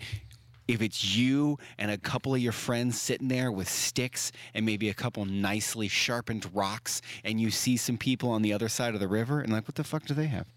if 0.68 0.82
it's 0.82 1.16
you 1.16 1.60
and 1.78 1.92
a 1.92 1.98
couple 1.98 2.34
of 2.34 2.42
your 2.42 2.52
friends 2.52 3.00
sitting 3.00 3.28
there 3.28 3.52
with 3.52 3.70
sticks 3.70 4.32
and 4.54 4.66
maybe 4.66 4.90
a 4.90 4.94
couple 4.94 5.26
nicely 5.26 5.88
sharpened 5.88 6.50
rocks, 6.54 7.02
and 7.24 7.40
you 7.40 7.52
see 7.52 7.78
some 7.78 7.98
people 7.98 8.30
on 8.30 8.42
the 8.42 8.54
other 8.54 8.70
side 8.70 8.94
of 8.94 9.00
the 9.00 9.08
river, 9.08 9.42
and 9.42 9.54
like, 9.54 9.68
what 9.68 9.76
the 9.76 9.84
fuck 9.84 10.06
do 10.06 10.14
they 10.14 10.28
have? 10.28 10.48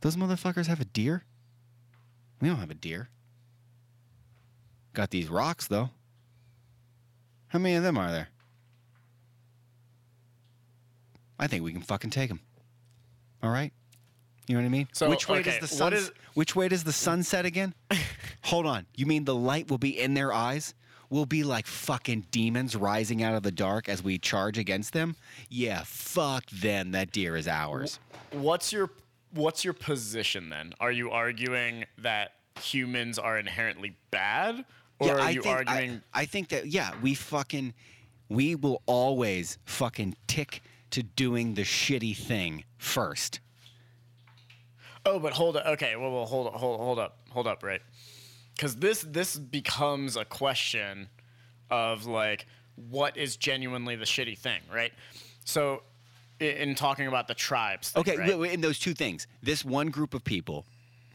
Those 0.00 0.16
motherfuckers 0.16 0.66
have 0.66 0.80
a 0.80 0.84
deer? 0.84 1.24
We 2.40 2.48
don't 2.48 2.58
have 2.58 2.70
a 2.70 2.74
deer. 2.74 3.10
Got 4.92 5.10
these 5.10 5.28
rocks, 5.28 5.66
though. 5.66 5.90
How 7.48 7.58
many 7.58 7.74
of 7.76 7.82
them 7.82 7.98
are 7.98 8.10
there? 8.10 8.28
I 11.38 11.46
think 11.46 11.62
we 11.62 11.72
can 11.72 11.82
fucking 11.82 12.10
take 12.10 12.28
them. 12.28 12.40
All 13.42 13.50
right? 13.50 13.72
You 14.50 14.56
know 14.56 14.62
what 14.62 14.66
I 14.66 14.70
mean? 14.70 14.88
So, 14.90 15.08
which 15.08 15.28
way 15.28 15.38
okay, 15.38 15.60
does 15.60 15.70
the 15.70 15.76
sun? 15.76 15.92
is- 15.92 16.10
Which 16.34 16.56
way 16.56 16.66
does 16.66 16.82
the 16.82 16.92
sun 16.92 17.22
set 17.22 17.46
again? 17.46 17.72
Hold 18.42 18.66
on. 18.66 18.84
You 18.96 19.06
mean 19.06 19.24
the 19.24 19.34
light 19.34 19.70
will 19.70 19.78
be 19.78 19.96
in 19.96 20.14
their 20.14 20.32
eyes? 20.32 20.74
We'll 21.08 21.24
be 21.24 21.44
like 21.44 21.68
fucking 21.68 22.26
demons 22.32 22.74
rising 22.74 23.22
out 23.22 23.36
of 23.36 23.44
the 23.44 23.52
dark 23.52 23.88
as 23.88 24.02
we 24.02 24.18
charge 24.18 24.58
against 24.58 24.92
them? 24.92 25.14
Yeah, 25.48 25.84
fuck 25.86 26.46
them. 26.50 26.90
That 26.90 27.12
deer 27.12 27.36
is 27.36 27.46
ours. 27.46 28.00
What's 28.32 28.72
your 28.72 28.90
What's 29.32 29.64
your 29.64 29.72
position 29.72 30.48
then? 30.50 30.72
Are 30.80 30.90
you 30.90 31.12
arguing 31.12 31.84
that 31.98 32.32
humans 32.60 33.20
are 33.20 33.38
inherently 33.38 33.94
bad, 34.10 34.64
or 34.98 35.12
are 35.12 35.20
I 35.20 35.30
you 35.30 35.42
think, 35.42 35.56
arguing? 35.68 36.02
I, 36.12 36.22
I 36.22 36.24
think 36.24 36.48
that 36.48 36.66
yeah, 36.66 36.90
we 37.00 37.14
fucking 37.14 37.72
we 38.28 38.56
will 38.56 38.82
always 38.86 39.58
fucking 39.64 40.16
tick 40.26 40.60
to 40.90 41.04
doing 41.04 41.54
the 41.54 41.62
shitty 41.62 42.16
thing 42.16 42.64
first. 42.78 43.38
Oh, 45.06 45.18
but 45.18 45.32
hold 45.32 45.56
up. 45.56 45.66
Okay, 45.66 45.96
well, 45.96 46.10
well 46.12 46.26
hold 46.26 46.52
hold 46.54 46.80
hold 46.80 46.98
up, 46.98 47.18
hold 47.30 47.46
up, 47.46 47.62
right? 47.62 47.80
Because 48.54 48.76
this 48.76 49.02
this 49.08 49.36
becomes 49.36 50.16
a 50.16 50.24
question 50.24 51.08
of 51.70 52.06
like 52.06 52.46
what 52.90 53.16
is 53.16 53.36
genuinely 53.36 53.96
the 53.96 54.04
shitty 54.04 54.36
thing, 54.38 54.60
right? 54.72 54.92
So, 55.44 55.82
i- 56.40 56.44
in 56.44 56.74
talking 56.74 57.06
about 57.06 57.28
the 57.28 57.34
tribes, 57.34 57.90
thing, 57.90 58.00
Okay, 58.00 58.16
right? 58.16 58.38
wait, 58.38 58.52
in 58.52 58.60
those 58.60 58.78
two 58.78 58.94
things, 58.94 59.26
this 59.42 59.64
one 59.64 59.88
group 59.88 60.14
of 60.14 60.24
people, 60.24 60.66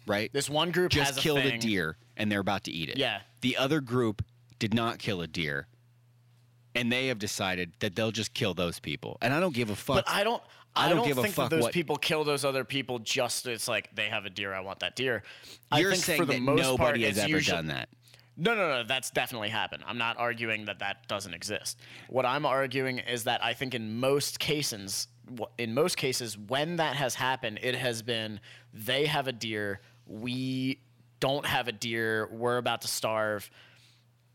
right, 0.08 0.32
this 0.34 0.50
one 0.50 0.72
group 0.72 0.92
just 0.92 1.18
a 1.18 1.22
killed 1.22 1.40
a 1.40 1.44
thing- 1.52 1.60
deer 1.60 1.98
and 2.18 2.32
they're 2.32 2.40
about 2.40 2.64
to 2.66 2.72
eat 2.72 2.90
it. 2.90 2.98
Yeah. 2.98 3.22
The 3.42 3.58
other 3.58 3.82
group 3.82 4.24
did 4.60 4.74
not 4.74 5.00
kill 5.00 5.22
a 5.22 5.28
deer, 5.28 5.68
and 6.74 6.92
they 6.92 7.08
have 7.08 7.20
decided 7.20 7.74
that 7.80 7.96
they'll 7.96 8.12
just 8.12 8.34
kill 8.34 8.54
those 8.54 8.80
people. 8.80 9.18
And 9.22 9.34
I 9.34 9.40
don't 9.40 9.54
give 9.54 9.70
a 9.70 9.76
fuck. 9.76 9.98
But 9.98 10.10
I 10.10 10.24
don't. 10.24 10.42
I 10.76 10.86
I 10.86 10.90
don't 10.90 10.98
don't, 11.00 11.08
give 11.08 11.18
a 11.20 11.28
fuck 11.28 11.50
those 11.50 11.64
what- 11.64 11.74
people 11.74 11.96
kill 11.98 12.24
those 12.24 12.44
other 12.44 12.64
people. 12.64 13.00
Just 13.00 13.46
it's 13.48 13.68
like 13.68 13.96
they 13.96 14.10
have 14.10 14.26
a 14.26 14.30
deer. 14.30 14.54
I 14.54 14.60
want 14.60 14.80
that 14.80 14.96
deer. 14.96 15.24
You're 15.76 15.92
think 15.92 16.04
saying 16.04 16.20
for 16.20 16.26
the 16.26 16.34
that 16.34 16.42
most 16.42 16.62
nobody 16.62 17.02
part, 17.04 17.14
has 17.14 17.18
ever 17.20 17.30
usually- 17.30 17.56
done 17.56 17.68
that. 17.68 17.90
No, 18.38 18.54
no, 18.54 18.68
no. 18.68 18.84
That's 18.84 19.12
definitely 19.12 19.48
happened. 19.48 19.84
I'm 19.88 19.98
not 19.98 20.18
arguing 20.18 20.66
that 20.66 20.80
that 20.80 21.08
doesn't 21.08 21.34
exist. 21.34 21.80
What 22.10 22.26
I'm 22.26 22.46
arguing 22.46 23.00
is 23.00 23.24
that 23.24 23.42
I 23.42 23.54
think 23.54 23.74
in 23.74 23.98
most 23.98 24.40
cases, 24.40 25.08
in 25.58 25.74
most 25.74 25.96
cases, 25.96 26.38
when 26.38 26.76
that 26.76 26.98
has 26.98 27.16
happened, 27.16 27.60
it 27.62 27.76
has 27.76 28.02
been 28.02 28.42
they 28.74 29.06
have 29.06 29.30
a 29.30 29.32
deer, 29.32 29.80
we 30.06 30.82
don't 31.22 31.46
have 31.46 31.70
a 31.70 31.72
deer, 31.72 32.28
we're 32.30 32.58
about 32.58 32.82
to 32.82 32.90
starve. 32.90 33.50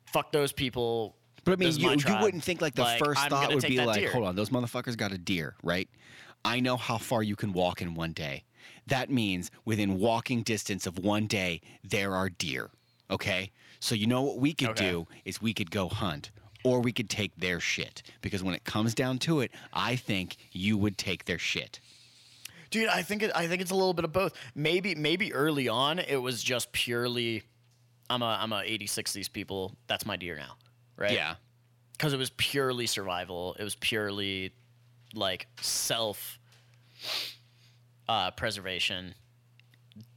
Fuck 0.07 0.33
those 0.33 0.53
people. 0.53 1.15
But 1.45 1.53
I 1.53 1.57
mean, 1.57 1.73
you, 1.77 1.91
you 1.91 2.17
wouldn't 2.23 2.43
think 2.43 2.61
like 2.63 2.75
the 2.75 2.97
first 2.99 3.23
I'm 3.23 3.31
thought 3.31 3.53
would 3.55 3.63
be 3.63 3.81
like, 3.81 4.01
deer. 4.01 4.13
hold 4.13 4.27
on, 4.27 4.35
those 4.35 4.49
motherfuckers 4.51 4.97
got 4.97 5.13
a 5.13 5.19
deer, 5.19 5.57
right? 5.63 5.89
I 6.45 6.61
know 6.61 6.77
how 6.77 6.99
far 6.99 7.23
you 7.23 7.37
can 7.37 7.53
walk 7.53 7.83
in 7.83 7.95
one 7.95 8.13
day. 8.13 8.45
That 8.87 9.11
means 9.11 9.51
within 9.65 9.99
walking 9.99 10.43
distance 10.43 10.87
of 10.87 10.99
one 10.99 11.27
day, 11.27 11.61
there 11.85 12.15
are 12.15 12.29
deer. 12.29 12.71
Okay? 13.11 13.51
So 13.79 13.95
you 13.95 14.07
know 14.07 14.23
what 14.23 14.39
we 14.39 14.53
could 14.53 14.71
Okay. 14.71 14.91
do 14.91 15.07
is 15.25 15.41
we 15.41 15.55
could 15.55 15.71
go 15.71 15.89
hunt. 15.89 16.31
Or 16.63 16.81
we 16.81 16.93
could 16.93 17.09
take 17.09 17.35
their 17.37 17.59
shit. 17.59 18.03
Because 18.21 18.43
when 18.43 18.55
it 18.55 18.65
comes 18.65 18.95
down 18.95 19.19
to 19.21 19.41
it, 19.41 19.51
I 19.73 19.97
think 19.97 20.37
you 20.53 20.77
would 20.77 20.99
take 20.99 21.25
their 21.25 21.39
shit. 21.39 21.81
Dude, 22.71 22.89
I 22.89 23.03
think 23.03 23.23
it, 23.23 23.31
I 23.35 23.49
think 23.49 23.63
it's 23.63 23.71
a 23.71 23.75
little 23.75 23.95
bit 23.95 24.05
of 24.05 24.13
both. 24.13 24.35
Maybe 24.55 24.95
maybe 24.95 25.33
early 25.33 25.69
on 25.69 25.99
it 25.99 26.19
was 26.19 26.43
just 26.43 26.71
purely 26.73 27.43
I'm 28.11 28.21
a 28.23 28.39
I'm 28.41 28.53
a 28.53 28.63
80 28.65 28.87
60s 28.87 29.33
people. 29.33 29.75
That's 29.87 30.05
my 30.05 30.17
deer 30.17 30.37
now. 30.37 30.57
Right? 30.97 31.13
Yeah. 31.13 31.37
Cuz 31.99 32.13
it 32.13 32.19
was 32.19 32.31
purely 32.37 32.87
survival. 32.87 33.57
It 33.59 33.65
was 33.65 33.75
purely 33.77 34.53
like 35.15 35.47
self 35.61 36.39
uh, 38.09 38.31
preservation. 38.33 39.15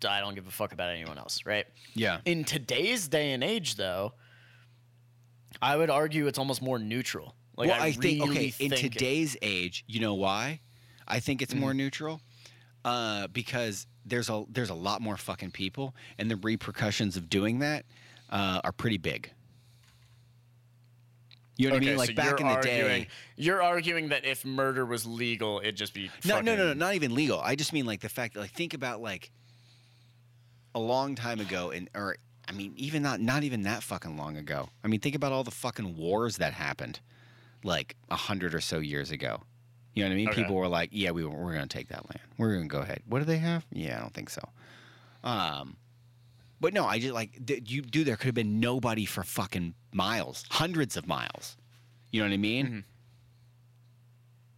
I 0.07 0.19
don't 0.19 0.35
give 0.35 0.47
a 0.47 0.51
fuck 0.51 0.73
about 0.73 0.89
anyone 0.89 1.17
else, 1.17 1.41
right? 1.45 1.65
Yeah. 1.93 2.19
In 2.25 2.43
today's 2.43 3.07
day 3.07 3.33
and 3.33 3.43
age 3.43 3.75
though, 3.75 4.13
I 5.61 5.75
would 5.75 5.89
argue 5.89 6.27
it's 6.27 6.39
almost 6.39 6.61
more 6.61 6.79
neutral. 6.79 7.35
Like 7.55 7.69
well, 7.69 7.81
I, 7.81 7.87
I, 7.87 7.91
think 7.91 8.21
really 8.23 8.31
okay, 8.31 8.45
in 8.59 8.69
think 8.71 8.83
it- 8.85 8.91
today's 8.93 9.37
age, 9.41 9.83
you 9.87 9.99
know 9.99 10.13
why? 10.15 10.61
I 11.07 11.19
think 11.19 11.41
it's 11.41 11.53
Mm-hmm. 11.53 11.61
more 11.61 11.73
neutral. 11.73 12.21
Uh, 12.85 13.27
because 13.27 13.87
there's 14.05 14.29
a 14.29 14.43
there's 14.49 14.69
a 14.69 14.73
lot 14.73 14.99
more 15.01 15.15
fucking 15.15 15.51
people, 15.51 15.95
and 16.17 16.29
the 16.29 16.35
repercussions 16.35 17.15
of 17.15 17.29
doing 17.29 17.59
that 17.59 17.85
uh, 18.29 18.59
are 18.65 18.73
pretty 18.73 18.97
big. 18.97 19.31
You 21.57 21.69
know 21.69 21.75
what 21.75 21.83
I 21.83 21.85
mean? 21.85 21.97
Like 21.97 22.09
so 22.09 22.15
back 22.15 22.39
in 22.39 22.47
the 22.47 22.53
arguing, 22.53 22.87
day. 22.87 23.07
You're 23.35 23.61
arguing 23.61 24.09
that 24.09 24.25
if 24.25 24.43
murder 24.43 24.85
was 24.85 25.05
legal, 25.05 25.59
it'd 25.59 25.75
just 25.75 25.93
be 25.93 26.09
No, 26.25 26.41
no, 26.41 26.55
no, 26.55 26.67
no, 26.67 26.73
not 26.73 26.95
even 26.95 27.13
legal. 27.13 27.39
I 27.39 27.55
just 27.55 27.73
mean 27.73 27.85
like 27.85 28.01
the 28.01 28.09
fact 28.09 28.33
that 28.33 28.39
like 28.39 28.51
think 28.51 28.73
about 28.73 29.01
like 29.01 29.31
a 30.73 30.79
long 30.79 31.13
time 31.15 31.39
ago, 31.39 31.69
and 31.69 31.89
or 31.93 32.17
I 32.47 32.53
mean 32.53 32.73
even 32.77 33.03
not 33.03 33.19
not 33.19 33.43
even 33.43 33.63
that 33.63 33.83
fucking 33.83 34.17
long 34.17 34.37
ago. 34.37 34.69
I 34.83 34.87
mean 34.87 34.99
think 34.99 35.15
about 35.15 35.31
all 35.31 35.43
the 35.43 35.51
fucking 35.51 35.95
wars 35.95 36.37
that 36.37 36.53
happened 36.53 36.99
like 37.63 37.95
a 38.09 38.15
hundred 38.15 38.55
or 38.55 38.61
so 38.61 38.79
years 38.79 39.11
ago. 39.11 39.41
You 39.93 40.03
know 40.03 40.09
what 40.09 40.13
I 40.13 40.17
mean? 40.17 40.29
Okay. 40.29 40.41
People 40.41 40.55
were 40.55 40.67
like, 40.67 40.89
"Yeah, 40.91 41.11
we 41.11 41.23
we're 41.23 41.53
gonna 41.53 41.67
take 41.67 41.89
that 41.89 42.09
land. 42.09 42.21
We're 42.39 42.55
gonna 42.55 42.65
go 42.67 42.79
ahead." 42.79 43.03
What 43.05 43.19
do 43.19 43.25
they 43.25 43.37
have? 43.37 43.63
Yeah, 43.71 43.97
I 43.97 44.01
don't 44.01 44.13
think 44.13 44.31
so. 44.31 44.41
Um, 45.23 45.77
but 46.63 46.73
no, 46.73 46.85
I 46.85 46.97
just 46.97 47.13
like 47.13 47.45
th- 47.45 47.69
you 47.69 47.81
do. 47.81 48.05
There 48.05 48.15
could 48.15 48.27
have 48.27 48.35
been 48.35 48.61
nobody 48.61 49.03
for 49.03 49.21
fucking 49.21 49.73
miles, 49.91 50.45
hundreds 50.49 50.95
of 50.95 51.05
miles. 51.05 51.57
You 52.09 52.21
know 52.21 52.27
what 52.29 52.33
I 52.33 52.37
mean? 52.37 52.65
Mm-hmm. 52.65 52.79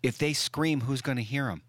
If 0.04 0.20
they 0.20 0.34
scream, 0.34 0.82
who's 0.82 1.02
gonna 1.02 1.22
hear 1.22 1.46
them? 1.48 1.64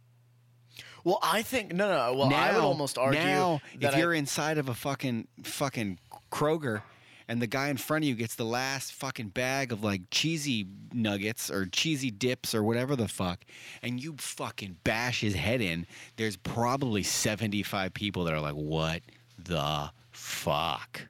Well, 1.04 1.18
I 1.22 1.40
think 1.40 1.72
no, 1.72 1.88
no. 1.88 2.18
Well, 2.18 2.34
I 2.34 2.52
would 2.52 2.60
almost 2.60 2.98
argue 2.98 3.18
now 3.18 3.62
that 3.80 3.88
if 3.90 3.94
I- 3.94 3.98
you're 3.98 4.12
inside 4.12 4.58
of 4.58 4.68
a 4.68 4.74
fucking 4.74 5.26
fucking 5.42 5.98
Kroger 6.30 6.82
and 7.28 7.40
the 7.40 7.46
guy 7.46 7.68
in 7.70 7.78
front 7.78 8.04
of 8.04 8.08
you 8.10 8.14
gets 8.14 8.34
the 8.34 8.44
last 8.44 8.92
fucking 8.92 9.28
bag 9.28 9.72
of 9.72 9.82
like 9.82 10.02
cheesy 10.10 10.66
nuggets 10.92 11.50
or 11.50 11.64
cheesy 11.64 12.10
dips 12.10 12.54
or 12.54 12.62
whatever 12.62 12.94
the 12.94 13.08
fuck 13.08 13.42
and 13.82 14.02
you 14.02 14.16
fucking 14.18 14.76
bash 14.84 15.22
his 15.22 15.34
head 15.34 15.62
in, 15.62 15.86
there's 16.16 16.36
probably 16.36 17.02
75 17.02 17.94
people 17.94 18.24
that 18.24 18.34
are 18.34 18.40
like, 18.40 18.54
"What 18.54 19.00
the 19.38 19.90
fuck?" 20.26 21.08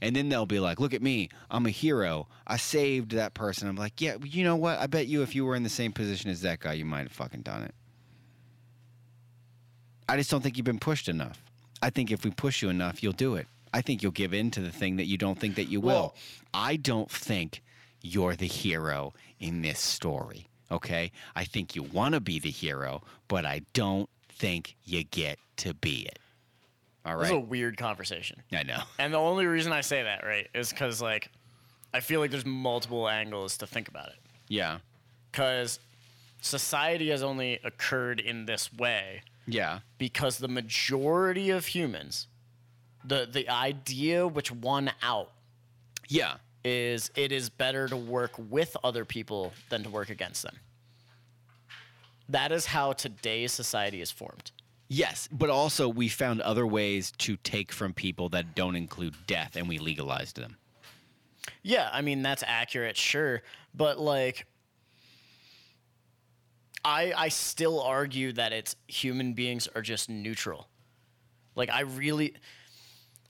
And 0.00 0.16
then 0.16 0.28
they'll 0.28 0.46
be 0.46 0.60
like, 0.60 0.80
"Look 0.80 0.94
at 0.94 1.02
me. 1.02 1.28
I'm 1.50 1.66
a 1.66 1.70
hero. 1.70 2.28
I 2.46 2.56
saved 2.56 3.10
that 3.12 3.34
person." 3.34 3.68
I'm 3.68 3.76
like, 3.76 4.00
"Yeah, 4.00 4.16
you 4.22 4.44
know 4.44 4.56
what? 4.56 4.78
I 4.78 4.86
bet 4.86 5.08
you 5.08 5.22
if 5.22 5.34
you 5.34 5.44
were 5.44 5.56
in 5.56 5.62
the 5.62 5.68
same 5.68 5.92
position 5.92 6.30
as 6.30 6.40
that 6.42 6.60
guy, 6.60 6.74
you 6.74 6.84
might 6.84 7.02
have 7.02 7.12
fucking 7.12 7.42
done 7.42 7.62
it." 7.62 7.74
I 10.08 10.16
just 10.16 10.30
don't 10.30 10.42
think 10.42 10.56
you've 10.56 10.64
been 10.64 10.78
pushed 10.78 11.08
enough. 11.08 11.42
I 11.82 11.90
think 11.90 12.10
if 12.10 12.24
we 12.24 12.30
push 12.30 12.62
you 12.62 12.68
enough, 12.68 13.02
you'll 13.02 13.12
do 13.12 13.36
it. 13.36 13.46
I 13.72 13.80
think 13.80 14.02
you'll 14.02 14.12
give 14.12 14.34
in 14.34 14.50
to 14.52 14.60
the 14.60 14.72
thing 14.72 14.96
that 14.96 15.06
you 15.06 15.16
don't 15.16 15.38
think 15.38 15.54
that 15.54 15.68
you 15.68 15.80
will. 15.80 15.86
Well- 15.86 16.14
I 16.52 16.76
don't 16.76 17.10
think 17.10 17.62
you're 18.02 18.34
the 18.34 18.48
hero 18.48 19.12
in 19.38 19.62
this 19.62 19.78
story. 19.78 20.48
Okay? 20.70 21.12
I 21.36 21.44
think 21.44 21.76
you 21.76 21.82
want 21.82 22.14
to 22.14 22.20
be 22.20 22.38
the 22.38 22.50
hero, 22.50 23.02
but 23.28 23.44
I 23.44 23.62
don't 23.72 24.08
think 24.28 24.76
you 24.84 25.04
get 25.04 25.38
to 25.58 25.74
be 25.74 26.06
it. 26.06 26.18
All 27.04 27.16
This 27.18 27.28
is 27.28 27.32
a 27.34 27.38
weird 27.40 27.76
conversation. 27.76 28.42
I 28.52 28.62
know. 28.62 28.82
And 28.98 29.14
the 29.14 29.18
only 29.18 29.46
reason 29.46 29.72
I 29.72 29.80
say 29.80 30.02
that, 30.02 30.24
right, 30.24 30.48
is 30.54 30.70
because 30.70 31.00
like 31.00 31.30
I 31.94 32.00
feel 32.00 32.20
like 32.20 32.30
there's 32.30 32.46
multiple 32.46 33.08
angles 33.08 33.56
to 33.58 33.66
think 33.66 33.88
about 33.88 34.08
it. 34.08 34.16
Yeah. 34.48 34.78
Because 35.32 35.80
society 36.40 37.10
has 37.10 37.22
only 37.22 37.58
occurred 37.64 38.20
in 38.20 38.46
this 38.46 38.72
way 38.72 39.22
Yeah. 39.46 39.80
because 39.98 40.38
the 40.38 40.48
majority 40.48 41.50
of 41.50 41.66
humans, 41.66 42.26
the 43.04 43.26
the 43.30 43.48
idea 43.48 44.26
which 44.28 44.50
won 44.52 44.90
out 45.02 45.32
Yeah. 46.08 46.36
is 46.64 47.10
it 47.16 47.32
is 47.32 47.48
better 47.48 47.88
to 47.88 47.96
work 47.96 48.32
with 48.38 48.76
other 48.84 49.04
people 49.06 49.52
than 49.70 49.82
to 49.84 49.90
work 49.90 50.10
against 50.10 50.42
them. 50.42 50.58
That 52.28 52.52
is 52.52 52.66
how 52.66 52.92
today's 52.92 53.52
society 53.52 54.00
is 54.00 54.10
formed. 54.10 54.52
Yes, 54.92 55.28
but 55.30 55.50
also 55.50 55.88
we 55.88 56.08
found 56.08 56.40
other 56.40 56.66
ways 56.66 57.12
to 57.18 57.36
take 57.36 57.70
from 57.70 57.94
people 57.94 58.28
that 58.30 58.56
don't 58.56 58.74
include 58.74 59.14
death, 59.28 59.54
and 59.54 59.68
we 59.68 59.78
legalized 59.78 60.34
them. 60.34 60.56
Yeah, 61.62 61.88
I 61.92 62.02
mean 62.02 62.22
that's 62.22 62.42
accurate, 62.44 62.96
sure, 62.96 63.42
but 63.72 64.00
like 64.00 64.46
I 66.84 67.12
I 67.16 67.28
still 67.28 67.80
argue 67.80 68.32
that 68.32 68.52
it's 68.52 68.74
human 68.88 69.32
beings 69.32 69.68
are 69.76 69.82
just 69.82 70.10
neutral. 70.10 70.68
Like 71.54 71.70
I 71.70 71.82
really 71.82 72.34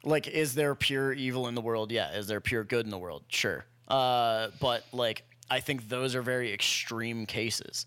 like 0.02 0.28
is 0.28 0.54
there 0.54 0.74
pure 0.74 1.12
evil 1.12 1.46
in 1.46 1.54
the 1.54 1.60
world? 1.60 1.92
Yeah, 1.92 2.12
is 2.12 2.26
there 2.26 2.40
pure 2.40 2.64
good 2.64 2.86
in 2.86 2.90
the 2.90 2.98
world? 2.98 3.24
Sure. 3.28 3.66
Uh 3.86 4.48
but 4.60 4.84
like 4.92 5.24
I 5.50 5.60
think 5.60 5.90
those 5.90 6.14
are 6.14 6.22
very 6.22 6.54
extreme 6.54 7.26
cases. 7.26 7.84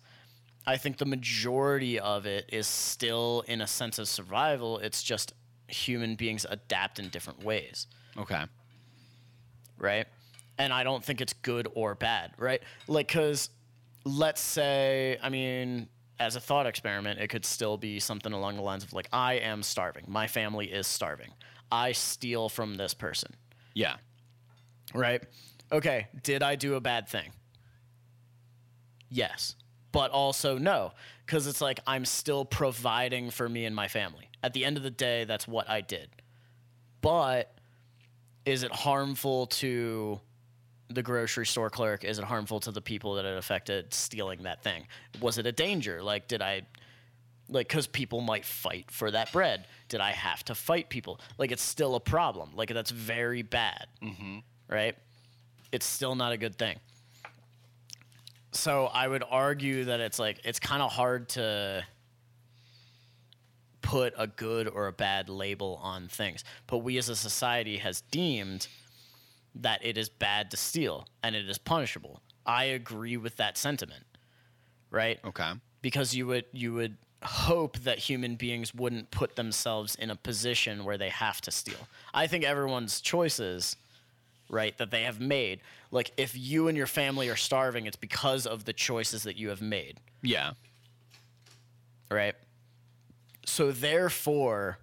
I 0.66 0.78
think 0.78 0.98
the 0.98 1.06
majority 1.06 2.00
of 2.00 2.26
it 2.26 2.50
is 2.54 2.68
still 2.68 3.44
in 3.48 3.62
a 3.62 3.68
sense 3.68 4.00
of 4.00 4.08
survival. 4.08 4.80
It's 4.80 5.04
just 5.04 5.34
human 5.68 6.16
beings 6.16 6.46
adapt 6.50 7.00
in 7.00 7.10
different 7.10 7.44
ways 7.44 7.88
Okay. 8.18 8.44
right? 9.78 10.06
And 10.60 10.72
I 10.72 10.84
don't 10.84 11.04
think 11.04 11.20
it's 11.20 11.34
good 11.34 11.68
or 11.74 11.96
bad, 11.96 12.32
right? 12.38 12.62
Like, 12.88 13.08
because 13.08 13.50
let's 14.06 14.40
say, 14.42 15.18
I 15.22 15.30
mean, 15.30 15.88
as 16.20 16.36
a 16.36 16.40
thought 16.40 16.68
experiment, 16.68 17.20
it 17.20 17.28
could 17.30 17.44
still 17.46 17.76
be 17.76 18.00
something 18.00 18.32
along 18.34 18.56
the 18.58 18.62
lines 18.62 18.84
of 18.84 18.94
like, 18.94 19.08
I 19.12 19.34
am 19.36 19.64
starving. 19.64 20.06
My 20.08 20.28
family 20.28 20.68
is 20.72 20.86
starving. 20.86 21.32
I 21.72 21.92
steal 21.94 22.50
from 22.50 22.76
this 22.76 22.94
person, 22.94 23.32
Yeah. 23.74 23.96
right? 24.94 25.24
Okay, 25.72 26.08
did 26.22 26.44
I 26.44 26.56
do 26.56 26.76
a 26.76 26.80
bad 26.82 27.10
thing? 27.10 27.32
Yes. 29.10 29.56
But 29.94 30.12
also 30.12 30.58
no, 30.58 30.92
because 31.26 31.48
it's 31.48 31.62
like 31.62 31.80
I'm 31.88 32.04
still 32.04 32.44
providing 32.44 33.30
for 33.30 33.48
me 33.48 33.64
and 33.64 33.74
my 33.74 33.88
family. 33.88 34.28
At 34.44 34.52
the 34.52 34.66
end 34.66 34.76
of 34.76 34.84
the 34.84 34.92
day, 34.92 35.24
that's 35.24 35.48
what 35.48 35.70
I 35.70 35.80
did. 35.80 36.10
But 37.00 37.58
is 38.46 38.64
it 38.64 38.72
harmful 38.72 39.48
to 39.48 40.20
the 40.90 41.04
grocery 41.04 41.46
store 41.46 41.70
clerk? 41.70 42.04
Is 42.04 42.20
it 42.20 42.26
harmful 42.26 42.60
to 42.62 42.72
the 42.72 42.82
people 42.82 43.16
that 43.16 43.26
it 43.26 43.38
affected 43.38 43.94
stealing 43.94 44.44
that 44.44 44.64
thing? 44.64 44.88
Was 45.22 45.38
it 45.38 45.46
a 45.46 45.52
danger? 45.52 46.02
Like, 46.02 46.28
did 46.28 46.42
I, 46.42 46.64
like, 47.48 47.68
because 47.68 47.88
people 47.88 48.22
might 48.22 48.46
fight 48.46 48.92
for 48.92 49.12
that 49.12 49.32
bread? 49.32 49.66
Did 49.90 50.02
I 50.02 50.12
have 50.12 50.44
to 50.46 50.56
fight 50.56 50.90
people? 50.90 51.20
Like, 51.38 51.52
it's 51.52 51.64
still 51.64 51.96
a 51.96 52.00
problem. 52.00 52.52
Like, 52.56 52.74
that's 52.74 52.92
very 52.92 53.44
bad, 53.44 53.88
mm-hmm. 54.02 54.40
right? 54.68 54.98
It's 55.72 55.86
still 55.86 56.16
not 56.16 56.32
a 56.32 56.38
good 56.38 56.58
thing. 56.58 56.80
So 58.54 58.86
I 58.86 59.08
would 59.08 59.24
argue 59.30 59.86
that 59.86 60.00
it's 60.00 60.20
like 60.20 60.40
it's 60.44 60.60
kind 60.60 60.82
of 60.82 60.92
hard 60.92 61.30
to 61.30 61.84
put 63.82 64.14
a 64.18 64.28
good 64.28 64.68
or 64.68 64.88
a 64.88 64.94
bad 64.94 65.28
label 65.28 65.80
on 65.84 66.08
things. 66.08 66.44
But 66.68 66.80
we 66.80 66.98
as 66.98 67.10
a 67.10 67.16
society 67.16 67.78
has 67.78 68.02
deemed 68.12 68.68
that 69.56 69.86
it 69.86 69.98
is 69.98 70.10
bad 70.10 70.52
to 70.52 70.58
steal 70.58 71.08
and 71.22 71.36
it 71.36 71.48
is 71.50 71.58
punishable. 71.58 72.22
I 72.46 72.66
agree 72.66 73.18
with 73.18 73.38
that 73.38 73.58
sentiment. 73.58 74.06
Right? 74.90 75.20
Okay. 75.26 75.52
Because 75.82 76.16
you 76.16 76.28
would 76.28 76.46
you 76.52 76.74
would 76.74 76.98
hope 77.24 77.80
that 77.80 77.98
human 77.98 78.36
beings 78.36 78.74
wouldn't 78.74 79.10
put 79.10 79.36
themselves 79.36 79.96
in 79.96 80.10
a 80.10 80.16
position 80.16 80.84
where 80.84 80.98
they 80.98 81.10
have 81.10 81.42
to 81.42 81.52
steal. 81.52 81.88
I 82.14 82.28
think 82.28 82.44
everyone's 82.44 83.02
choices 83.02 83.76
right 84.54 84.78
that 84.78 84.92
they 84.92 85.04
have 85.04 85.20
made 85.20 85.60
like 85.92 86.12
if 86.16 86.38
you 86.38 86.68
and 86.70 86.78
your 86.78 86.88
family 86.88 87.28
are 87.30 87.36
starving 87.36 87.86
it's 87.86 87.98
because 87.98 88.46
of 88.48 88.64
the 88.66 88.72
choices 88.74 89.24
that 89.24 89.36
you 89.36 89.50
have 89.50 89.62
made 89.62 90.00
Yeah. 90.22 90.52
right? 92.10 92.36
So 93.46 93.72
therefore, 93.74 94.78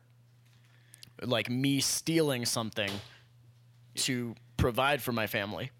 like 1.22 1.48
me 1.48 1.80
stealing 1.80 2.44
something 2.44 2.90
to 3.94 4.34
provide 4.58 5.00
for 5.00 5.12
my 5.12 5.26
family 5.26 5.70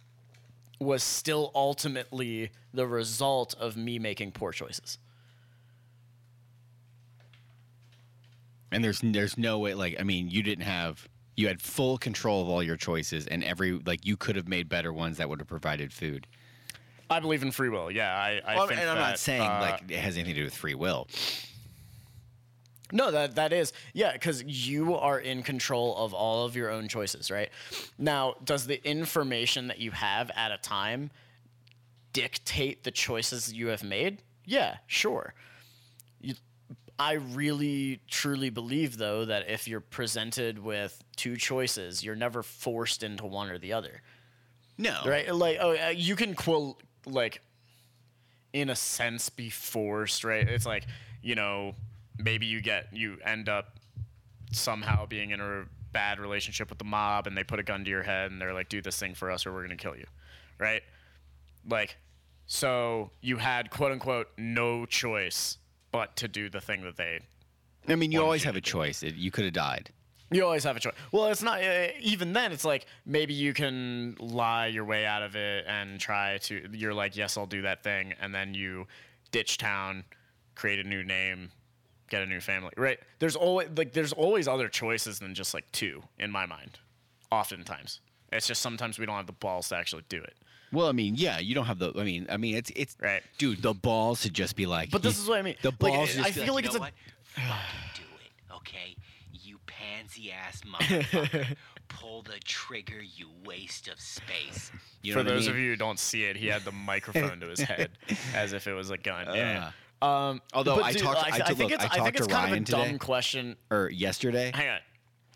was 0.79 1.03
still 1.03 1.51
ultimately 1.55 2.51
the 2.73 2.87
result 2.87 3.55
of 3.61 3.77
me 3.77 3.99
making 3.99 4.33
poor 4.33 4.51
choices. 4.53 4.97
And 8.73 8.83
there's 8.85 9.01
there's 9.03 9.37
no 9.37 9.59
way 9.59 9.75
like 9.75 9.97
I 10.01 10.05
mean 10.05 10.31
you 10.31 10.43
didn't 10.43 10.65
have 10.65 11.07
you 11.41 11.49
had 11.49 11.61
full 11.61 11.97
control 11.97 12.43
of 12.43 12.49
all 12.49 12.63
your 12.63 12.77
choices 12.77 13.27
and 13.27 13.43
every 13.43 13.73
like 13.73 14.05
you 14.05 14.17
could 14.17 14.37
have 14.37 14.47
made 14.47 14.69
better 14.69 14.93
ones 14.93 15.17
that 15.17 15.29
would 15.29 15.41
have 15.41 15.49
provided 15.49 15.93
food. 15.93 16.27
I 17.09 17.19
believe 17.19 17.43
in 17.43 17.51
free 17.51 17.71
will. 17.71 17.91
Yeah, 17.91 18.15
I, 18.15 18.41
I 18.47 18.55
Well, 18.57 18.69
and 18.69 18.79
I'm 18.79 18.97
that, 18.97 19.09
not 19.09 19.19
saying 19.19 19.43
uh, 19.43 19.59
like 19.61 19.91
it 19.91 19.99
has 19.99 20.17
anything 20.17 20.35
to 20.35 20.41
do 20.41 20.45
with 20.45 20.55
free 20.55 20.75
will. 20.75 21.09
No, 22.93 23.11
that 23.11 23.37
that 23.37 23.53
is 23.53 23.73
yeah, 23.95 24.13
because 24.13 24.43
you 24.43 24.95
are 24.97 25.19
in 25.19 25.43
control 25.43 25.97
of 25.97 26.13
all 26.13 26.45
of 26.45 26.55
your 26.55 26.71
own 26.71 26.89
choices, 26.89 27.31
right? 27.31 27.49
Now, 27.99 28.35
does 28.45 28.67
the 28.67 28.87
information 28.89 29.69
that 29.69 29.79
you 29.79 29.93
have 29.93 30.31
at 30.37 30.53
a 30.53 30.59
time 30.59 31.11
dictate 32.13 32.85
the 32.85 32.91
choices 32.91 33.53
you 33.53 33.69
have 33.69 33.83
made? 33.83 34.19
Yeah, 34.45 34.79
sure. 34.87 35.35
I 37.01 37.15
really 37.15 38.03
truly 38.09 38.51
believe 38.51 38.99
though 38.99 39.25
that 39.25 39.49
if 39.49 39.67
you're 39.67 39.81
presented 39.81 40.59
with 40.59 41.03
two 41.17 41.35
choices, 41.39 42.05
you're 42.05 42.15
never 42.15 42.43
forced 42.43 43.03
into 43.03 43.25
one 43.25 43.49
or 43.51 43.57
the 43.57 43.73
other, 43.73 44.03
No. 44.77 45.01
right? 45.07 45.35
Like, 45.35 45.57
oh, 45.63 45.75
uh, 45.75 45.89
you 45.89 46.15
can 46.15 46.35
quote 46.35 46.83
like 47.07 47.41
in 48.53 48.69
a 48.69 48.77
sense 48.77 49.31
be 49.31 49.49
forced, 49.49 50.25
right? 50.25 50.47
It's 50.47 50.67
like, 50.67 50.87
you 51.23 51.35
know, 51.35 51.75
maybe 52.19 52.45
you 52.45 52.61
get 52.61 52.89
you 52.93 53.17
end 53.25 53.49
up 53.49 53.79
somehow 54.53 55.07
being 55.07 55.31
in 55.31 55.41
a 55.41 55.65
bad 55.93 56.21
relationship 56.21 56.69
with 56.69 56.79
the 56.79 56.85
mob 56.85 57.27
and 57.27 57.35
they 57.35 57.45
put 57.45 57.59
a 57.59 57.63
gun 57.63 57.83
to 57.83 57.91
your 57.91 58.03
head 58.03 58.31
and 58.31 58.39
they're 58.39 58.53
like, 58.53 58.69
do 58.69 58.83
this 58.83 58.99
thing 58.99 59.15
for 59.15 59.31
us 59.31 59.47
or 59.47 59.55
we're 59.55 59.63
gonna 59.63 59.75
kill 59.75 59.97
you. 59.97 60.07
Right? 60.59 60.83
Like 61.67 61.97
so 62.45 63.11
you 63.23 63.39
had 63.39 63.71
quote 63.71 63.91
unquote 63.93 64.29
no 64.37 64.85
choice 64.85 65.57
but 65.93 66.17
to 66.17 66.29
do 66.29 66.49
the 66.49 66.61
thing 66.61 66.83
that 66.83 66.97
they 66.97 67.21
I 67.89 67.97
mean, 67.97 68.13
you 68.13 68.23
always 68.23 68.45
have 68.45 68.57
a 68.57 68.61
choice. 68.61 69.03
It, 69.03 69.15
you 69.15 69.31
could 69.31 69.45
have 69.45 69.55
died. 69.55 69.91
you 70.31 70.45
always 70.45 70.65
have 70.65 70.77
a 70.77 70.81
choice. 70.81 70.95
Well, 71.13 71.27
it's 71.27 71.43
not 71.43 71.63
uh, 71.63 71.89
even 72.01 72.33
then. 72.33 72.53
It's 72.53 72.65
like 72.65 72.87
maybe 73.07 73.35
you 73.35 73.53
can 73.53 74.17
lie 74.19 74.67
your 74.67 74.85
way 74.85 75.07
out 75.07 75.23
of 75.23 75.35
it 75.37 75.65
and 75.67 75.99
try 75.99 76.39
to. 76.39 76.69
You're 76.73 76.95
like, 76.95 77.17
yes, 77.17 77.37
I'll 77.37 77.47
do 77.47 77.63
that 77.63 77.83
thing, 77.83 78.15
and 78.21 78.35
then 78.35 78.55
you 78.55 78.87
ditch 79.33 79.59
town, 79.59 80.05
create 80.55 80.79
a 80.79 80.89
new 80.89 81.03
name, 81.03 81.51
get 82.11 82.23
a 82.23 82.27
new 82.27 82.41
family. 82.41 82.73
Right? 82.77 82.99
There's 83.19 83.37
always 83.37 83.69
like 83.77 83.93
there's 83.93 84.13
always 84.13 84.47
other 84.47 84.69
choices 84.69 85.19
than 85.19 85.35
just 85.35 85.55
like 85.55 85.71
two 85.73 86.03
in 86.19 86.31
my 86.31 86.47
mind. 86.47 86.79
Oftentimes, 87.33 88.01
it's 88.33 88.47
just 88.47 88.61
sometimes 88.61 88.99
we 88.99 89.07
don't 89.07 89.17
have 89.17 89.27
the 89.27 89.33
balls 89.33 89.69
to 89.69 89.77
actually 89.77 90.05
do 90.09 90.19
it. 90.19 90.35
Well, 90.73 90.87
I 90.89 90.93
mean, 90.93 91.15
yeah, 91.17 91.39
you 91.39 91.55
don't 91.55 91.67
have 91.67 91.79
the. 91.79 91.93
I 91.99 92.05
mean, 92.05 92.27
I 92.31 92.37
mean, 92.37 92.57
it's 92.57 92.71
it's 92.77 92.97
Right. 93.01 93.23
dude. 93.39 93.61
The 93.63 93.75
balls 93.75 94.23
to 94.23 94.31
just 94.31 94.55
be 94.57 94.67
like. 94.67 94.91
But 94.91 95.03
this 95.03 95.17
you- 95.17 95.23
is 95.25 95.29
what 95.29 95.39
I 95.39 95.43
mean. 95.43 95.57
The 95.63 95.71
Like, 95.71 95.79
balls. 95.79 96.13
to 96.15 96.21
I 96.21 96.25
just 96.25 96.35
be 96.37 96.45
feel 96.45 96.55
like 96.55 96.65
you 96.65 96.69
it's 96.71 96.79
know 96.79 96.85
a- 96.85 96.87
what? 96.87 96.93
Fucking 97.25 97.55
do 97.97 98.03
it, 98.25 98.55
okay? 98.57 98.97
You 99.33 99.59
pansy 99.67 100.31
ass 100.33 100.61
motherfucker. 100.67 101.57
Pull 101.89 102.23
the 102.23 102.39
trigger, 102.45 103.01
you 103.03 103.29
waste 103.45 103.89
of 103.89 104.01
space. 104.01 104.71
You 105.03 105.15
know 105.15 105.21
For 105.21 105.25
what 105.25 105.33
I 105.33 105.35
those 105.37 105.47
of 105.47 105.57
you 105.57 105.71
who 105.71 105.77
don't 105.77 105.99
see 105.99 106.25
it, 106.25 106.37
he 106.37 106.47
had 106.47 106.63
the 106.63 106.73
microphone 106.73 107.41
to 107.41 107.47
his 107.49 107.61
head 107.61 107.91
as 108.35 108.53
if 108.53 108.67
it 108.67 108.75
was 108.75 108.91
a 108.91 108.99
gun. 108.99 109.35
Yeah. 109.35 109.71
Uh, 110.03 110.07
Um, 110.07 110.43
although 110.53 110.83
I 110.83 110.93
dude, 110.93 111.01
talked- 111.03 111.25
I, 111.25 111.37
I 111.39 111.41
I 111.41 111.55
think 111.55 111.59
look, 111.59 111.73
it's, 111.73 111.83
I 111.83 111.87
I 111.87 111.89
think 111.89 112.05
talked 112.05 112.17
it's 112.19 112.27
to 112.27 112.33
kind 112.35 112.51
Ryan 112.53 112.63
of 112.65 112.69
a 112.69 112.73
dumb 112.73 112.85
today. 112.87 112.99
question. 112.99 113.57
or 113.71 113.89
yesterday. 113.91 114.51
Hang 114.55 114.69
on, 114.69 114.79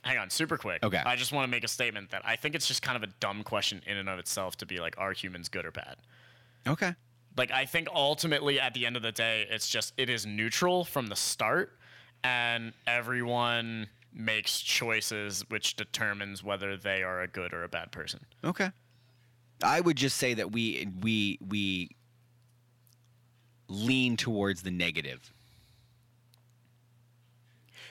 hang 0.04 0.18
on, 0.18 0.30
super 0.30 0.56
quick. 0.56 0.82
Okay. 0.82 1.02
I 1.04 1.16
just 1.16 1.32
want 1.32 1.46
to 1.46 1.50
make 1.50 1.64
a 1.64 1.68
statement 1.68 2.10
that 2.10 2.22
I 2.24 2.36
think 2.36 2.54
it's 2.54 2.68
just 2.68 2.82
kind 2.82 2.96
of 2.96 3.02
a 3.02 3.12
dumb 3.20 3.42
question 3.42 3.82
in 3.86 3.96
and 3.96 4.08
of 4.08 4.18
itself 4.18 4.56
to 4.58 4.66
be 4.66 4.78
like, 4.78 4.94
are 4.98 5.12
humans 5.12 5.48
good 5.48 5.64
or 5.64 5.70
bad? 5.70 5.96
Okay. 6.66 6.94
Like, 7.36 7.50
I 7.50 7.64
think 7.64 7.88
ultimately 7.92 8.60
at 8.60 8.74
the 8.74 8.86
end 8.86 8.96
of 8.96 9.02
the 9.02 9.12
day, 9.12 9.46
it's 9.50 9.68
just 9.68 9.92
it 9.96 10.08
is 10.08 10.24
neutral 10.24 10.84
from 10.84 11.08
the 11.08 11.16
start, 11.16 11.76
and 12.22 12.72
everyone 12.86 13.88
makes 14.12 14.60
choices 14.60 15.44
which 15.48 15.74
determines 15.74 16.44
whether 16.44 16.76
they 16.76 17.02
are 17.02 17.20
a 17.20 17.26
good 17.26 17.52
or 17.52 17.64
a 17.64 17.68
bad 17.68 17.90
person. 17.90 18.20
Okay. 18.44 18.70
I 19.62 19.80
would 19.80 19.96
just 19.96 20.16
say 20.16 20.34
that 20.34 20.52
we 20.52 20.88
we 21.00 21.38
we 21.46 21.90
lean 23.68 24.16
towards 24.16 24.62
the 24.62 24.70
negative. 24.70 25.32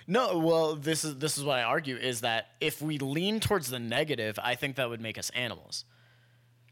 No, 0.07 0.37
well, 0.39 0.75
this 0.75 1.03
is 1.03 1.17
this 1.17 1.37
is 1.37 1.43
what 1.43 1.59
I 1.59 1.63
argue 1.63 1.95
is 1.95 2.21
that 2.21 2.49
if 2.59 2.81
we 2.81 2.97
lean 2.97 3.39
towards 3.39 3.69
the 3.69 3.79
negative, 3.79 4.37
I 4.41 4.55
think 4.55 4.75
that 4.75 4.89
would 4.89 5.01
make 5.01 5.17
us 5.17 5.29
animals. 5.31 5.85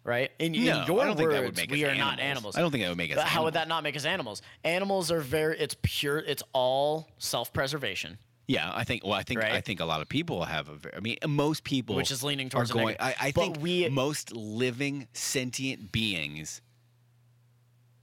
Right? 0.03 0.31
In, 0.39 0.55
in 0.55 0.65
No, 0.65 0.85
your 0.87 1.01
I 1.01 1.05
don't 1.05 1.15
think 1.15 1.29
words, 1.29 1.33
that 1.35 1.45
would 1.45 1.57
make 1.57 1.69
we 1.71 1.85
us 1.85 1.91
are 1.91 1.95
not 1.95 2.19
animals. 2.19 2.55
animals. 2.55 2.57
I 2.57 2.61
don't 2.61 2.71
think 2.71 2.83
that 2.83 2.89
would 2.89 2.97
make 2.97 3.11
us 3.11 3.17
But 3.17 3.25
How 3.27 3.43
would 3.43 3.53
that 3.53 3.67
not 3.67 3.83
make 3.83 3.95
us 3.95 4.03
animals? 4.05 4.41
Animals 4.63 5.11
are 5.11 5.19
very 5.19 5.59
it's 5.59 5.75
pure 5.83 6.17
it's 6.17 6.41
all 6.53 7.07
self-preservation. 7.19 8.17
Yeah, 8.47 8.71
I 8.73 8.83
think. 8.83 9.03
Well, 9.05 9.13
I 9.13 9.21
think. 9.23 9.39
right? 9.39 9.51
I 9.53 9.61
think 9.61 9.79
a 9.79 9.85
lot 9.85 10.01
of 10.01 10.09
people 10.09 10.43
have 10.43 10.67
a. 10.67 10.75
ve- 10.75 10.89
I 10.97 10.99
mean, 10.99 11.17
most 11.27 11.63
people, 11.63 11.95
Which 11.95 12.11
is 12.11 12.21
leaning 12.23 12.49
towards 12.49 12.71
going. 12.71 12.97
I. 12.99 13.15
I 13.21 13.31
think 13.31 13.61
we- 13.61 13.87
most 13.89 14.33
living 14.35 15.07
sentient 15.13 15.91
beings 15.91 16.61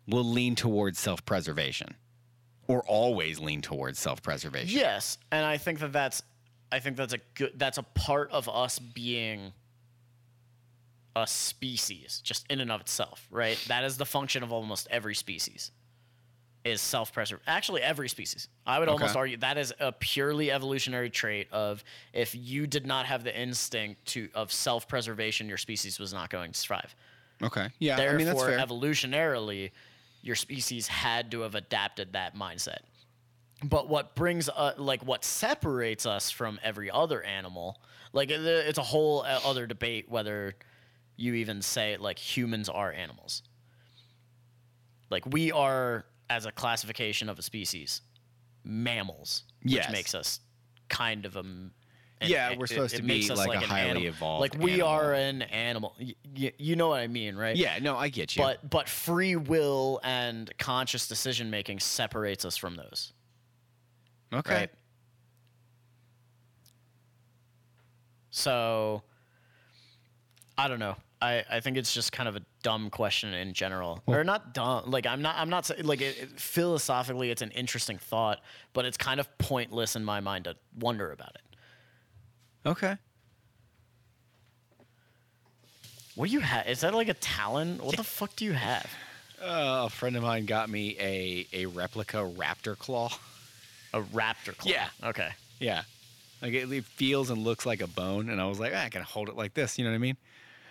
will 0.07 0.25
lean 0.25 0.55
towards 0.55 0.99
self-preservation, 1.01 1.97
or 2.69 2.83
always 2.87 3.41
lean 3.41 3.61
towards 3.61 3.99
self-preservation. 3.99 4.79
Yes, 4.79 5.19
and 5.33 5.45
I 5.45 5.57
think 5.59 5.81
that 5.81 5.93
that's 5.93 6.23
I 6.71 6.79
think 6.79 6.97
that's 6.97 7.15
a 7.15 7.19
good 7.35 7.53
that's 7.57 7.79
a 7.79 7.83
part 7.83 8.31
of 8.31 8.49
us 8.49 8.79
being 8.79 9.53
a 11.17 11.27
species 11.27 12.21
just 12.23 12.47
in 12.49 12.61
and 12.61 12.71
of 12.71 12.81
itself, 12.81 13.27
right? 13.31 13.59
That 13.67 13.83
is 13.85 13.97
the 13.97 14.07
function 14.07 14.43
of 14.43 14.53
almost 14.53 14.87
every 14.91 15.15
species. 15.15 15.73
Is 16.65 16.83
self-preservation. 16.83 17.45
Actually, 17.47 17.83
every 17.83 18.09
species. 18.09 18.49
I 18.67 18.79
would 18.79 18.89
almost 18.89 19.17
argue 19.17 19.39
that 19.39 19.57
is 19.57 19.73
a 19.81 19.93
purely 19.93 20.51
evolutionary 20.51 21.09
trait 21.09 21.47
of 21.51 21.83
if 22.13 22.35
you 22.35 22.67
did 22.67 22.85
not 22.85 23.07
have 23.07 23.25
the 23.25 23.41
instinct 23.41 24.05
to 24.07 24.29
of 24.35 24.53
self-preservation, 24.53 25.49
your 25.49 25.57
species 25.57 25.99
was 25.99 26.13
not 26.13 26.29
going 26.29 26.53
to 26.53 26.59
survive. 26.59 26.95
Okay. 27.43 27.69
Yeah. 27.79 27.97
Therefore, 27.97 28.15
I 28.15 28.19
mean, 28.19 28.27
that's 28.27 28.43
fair. 28.43 28.59
evolutionarily, 28.59 29.71
your 30.23 30.37
species 30.37 30.89
had 30.89 31.31
to 31.31 31.41
have 31.41 31.55
adapted 31.55 32.13
that 32.13 32.35
mindset. 32.37 32.81
But 33.63 33.89
what 33.89 34.15
brings, 34.15 34.49
uh, 34.49 34.75
like, 34.77 35.03
what 35.03 35.25
separates 35.25 36.07
us 36.07 36.31
from 36.31 36.61
every 36.63 36.91
other 36.91 37.23
animal, 37.23 37.81
like, 38.13 38.31
it's 38.31 38.79
a 38.79 38.83
whole 38.83 39.23
uh, 39.23 39.41
other 39.45 39.67
debate 39.67 40.09
whether 40.09 40.55
you 41.17 41.35
even 41.35 41.63
say, 41.63 41.97
like, 41.97 42.19
humans 42.19 42.69
are 42.69 42.93
animals. 42.93 43.43
Like, 45.11 45.27
we 45.27 45.51
are, 45.51 46.05
as 46.31 46.47
a 46.47 46.53
classification 46.53 47.29
of 47.29 47.39
a 47.39 47.43
species, 47.43 48.03
mammals, 48.65 49.45
which 49.63 49.73
Yes. 49.73 49.91
makes 49.91 50.15
us 50.15 50.41
kind 50.89 51.27
of 51.27 51.37
a. 51.37 51.45
m- 52.21 52.27
an- 52.27 52.31
Yeah, 52.31 52.51
it- 52.51 52.59
we're 52.59 52.67
supposed 52.67 52.95
it 52.95 52.99
to 52.99 53.03
be 53.03 53.31
us 53.31 53.37
like 53.37 53.55
a 53.55 53.67
highly 53.67 53.91
animal. 53.91 54.09
evolved 54.09 54.41
Like 54.41 54.63
we 54.63 54.81
are 54.81 55.13
an 55.15 55.43
animal. 55.43 55.95
Y- 56.01 56.15
y- 56.37 56.53
you 56.59 56.77
know 56.77 56.89
what 56.89 57.01
I 57.01 57.07
mean, 57.07 57.37
right? 57.37 57.57
yeah. 57.57 57.79
No, 57.81 57.97
I 57.97 58.09
get 58.09 58.35
you. 58.37 58.43
But 58.43 58.69
but 58.69 58.89
free 58.89 59.37
will 59.37 60.01
and 60.05 60.51
conscious 60.59 61.07
decision 61.09 61.51
making 61.51 61.81
separates 61.81 62.45
us 62.45 62.57
from 62.57 62.77
those. 62.77 63.13
okay. 64.33 64.55
Right. 64.55 64.71
So 68.31 69.03
I 70.57 70.69
don't 70.69 70.79
know. 70.79 70.97
I, 71.21 71.45
I 71.51 71.59
think 71.61 71.77
it's 71.77 71.93
just 71.93 72.13
kind 72.13 72.29
of 72.29 72.37
a 72.37 72.43
dumb 72.63 72.91
question 72.91 73.35
in 73.35 73.53
general, 73.53 74.03
or 74.07 74.23
not 74.23 74.55
dumb. 74.55 74.89
Like 74.91 75.05
I'm 75.07 75.21
not 75.21 75.35
I'm 75.37 75.51
not 75.51 75.67
saying 75.67 75.85
like 75.85 76.01
it, 76.01 76.17
it- 76.19 76.41
philosophically 76.41 77.31
it's 77.31 77.43
an 77.43 77.51
interesting 77.53 77.99
thought, 77.99 78.41
but 78.73 78.85
it's 78.85 78.97
kind 78.97 79.19
of 79.19 79.37
pointless 79.39 79.97
in 79.97 80.05
my 80.05 80.21
mind 80.21 80.45
to 80.45 80.55
wonder 80.79 81.11
about 81.11 81.35
it. 81.35 81.43
Okay. 82.67 82.97
What 86.15 86.27
do 86.27 86.33
you 86.33 86.41
have? 86.41 86.67
Is 86.67 86.81
that 86.81 86.95
like 86.95 87.09
a 87.09 87.15
talon? 87.15 87.79
What 87.79 87.97
the 87.97 88.03
fuck 88.05 88.35
do 88.37 88.45
you 88.45 88.53
have? 88.53 88.91
Uh, 89.41 89.85
a 89.87 89.91
friend 89.91 90.17
of 90.17 90.23
mine 90.25 90.47
got 90.47 90.69
me 90.69 90.97
a 90.99 91.47
a 91.53 91.67
replica 91.67 92.17
raptor 92.19 92.77
claw. 92.77 93.11
A 93.95 94.01
raptor 94.03 94.57
claw. 94.57 94.71
Yeah. 94.73 94.89
Okay. 95.05 95.31
Yeah. 95.61 95.83
Like 96.43 96.53
it, 96.55 96.71
it 96.73 96.85
feels 96.85 97.31
and 97.31 97.43
looks 97.45 97.65
like 97.65 97.81
a 97.81 97.87
bone, 97.87 98.31
and 98.31 98.41
I 98.41 98.47
was 98.47 98.59
like, 98.59 98.73
"Ah, 98.75 98.83
I 98.85 98.89
can 98.89 99.03
hold 99.03 99.29
it 99.29 99.37
like 99.37 99.55
this. 99.55 99.79
You 99.79 99.85
know 99.85 99.91
what 99.91 99.97
I 99.97 99.99
mean? 99.99 100.17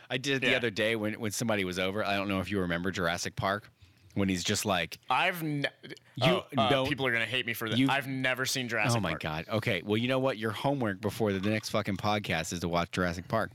I 0.10 0.18
did 0.18 0.36
it 0.38 0.42
the 0.42 0.52
Yeah. 0.52 0.58
other 0.58 0.70
day 0.70 0.96
when 0.98 1.14
when 1.20 1.32
somebody 1.32 1.64
was 1.66 1.80
over. 1.80 2.04
I 2.06 2.16
don't 2.18 2.28
know 2.28 2.40
if 2.42 2.52
you 2.52 2.60
remember 2.60 2.92
Jurassic 2.92 3.36
Park 3.38 3.70
when 4.18 4.28
he's 4.30 4.44
just 4.44 4.66
like, 4.66 4.98
I've 5.10 5.44
ne- 5.44 5.70
You 6.16 6.24
oh, 6.26 6.46
uh, 6.58 6.86
people 6.86 7.06
are 7.06 7.12
gonna 7.12 7.26
hate 7.26 7.46
me 7.46 7.54
for 7.54 7.70
that. 7.70 7.78
you- 7.78 7.88
I've 7.90 8.08
never 8.08 8.46
seen 8.46 8.68
Jurassic 8.68 8.94
Park. 8.94 8.98
"Oh 9.00 9.02
my 9.02 9.10
Park. 9.12 9.22
god." 9.22 9.56
Okay, 9.58 9.82
well, 9.86 9.98
you 9.98 10.08
know 10.08 10.20
what? 10.20 10.38
Your 10.38 10.52
homework 10.52 11.00
before 11.02 11.32
the, 11.34 11.40
the 11.40 11.50
next 11.50 11.70
fucking 11.70 11.98
podcast 11.98 12.52
is 12.54 12.60
to 12.62 12.68
watch 12.68 12.92
Jurassic 12.92 13.28
Park. 13.28 13.52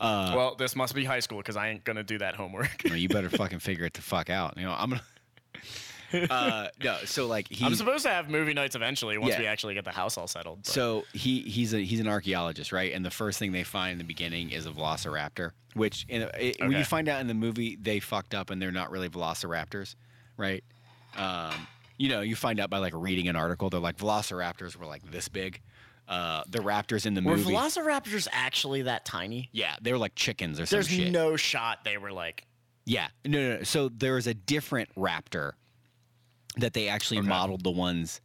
Uh, 0.00 0.32
well, 0.36 0.54
this 0.54 0.76
must 0.76 0.94
be 0.94 1.04
high 1.04 1.18
school 1.20 1.38
because 1.38 1.56
I 1.56 1.68
ain't 1.68 1.82
gonna 1.84 2.04
do 2.04 2.18
that 2.18 2.36
homework. 2.36 2.84
No, 2.84 2.94
you 2.94 3.08
better 3.08 3.28
fucking 3.42 3.58
figure 3.58 3.84
it 3.84 3.94
the 3.94 4.02
fuck 4.02 4.30
out. 4.30 4.56
You 4.56 4.64
know, 4.64 4.72
I'm 4.78 4.90
gonna. 4.90 5.02
Uh, 6.30 6.68
no, 6.82 6.96
so 7.04 7.26
like 7.26 7.48
he. 7.48 7.64
I'm 7.64 7.74
supposed 7.74 8.02
to 8.04 8.10
have 8.10 8.28
movie 8.30 8.54
nights 8.54 8.74
eventually 8.76 9.18
once 9.18 9.32
Yeah. 9.34 9.40
we 9.40 9.46
actually 9.46 9.74
get 9.74 9.84
the 9.84 9.90
house 9.92 10.16
all 10.16 10.26
settled. 10.26 10.62
but- 10.64 10.72
So 10.72 11.04
he 11.12 11.40
he's 11.42 11.74
a 11.74 11.78
he's 11.80 12.00
an 12.00 12.08
archaeologist, 12.08 12.72
right? 12.72 12.92
And 12.92 13.04
the 13.04 13.10
first 13.10 13.38
thing 13.38 13.52
they 13.52 13.64
find 13.64 13.92
in 13.92 13.98
the 13.98 14.04
beginning 14.04 14.50
is 14.50 14.66
a 14.66 14.70
velociraptor, 14.70 15.50
which 15.74 16.06
in, 16.08 16.22
a- 16.22 16.30
it, 16.38 16.56
when 16.60 16.72
you 16.72 16.84
find 16.84 17.08
out 17.08 17.20
in 17.20 17.26
the 17.26 17.34
movie 17.34 17.76
they 17.80 18.00
fucked 18.00 18.34
up 18.34 18.50
and 18.50 18.60
they're 18.60 18.72
not 18.72 18.90
really 18.90 19.08
velociraptors, 19.08 19.94
right? 20.36 20.64
Um, 21.16 21.52
you 21.98 22.08
know, 22.08 22.20
you 22.20 22.36
find 22.36 22.60
out 22.60 22.70
by 22.70 22.78
like 22.78 22.92
reading 22.94 23.28
an 23.28 23.36
article. 23.36 23.70
They're 23.70 23.80
like 23.80 23.96
velociraptors 23.98 24.76
were 24.76 24.86
like 24.86 25.02
this 25.10 25.28
big. 25.28 25.60
Uh, 26.06 26.42
the 26.48 26.60
raptors 26.60 27.04
in 27.04 27.12
the 27.12 27.20
were 27.20 27.36
movie, 27.36 27.52
Were 27.52 27.60
velociraptors 27.60 28.28
actually 28.32 28.82
that 28.82 29.04
tiny? 29.04 29.50
yeah, 29.52 29.76
they 29.82 29.92
were 29.92 29.98
like 29.98 30.14
chickens 30.14 30.58
or 30.58 30.64
some 30.64 30.76
There's 30.76 30.88
shit. 30.88 31.12
no 31.12 31.36
shot 31.36 31.84
they 31.84 31.98
were 31.98 32.12
like. 32.12 32.46
Yeah, 32.86 33.08
no, 33.26 33.38
no, 33.38 33.56
no. 33.58 33.62
So 33.64 33.90
there 33.90 34.16
is 34.16 34.26
a 34.26 34.32
different 34.32 34.88
raptor 34.96 35.52
that 36.58 36.72
they 36.74 36.88
actually 36.88 37.18
Okay. 37.20 37.28
modeled 37.28 37.62
the 37.64 37.70
ones 37.70 38.20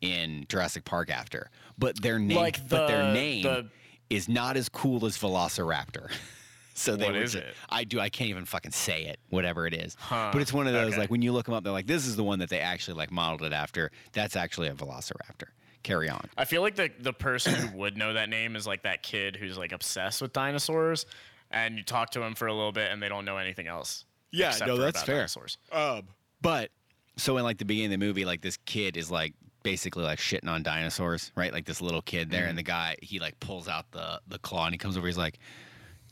in 0.00 0.46
Jurassic 0.48 0.84
Park 0.84 1.10
after, 1.10 1.50
but 1.76 2.00
their 2.00 2.18
name, 2.18 2.36
Like 2.36 2.68
but 2.68 2.86
their 2.86 3.12
name 3.12 3.42
the- 3.42 3.68
is 4.10 4.28
not 4.28 4.56
as 4.56 4.68
cool 4.68 5.04
as 5.06 5.18
Velociraptor. 5.18 6.10
so 6.74 6.94
they 6.94 7.06
What 7.06 7.16
is 7.16 7.32
ju- 7.32 7.38
it? 7.38 7.54
I 7.68 7.82
do. 7.84 7.98
I 7.98 8.08
can't 8.08 8.30
even 8.30 8.44
fucking 8.44 8.70
say 8.70 9.04
it. 9.06 9.18
Whatever 9.30 9.66
it 9.66 9.74
is, 9.74 9.96
Huh, 9.98 10.30
but 10.32 10.40
it's 10.40 10.52
one 10.52 10.66
of 10.68 10.72
those 10.72 10.92
okay. 10.92 11.00
like 11.00 11.10
when 11.10 11.22
you 11.22 11.32
look 11.32 11.46
them 11.46 11.54
up, 11.54 11.64
they're 11.64 11.72
like, 11.72 11.86
this 11.88 12.06
is 12.06 12.14
the 12.16 12.22
one 12.24 12.38
that 12.38 12.48
they 12.48 12.60
actually 12.60 12.94
like 12.96 13.10
modeled 13.10 13.42
it 13.42 13.52
after. 13.52 13.90
That's 14.12 14.36
actually 14.36 14.68
a 14.68 14.74
Velociraptor. 14.74 15.48
Carry 15.82 16.08
on. 16.08 16.28
I 16.36 16.44
feel 16.44 16.62
like 16.62 16.74
the 16.76 16.90
the 17.00 17.12
person 17.12 17.54
who 17.54 17.76
would 17.78 17.96
know 17.96 18.12
that 18.12 18.28
name 18.28 18.54
is 18.56 18.66
like 18.66 18.82
that 18.82 19.02
kid 19.02 19.36
who's 19.36 19.56
like 19.58 19.72
obsessed 19.72 20.20
with 20.22 20.32
dinosaurs, 20.32 21.06
and 21.50 21.76
you 21.76 21.82
talk 21.84 22.10
to 22.10 22.22
him 22.22 22.34
for 22.34 22.46
a 22.46 22.52
little 22.54 22.72
bit 22.72 22.90
and 22.92 23.02
they 23.02 23.08
don't 23.08 23.24
know 23.24 23.36
anything 23.38 23.66
else. 23.68 24.04
Yeah, 24.30 24.54
no, 24.66 24.76
that's 24.76 25.02
fair. 25.02 25.16
Dinosaurs. 25.16 25.56
Um, 25.72 26.08
but 26.42 26.70
so 27.18 27.36
in 27.36 27.44
like 27.44 27.58
the 27.58 27.64
beginning 27.64 27.92
of 27.92 28.00
the 28.00 28.06
movie, 28.06 28.24
like 28.24 28.40
this 28.40 28.56
kid 28.64 28.96
is 28.96 29.10
like 29.10 29.34
basically 29.62 30.04
like 30.04 30.18
shitting 30.18 30.48
on 30.48 30.62
dinosaurs, 30.62 31.32
right? 31.34 31.52
Like 31.52 31.66
this 31.66 31.82
little 31.82 32.02
kid 32.02 32.30
there, 32.30 32.46
and 32.46 32.56
the 32.56 32.62
mm. 32.62 32.68
guy 32.68 32.96
he 33.02 33.18
like 33.18 33.38
pulls 33.40 33.68
out 33.68 33.90
the 33.90 34.20
the 34.28 34.38
claw 34.38 34.66
and 34.66 34.74
he 34.74 34.78
comes 34.78 34.96
over. 34.96 35.06
He's 35.06 35.18
like 35.18 35.38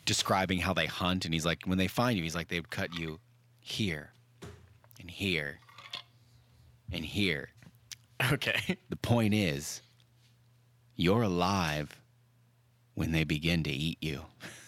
describing 0.05 0.59
how 0.59 0.75
they 0.75 0.87
hunt, 0.87 1.25
and 1.25 1.33
he's 1.33 1.47
like, 1.47 1.65
when 1.65 1.79
they 1.79 1.87
find 1.89 2.17
you, 2.17 2.23
he's 2.23 2.35
like, 2.35 2.49
they 2.49 2.61
would 2.61 2.71
cut 2.71 2.95
you 2.99 3.19
here 3.61 4.13
and 5.01 5.11
here 5.11 5.61
and 6.93 7.05
here. 7.05 7.51
Okay. 8.33 8.77
The 8.89 8.97
point 8.97 9.35
is, 9.35 9.83
you're 10.97 11.23
alive 11.23 12.01
when 12.95 13.13
they 13.13 13.25
begin 13.25 13.63
to 13.65 13.71
eat 13.71 13.99
you. 14.01 14.23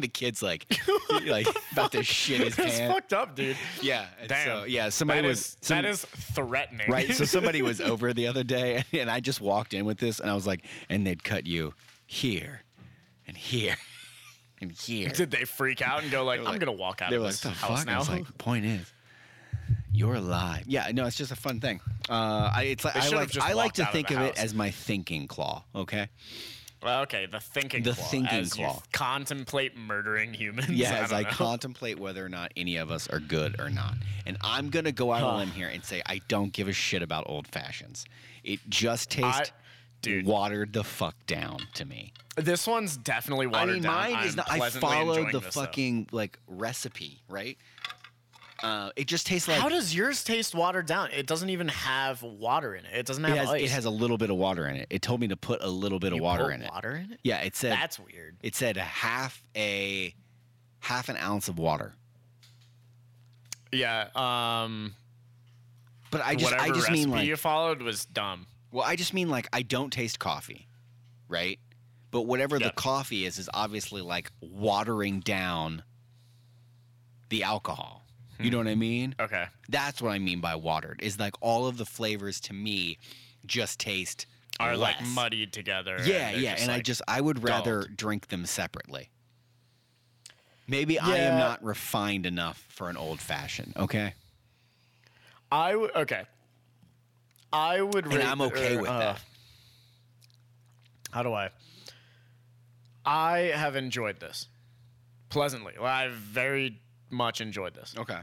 the 0.00 0.08
kid's 0.08 0.42
like, 0.42 0.66
like 1.26 1.46
about 1.72 1.92
to 1.92 2.02
shit 2.02 2.40
his 2.40 2.56
That's 2.56 2.78
pants. 2.78 2.92
fucked 2.94 3.12
up, 3.12 3.34
dude. 3.36 3.56
Yeah. 3.82 4.06
and 4.20 4.28
Damn. 4.28 4.46
So, 4.46 4.64
yeah. 4.64 4.88
Somebody 4.88 5.22
That 5.22 5.28
was 5.28 5.38
is- 5.40 5.56
some- 5.60 5.82
that 5.82 5.84
is 5.88 6.04
threatening. 6.04 6.90
right. 6.90 7.12
So 7.12 7.24
somebody 7.24 7.62
was 7.62 7.80
over 7.92 8.12
the 8.12 8.26
other 8.26 8.44
day, 8.44 8.84
and 8.92 9.10
I 9.10 9.20
just 9.20 9.40
walked 9.40 9.74
in 9.74 9.84
with 9.84 9.98
this, 9.98 10.20
and 10.20 10.30
I 10.30 10.34
was 10.34 10.46
like, 10.46 10.64
and 10.88 11.06
they'd 11.06 11.22
cut 11.24 11.46
you 11.46 11.74
here, 12.06 12.62
and 13.26 13.36
here, 13.36 13.76
and 14.60 14.72
here. 14.72 15.08
Did 15.10 15.30
they 15.30 15.44
freak 15.44 15.80
out 15.82 16.02
and 16.02 16.10
go 16.10 16.24
like, 16.24 16.40
"I'm 16.40 16.46
like- 16.46 16.60
gonna 16.60 16.72
walk 16.72 17.02
out 17.02 17.10
They 17.10 17.16
of 17.16 17.22
were 17.22 17.26
like, 17.26 17.32
this 17.34 17.40
the 17.42 17.50
house 17.50 17.80
fuck? 17.80 17.88
I 17.88 17.92
now"? 17.92 17.98
was 18.00 18.08
like, 18.08 18.38
point 18.38 18.64
is, 18.64 18.92
you're 19.92 20.14
alive. 20.14 20.64
Yeah. 20.66 20.90
No, 20.92 21.06
it's 21.06 21.16
just 21.16 21.32
a 21.32 21.36
fun 21.36 21.60
thing. 21.60 21.80
Uh, 22.08 22.50
I, 22.54 22.62
it's 22.64 22.84
like 22.84 22.94
They 22.94 23.00
I 23.00 23.02
should've 23.04 23.18
like 23.18 23.30
just 23.30 23.46
I 23.46 23.52
like 23.52 23.64
walked 23.66 23.76
to 23.76 23.82
out 23.82 23.88
of 23.88 23.92
think 23.94 24.08
the 24.08 24.14
of 24.16 24.20
it 24.22 24.36
house. 24.36 24.44
as 24.44 24.54
my 24.54 24.70
thinking 24.70 25.26
claw. 25.28 25.64
Okay. 25.74 26.08
Well, 26.82 27.02
okay, 27.02 27.26
the 27.26 27.40
thinking 27.40 27.82
The 27.82 27.92
claw, 27.92 28.04
thinking 28.06 28.38
as 28.38 28.52
claw. 28.54 28.82
contemplate 28.92 29.76
murdering 29.76 30.32
humans. 30.32 30.70
Yeah, 30.70 30.94
I 30.94 30.98
as 30.98 31.12
I 31.12 31.22
know. 31.22 31.28
contemplate 31.30 31.98
whether 31.98 32.24
or 32.24 32.28
not 32.30 32.52
any 32.56 32.76
of 32.76 32.90
us 32.90 33.08
are 33.08 33.20
good 33.20 33.60
or 33.60 33.68
not. 33.68 33.94
And 34.26 34.36
I'm 34.40 34.70
gonna 34.70 34.92
go 34.92 35.12
out 35.12 35.22
on 35.22 35.34
a 35.34 35.38
limb 35.38 35.50
here 35.50 35.68
and 35.68 35.84
say 35.84 36.00
I 36.06 36.20
don't 36.28 36.52
give 36.52 36.68
a 36.68 36.72
shit 36.72 37.02
about 37.02 37.24
old 37.28 37.46
fashions. 37.48 38.06
It 38.44 38.60
just 38.68 39.10
tastes 39.10 39.52
dude. 40.00 40.24
watered 40.24 40.72
the 40.72 40.84
fuck 40.84 41.14
down 41.26 41.58
to 41.74 41.84
me. 41.84 42.12
This 42.36 42.66
one's 42.66 42.96
definitely 42.96 43.46
watered 43.48 43.70
I 43.70 43.72
mean, 43.74 43.82
down. 43.82 44.12
mine 44.12 44.26
is 44.26 44.32
I'm 44.32 44.36
not. 44.36 44.50
I 44.50 44.70
followed 44.70 45.32
the 45.32 45.40
fucking 45.42 46.08
like 46.12 46.38
recipe, 46.48 47.18
right? 47.28 47.58
Uh, 48.62 48.90
it 48.96 49.06
just 49.06 49.26
tastes 49.26 49.48
like 49.48 49.58
How 49.58 49.68
does 49.68 49.94
yours 49.94 50.22
taste 50.22 50.54
watered 50.54 50.86
down? 50.86 51.10
It 51.12 51.26
doesn't 51.26 51.50
even 51.50 51.68
have 51.68 52.22
water 52.22 52.74
in 52.74 52.84
it. 52.84 52.92
It 52.94 53.06
doesn't 53.06 53.24
have 53.24 53.34
it 53.34 53.38
has. 53.38 53.48
ice. 53.50 53.62
It 53.62 53.70
has 53.70 53.84
a 53.86 53.90
little 53.90 54.18
bit 54.18 54.30
of 54.30 54.36
water 54.36 54.66
in 54.66 54.76
it. 54.76 54.86
It 54.90 55.02
told 55.02 55.20
me 55.20 55.28
to 55.28 55.36
put 55.36 55.62
a 55.62 55.68
little 55.68 55.98
bit 55.98 56.12
You 56.12 56.18
of 56.18 56.22
water 56.24 56.44
put 56.44 56.54
in 56.54 56.62
it. 56.62 56.70
Water 56.72 56.92
in 56.96 57.12
it? 57.12 57.20
Yeah, 57.22 57.38
it 57.38 57.56
said 57.56 57.72
That's 57.72 57.98
weird. 57.98 58.36
it 58.42 58.54
said 58.54 58.76
half 58.76 59.42
a 59.56 60.14
half 60.80 61.08
an 61.08 61.16
ounce 61.16 61.48
of 61.48 61.58
water. 61.58 61.94
Yeah. 63.72 64.08
Um. 64.14 64.94
But 66.10 66.22
I 66.24 66.34
just 66.34 66.52
I 66.52 66.70
just 66.70 66.90
mean 66.90 67.10
like 67.10 67.26
you 67.26 67.36
followed 67.36 67.82
was 67.82 68.04
dumb. 68.04 68.46
Well, 68.72 68.84
I 68.84 68.96
just 68.96 69.14
mean 69.14 69.28
like 69.28 69.48
I 69.52 69.62
don't 69.62 69.92
taste 69.92 70.18
coffee, 70.18 70.66
right? 71.28 71.58
But 72.10 72.22
whatever 72.22 72.58
the 72.58 72.70
coffee 72.70 73.24
is 73.24 73.38
is 73.38 73.48
obviously 73.54 74.02
like 74.02 74.32
watering 74.40 75.20
down 75.20 75.84
the 77.28 77.44
alcohol. 77.44 77.99
You 78.42 78.50
know 78.50 78.58
what 78.58 78.68
I 78.68 78.74
mean? 78.74 79.14
Okay. 79.20 79.46
That's 79.68 80.00
what 80.00 80.10
I 80.10 80.18
mean 80.18 80.40
by 80.40 80.54
watered. 80.56 81.00
Is 81.02 81.18
like 81.18 81.34
all 81.40 81.66
of 81.66 81.76
the 81.76 81.86
flavors 81.86 82.40
to 82.42 82.52
me 82.52 82.98
just 83.46 83.78
taste 83.80 84.26
Are 84.58 84.76
like 84.76 84.96
muddied 85.14 85.52
together. 85.52 85.96
Yeah, 86.04 86.32
they're 86.32 86.40
yeah, 86.40 86.50
just, 86.52 86.62
and 86.62 86.72
I 86.72 86.80
just 86.80 87.02
I 87.08 87.20
would 87.20 87.42
rather 87.42 87.82
dulled. 87.82 87.96
drink 87.96 88.28
them 88.28 88.46
separately. 88.46 89.10
Maybe 90.68 90.98
I 90.98 91.16
am 91.16 91.32
Yeah. 91.32 91.38
not 91.38 91.64
refined 91.64 92.26
enough 92.26 92.64
for 92.68 92.88
an 92.90 92.96
old 92.96 93.20
fashioned. 93.20 93.72
Okay, 93.76 94.14
I 95.50 95.74
would 95.74 95.94
okay. 95.96 96.24
I 97.52 97.80
would. 97.82 98.04
and 98.04 98.14
rate- 98.14 98.26
I'm 98.26 98.40
okay 98.42 98.76
er, 98.76 98.80
with 98.80 98.90
uh, 98.90 98.98
that. 98.98 99.24
How 101.10 101.22
do 101.22 101.32
I? 101.32 101.50
I 103.04 103.38
have 103.54 103.76
enjoyed 103.76 104.20
this 104.20 104.46
pleasantly. 105.30 105.72
Well, 105.76 105.86
I've 105.90 106.12
very 106.12 106.78
much 107.10 107.40
enjoyed 107.40 107.74
this. 107.74 107.94
Okay. 107.98 108.20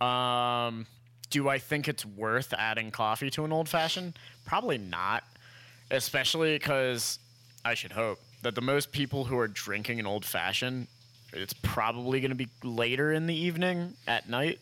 Um, 0.00 0.86
do 1.30 1.48
I 1.48 1.58
think 1.58 1.88
it's 1.88 2.04
worth 2.06 2.54
adding 2.56 2.90
coffee 2.90 3.30
to 3.30 3.44
an 3.44 3.52
old 3.52 3.68
fashioned? 3.68 4.18
Probably 4.46 4.78
not, 4.78 5.24
especially 5.90 6.54
because 6.56 7.18
I 7.64 7.74
should 7.74 7.92
hope 7.92 8.18
that 8.42 8.54
the 8.54 8.60
most 8.60 8.92
people 8.92 9.24
who 9.24 9.36
are 9.38 9.48
drinking 9.48 9.98
an 10.00 10.06
old 10.06 10.24
fashioned, 10.24 10.86
it's 11.32 11.52
probably 11.52 12.20
going 12.20 12.30
to 12.30 12.36
be 12.36 12.48
later 12.62 13.12
in 13.12 13.26
the 13.26 13.34
evening 13.34 13.94
at 14.06 14.28
night, 14.28 14.60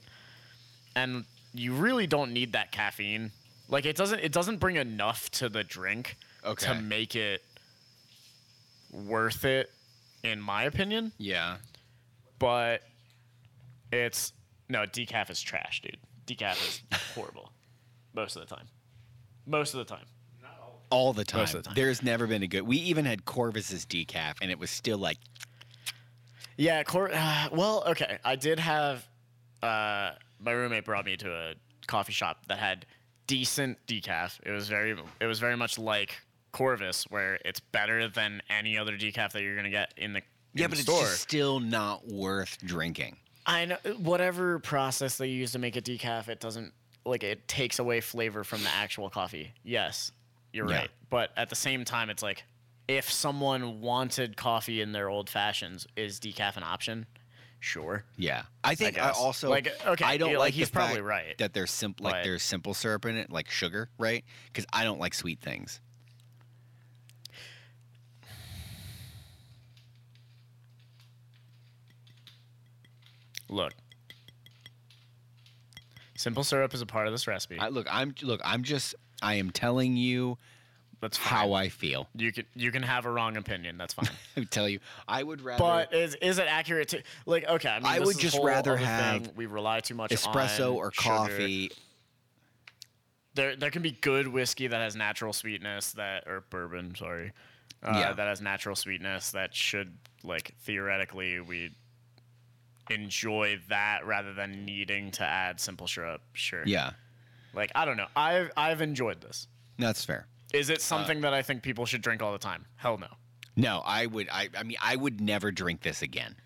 and 0.97 1.25
you 1.53 1.73
really 1.75 2.07
don't 2.07 2.33
need 2.33 2.53
that 2.53 2.73
caffeine. 2.73 3.31
Like 3.69 3.85
it 3.85 3.97
doesn't 3.97 4.21
it 4.21 4.33
doesn't 4.33 4.59
bring 4.59 4.77
enough 4.77 5.31
to 5.33 5.49
the 5.49 5.63
drink 5.65 6.17
to 6.55 6.75
make 6.83 7.15
it 7.15 7.43
worth 8.93 9.45
it, 9.45 9.71
in 10.23 10.41
my 10.41 10.65
opinion 10.65 11.13
Yeah. 11.19 11.57
But 12.39 12.83
it's 13.93 14.33
no 14.69 14.81
decaf 14.81 15.31
is 15.31 15.41
trash, 15.41 15.83
dude. 15.83 15.99
Decaf 16.27 16.55
is 16.67 16.83
horrible 17.15 17.53
most 18.15 18.37
of 18.37 18.47
the 18.49 18.55
time. 18.55 18.67
Most 19.47 19.75
of 19.75 19.79
the 19.79 19.85
time. 19.85 20.05
All 20.91 21.13
the 21.13 21.25
time. 21.25 21.41
Most 21.41 21.55
of 21.55 21.63
the 21.63 21.69
time. 21.69 21.75
There's 21.75 22.03
never 22.03 22.27
been 22.27 22.43
a 22.43 22.47
good. 22.47 22.63
We 22.63 22.77
even 22.79 23.05
had 23.05 23.25
Corvus's 23.25 23.85
decaf, 23.87 24.35
and 24.41 24.51
it 24.51 24.59
was 24.59 24.71
still 24.71 24.99
like 24.99 25.19
Yeah, 26.57 26.83
cor- 26.85 27.11
uh, 27.13 27.49
well, 27.53 27.83
okay. 27.89 28.19
I 28.25 28.37
did 28.37 28.59
have 28.61 29.07
uh, 29.63 30.13
my 30.41 30.53
roommate 30.53 30.85
brought 30.85 31.05
me 31.05 31.17
to 31.17 31.33
a 31.33 31.55
coffee 31.87 32.13
shop 32.13 32.47
that 32.49 32.59
had 32.59 32.87
decent 33.27 33.79
decaf. 33.87 34.39
It 34.45 34.53
was 34.53 34.69
very 34.69 34.97
it 35.21 35.27
was 35.27 35.39
very 35.41 35.57
much 35.57 35.77
like 35.79 36.17
Corvus, 36.53 37.05
where 37.11 37.39
it's 37.45 37.61
better 37.61 38.09
than 38.09 38.41
any 38.49 38.79
other 38.79 38.97
decaf 38.97 39.33
that 39.33 39.43
you're 39.43 39.57
gonna 39.57 39.71
get 39.71 39.93
in 39.97 40.13
the 40.13 40.23
yeah, 40.61 40.67
but 40.67 40.77
the 40.77 40.81
it's 40.83 40.91
store. 40.91 41.01
just 41.03 41.21
still 41.21 41.61
not 41.61 42.07
worth 42.07 42.59
drinking. 42.65 43.17
I 43.47 43.65
know 43.67 43.77
whatever 43.99 44.59
process 44.59 45.19
they 45.19 45.29
use 45.29 45.53
to 45.53 45.59
make 45.59 45.77
a 45.77 45.83
decaf, 45.83 46.29
it 46.29 46.41
doesn't 46.41 46.73
like 47.05 47.23
it 47.23 47.47
takes 47.47 47.79
away 47.79 48.01
flavor 48.01 48.43
from 48.43 48.63
the 48.63 48.69
actual 48.71 49.09
coffee. 49.09 49.53
Yes, 49.63 50.11
you're 50.53 50.69
Yeah. 50.69 50.79
right. 50.79 50.91
But 51.11 51.31
at 51.37 51.49
the 51.51 51.55
same 51.57 51.85
time, 51.85 52.11
it's 52.11 52.23
like 52.23 52.43
if 52.89 53.11
someone 53.11 53.81
wanted 53.81 54.37
coffee 54.37 54.81
in 54.81 54.93
their 54.93 55.09
old 55.09 55.31
fashions, 55.31 55.87
is 55.97 56.19
decaf 56.19 56.57
an 56.57 56.63
option? 56.65 57.07
Sure. 57.61 58.05
Yeah, 58.17 58.43
I 58.63 58.75
think 58.75 58.99
I, 58.99 59.07
guess. 59.07 59.17
also 59.17 59.49
Like, 59.49 59.73
okay, 59.87 60.05
I 60.05 60.17
don't 60.19 60.31
yeah, 60.33 60.39
like 60.39 60.47
like, 60.47 60.55
he's 60.55 60.69
the 60.69 60.75
fact 60.75 60.87
probably 60.87 61.01
right, 61.03 61.39
that 61.39 61.53
there's 61.55 61.71
simple 61.71 62.05
like 62.05 62.23
there's 62.25 62.43
simple 62.43 62.75
syrup 62.75 63.05
in 63.07 63.17
it, 63.17 63.31
like 63.31 63.49
sugar, 63.51 63.89
right? 63.99 64.25
Because 64.47 64.67
I 64.73 64.85
don't 64.85 65.01
like 65.01 65.15
sweet 65.15 65.41
things. 65.41 65.81
Look, 73.49 73.73
simple 76.17 76.45
syrup 76.45 76.75
is 76.75 76.81
a 76.83 76.87
part 76.87 77.07
of 77.07 77.13
this 77.13 77.27
recipe. 77.27 77.59
I, 77.59 77.69
look, 77.69 77.87
I'm 77.91 78.15
look, 78.23 78.41
I'm 78.45 78.63
just 78.63 78.95
I 79.23 79.35
am 79.35 79.51
telling 79.51 79.97
you 79.97 80.39
That's 81.01 81.17
fine. 81.19 81.29
how 81.39 81.53
I 81.53 81.69
feel. 81.69 82.09
you 82.17 82.33
can 82.33 82.45
you 82.55 82.73
can 82.73 82.83
have 82.83 83.07
a 83.07 83.11
wrong 83.11 83.37
opinion. 83.37 83.77
That's 83.79 83.95
fine. 83.95 84.09
I 84.37 84.45
tell 84.45 84.69
you, 84.69 84.81
I 85.07 85.23
would 85.23 85.41
rather 85.43 85.63
But 85.63 85.95
is 85.95 86.15
is 86.17 86.39
it 86.39 86.47
accurate 86.49 86.89
to 86.89 87.03
like 87.27 87.47
okay? 87.49 87.69
I, 87.69 87.79
mean, 87.79 87.87
I 87.87 87.99
this 87.99 88.07
would 88.07 88.17
is 88.17 88.21
a 88.21 88.23
just 88.23 88.37
whole 88.37 88.47
rather 88.47 88.73
other 88.73 88.85
have 88.85 89.23
thing. 89.27 89.33
we 89.37 89.47
rely 89.47 89.81
too 89.81 89.95
much 89.95 90.11
espresso 90.11 90.71
on 90.71 90.77
or 90.77 90.93
sugar. 90.93 91.09
coffee. 91.17 91.71
There 93.35 93.55
there 93.55 93.71
can 93.71 93.83
be 93.83 93.93
good 93.93 94.27
whiskey 94.29 94.67
that 94.67 94.79
has 94.81 94.97
natural 94.97 95.33
sweetness 95.33 95.93
that 95.93 96.27
or 96.27 96.45
bourbon, 96.49 96.95
sorry, 96.97 97.33
uh, 97.83 97.93
Yeah. 97.95 98.13
that 98.15 98.27
has 98.27 98.41
natural 98.41 98.75
sweetness 98.75 99.33
that 99.33 99.55
should 99.55 99.99
like 100.25 100.55
theoretically 100.63 101.41
we 101.41 101.73
enjoy 102.91 103.61
that 103.69 104.07
rather 104.07 104.33
than 104.35 104.65
needing 104.65 105.11
to 105.13 105.25
add 105.25 105.61
simple 105.61 105.87
syrup. 105.87 106.21
Sure. 106.33 106.63
Yeah, 106.67 106.93
Like 107.55 107.73
I 107.75 107.85
don't 107.85 107.97
know. 107.97 108.07
I've 108.17 108.51
I've 108.57 108.81
enjoyed 108.81 109.21
this. 109.21 109.49
that's 109.79 110.05
fair. 110.05 110.27
Is 110.53 110.71
Uh, 110.71 110.75
it 110.75 110.81
something 110.81 111.21
that 111.23 111.35
I 111.35 111.43
think 111.43 111.63
people 111.63 111.87
should 111.87 112.03
drink 112.03 112.23
all 112.23 112.33
the 112.33 112.39
time? 112.39 112.67
Hell 112.77 112.99
no. 112.99 113.09
No, 113.57 113.83
I 113.85 114.07
would. 114.07 114.29
I, 114.31 114.49
I 114.57 114.63
mean, 114.63 114.77
I 114.83 114.97
would 114.97 115.21
never 115.21 115.51
drink 115.51 115.81
this 115.83 116.03
again, 116.03 116.37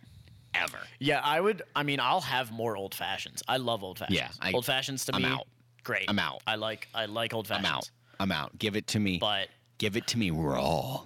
ever. 0.55 0.79
Yeah, 1.01 1.21
I 1.25 1.41
would. 1.41 1.63
I 1.75 1.83
mean, 1.83 1.99
I'll 2.01 2.21
have 2.21 2.53
more 2.53 2.77
old 2.77 2.95
fashions. 2.95 3.43
I 3.49 3.57
love 3.57 3.83
old 3.83 3.99
fashions. 3.99 4.17
Yeah, 4.19 4.31
I- 4.41 4.53
old 4.53 4.65
fashions 4.65 5.05
to 5.07 5.15
I'm 5.17 5.23
me, 5.23 5.29
out. 5.29 5.47
great. 5.83 6.05
I'm 6.09 6.19
out. 6.21 6.43
I 6.47 6.55
like 6.57 6.89
I 6.95 7.07
like 7.07 7.35
old 7.35 7.49
fashions. 7.49 7.67
I'm 7.67 7.75
out. 7.75 7.91
I'm 8.21 8.33
out. 8.33 8.57
Give 8.59 8.77
it 8.77 8.87
to 8.89 9.01
me. 9.01 9.19
But 9.19 9.49
Give 9.79 9.97
it 9.97 10.07
to 10.09 10.19
me 10.19 10.31
raw. 10.31 11.03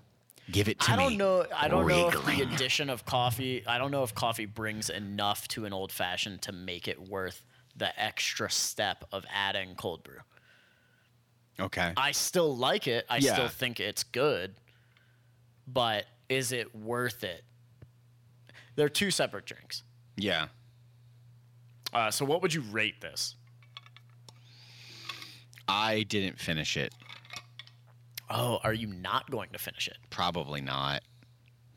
Give 0.51 0.69
it 0.69 0.79
to 0.81 0.91
I 0.93 0.97
me. 0.97 1.03
I 1.03 1.09
don't 1.09 1.17
know. 1.19 1.47
I 1.57 1.69
don't 1.69 1.87
know 1.89 2.09
if 2.09 2.25
the 2.27 2.43
addition 2.43 2.91
of 2.91 3.07
coffee. 3.07 3.65
I 3.67 3.79
don't 3.79 3.91
know 3.91 4.03
if 4.03 4.15
coffee 4.15 4.45
brings 4.47 4.91
enough 4.91 5.49
to 5.49 5.65
an 5.65 5.73
old 5.73 5.91
fashioned 5.91 6.43
to 6.43 6.53
make 6.53 6.87
it 6.87 7.09
worth 7.09 7.45
the 7.77 7.99
extra 8.01 8.51
step 8.51 9.05
of 9.11 9.25
adding 9.33 9.75
cold 9.75 10.03
brew. 10.05 10.19
Okay. 11.59 11.93
I 11.97 12.13
still 12.13 12.55
like 12.57 12.87
it. 12.87 13.07
I 13.09 13.17
Yeah. 13.19 13.33
still 13.35 13.49
think 13.49 13.81
it's 13.81 14.03
good. 14.05 14.55
But 15.67 16.05
is 16.29 16.53
it 16.53 16.75
worth 16.77 17.25
it? 17.25 17.45
They're 18.77 18.89
two 18.89 19.11
separate 19.11 19.47
drinks. 19.47 19.83
yeah. 20.17 20.49
Uh, 21.93 22.11
so 22.11 22.25
what 22.25 22.43
would 22.43 22.53
you 22.53 22.61
rate 22.61 23.01
this? 23.01 23.37
I 25.69 26.03
didn't 26.03 26.41
finish 26.41 26.77
it. 26.77 26.93
Oh, 28.31 28.59
are 28.65 28.73
you 28.73 28.87
not 28.87 29.31
going 29.31 29.51
to 29.53 29.59
finish 29.59 29.87
it? 29.89 29.97
Probably 30.11 30.61
not. 30.61 31.03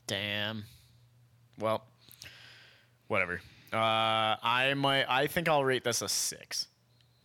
Damn. 0.06 0.64
Well, 1.58 1.84
whatever. 3.08 3.40
Uh, 3.72 3.76
I 3.76 4.72
might. 4.76 5.04
I 5.08 5.26
think 5.26 5.48
I'll 5.48 5.64
rate 5.64 5.84
this 5.84 6.00
a 6.02 6.08
six. 6.08 6.68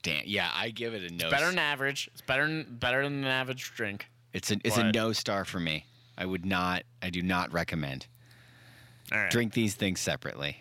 Damn. 0.02 0.24
Yeah, 0.26 0.50
I 0.54 0.70
give 0.72 0.94
it 0.94 1.10
a 1.10 1.14
no. 1.14 1.26
It's 1.28 1.34
better 1.34 1.50
than 1.50 1.60
average. 1.60 2.10
It's 2.12 2.22
better 2.22 2.46
than 2.48 2.76
better 2.78 3.04
than 3.04 3.20
an 3.24 3.26
average 3.26 3.74
drink. 3.76 4.08
It's 4.34 4.52
a 4.52 4.58
it's 4.64 4.78
a 4.78 4.92
no 4.92 5.14
star 5.14 5.46
for 5.46 5.60
me. 5.60 5.86
I 6.18 6.26
would 6.26 6.46
not. 6.46 6.84
I 7.02 7.10
do 7.10 7.22
not 7.22 7.54
recommend. 7.54 8.08
All 9.12 9.20
right. 9.20 9.32
Drink 9.32 9.54
these 9.54 9.76
things 9.76 10.00
separately. 10.00 10.58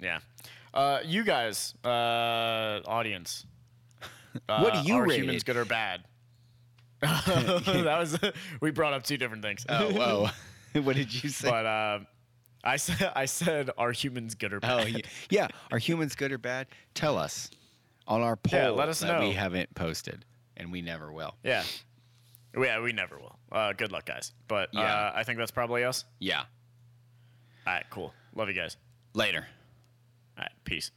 Yeah. 0.00 0.18
Uh, 0.74 1.00
you 1.04 1.22
guys, 1.22 1.74
uh, 1.84 2.80
audience. 2.86 3.46
Uh, 4.48 4.60
What 4.62 4.74
do 4.74 4.80
you 4.80 4.96
are 4.96 5.06
rate 5.06 5.20
humans 5.20 5.42
it? 5.42 5.46
good 5.46 5.56
or 5.56 5.64
bad? 5.64 6.04
that 7.26 7.96
was 7.98 8.16
we 8.60 8.70
brought 8.70 8.92
up 8.92 9.02
two 9.02 9.16
different 9.16 9.42
things. 9.42 9.66
Oh, 9.68 9.92
whoa. 10.72 10.80
what 10.82 10.94
did 10.94 11.12
you 11.12 11.30
say? 11.30 11.50
but 11.50 11.66
um, 11.66 12.06
I 12.62 12.76
said 12.76 13.12
I 13.16 13.24
said 13.24 13.70
are 13.76 13.90
humans 13.90 14.36
good 14.36 14.52
or 14.52 14.58
oh, 14.58 14.60
bad? 14.60 14.88
yeah. 14.88 15.00
yeah. 15.28 15.48
Are 15.72 15.78
humans 15.78 16.14
good 16.14 16.30
or 16.30 16.38
bad? 16.38 16.68
Tell 16.94 17.18
us 17.18 17.50
on 18.06 18.22
our 18.22 18.36
poll 18.36 18.60
Yeah, 18.60 18.70
let 18.70 18.88
us 18.88 19.00
that 19.00 19.20
we 19.20 19.32
haven't 19.32 19.74
posted, 19.74 20.24
and 20.56 20.70
we 20.70 20.80
never 20.80 21.12
will. 21.12 21.34
Yeah. 21.42 21.64
Yeah, 22.56 22.80
we 22.80 22.92
never 22.92 23.18
will. 23.18 23.38
Uh, 23.50 23.72
good 23.72 23.90
luck, 23.90 24.04
guys. 24.04 24.32
But 24.46 24.68
Yeah. 24.72 24.82
uh, 24.82 25.12
I 25.14 25.24
think 25.24 25.38
that's 25.38 25.50
probably 25.50 25.84
us. 25.84 26.04
Yeah. 26.20 26.40
All 27.66 27.72
right, 27.72 27.84
cool. 27.90 28.12
Love 28.34 28.48
you 28.48 28.54
guys. 28.54 28.76
Later. 29.14 29.46
All 30.36 30.42
right, 30.42 30.52
peace. 30.64 30.90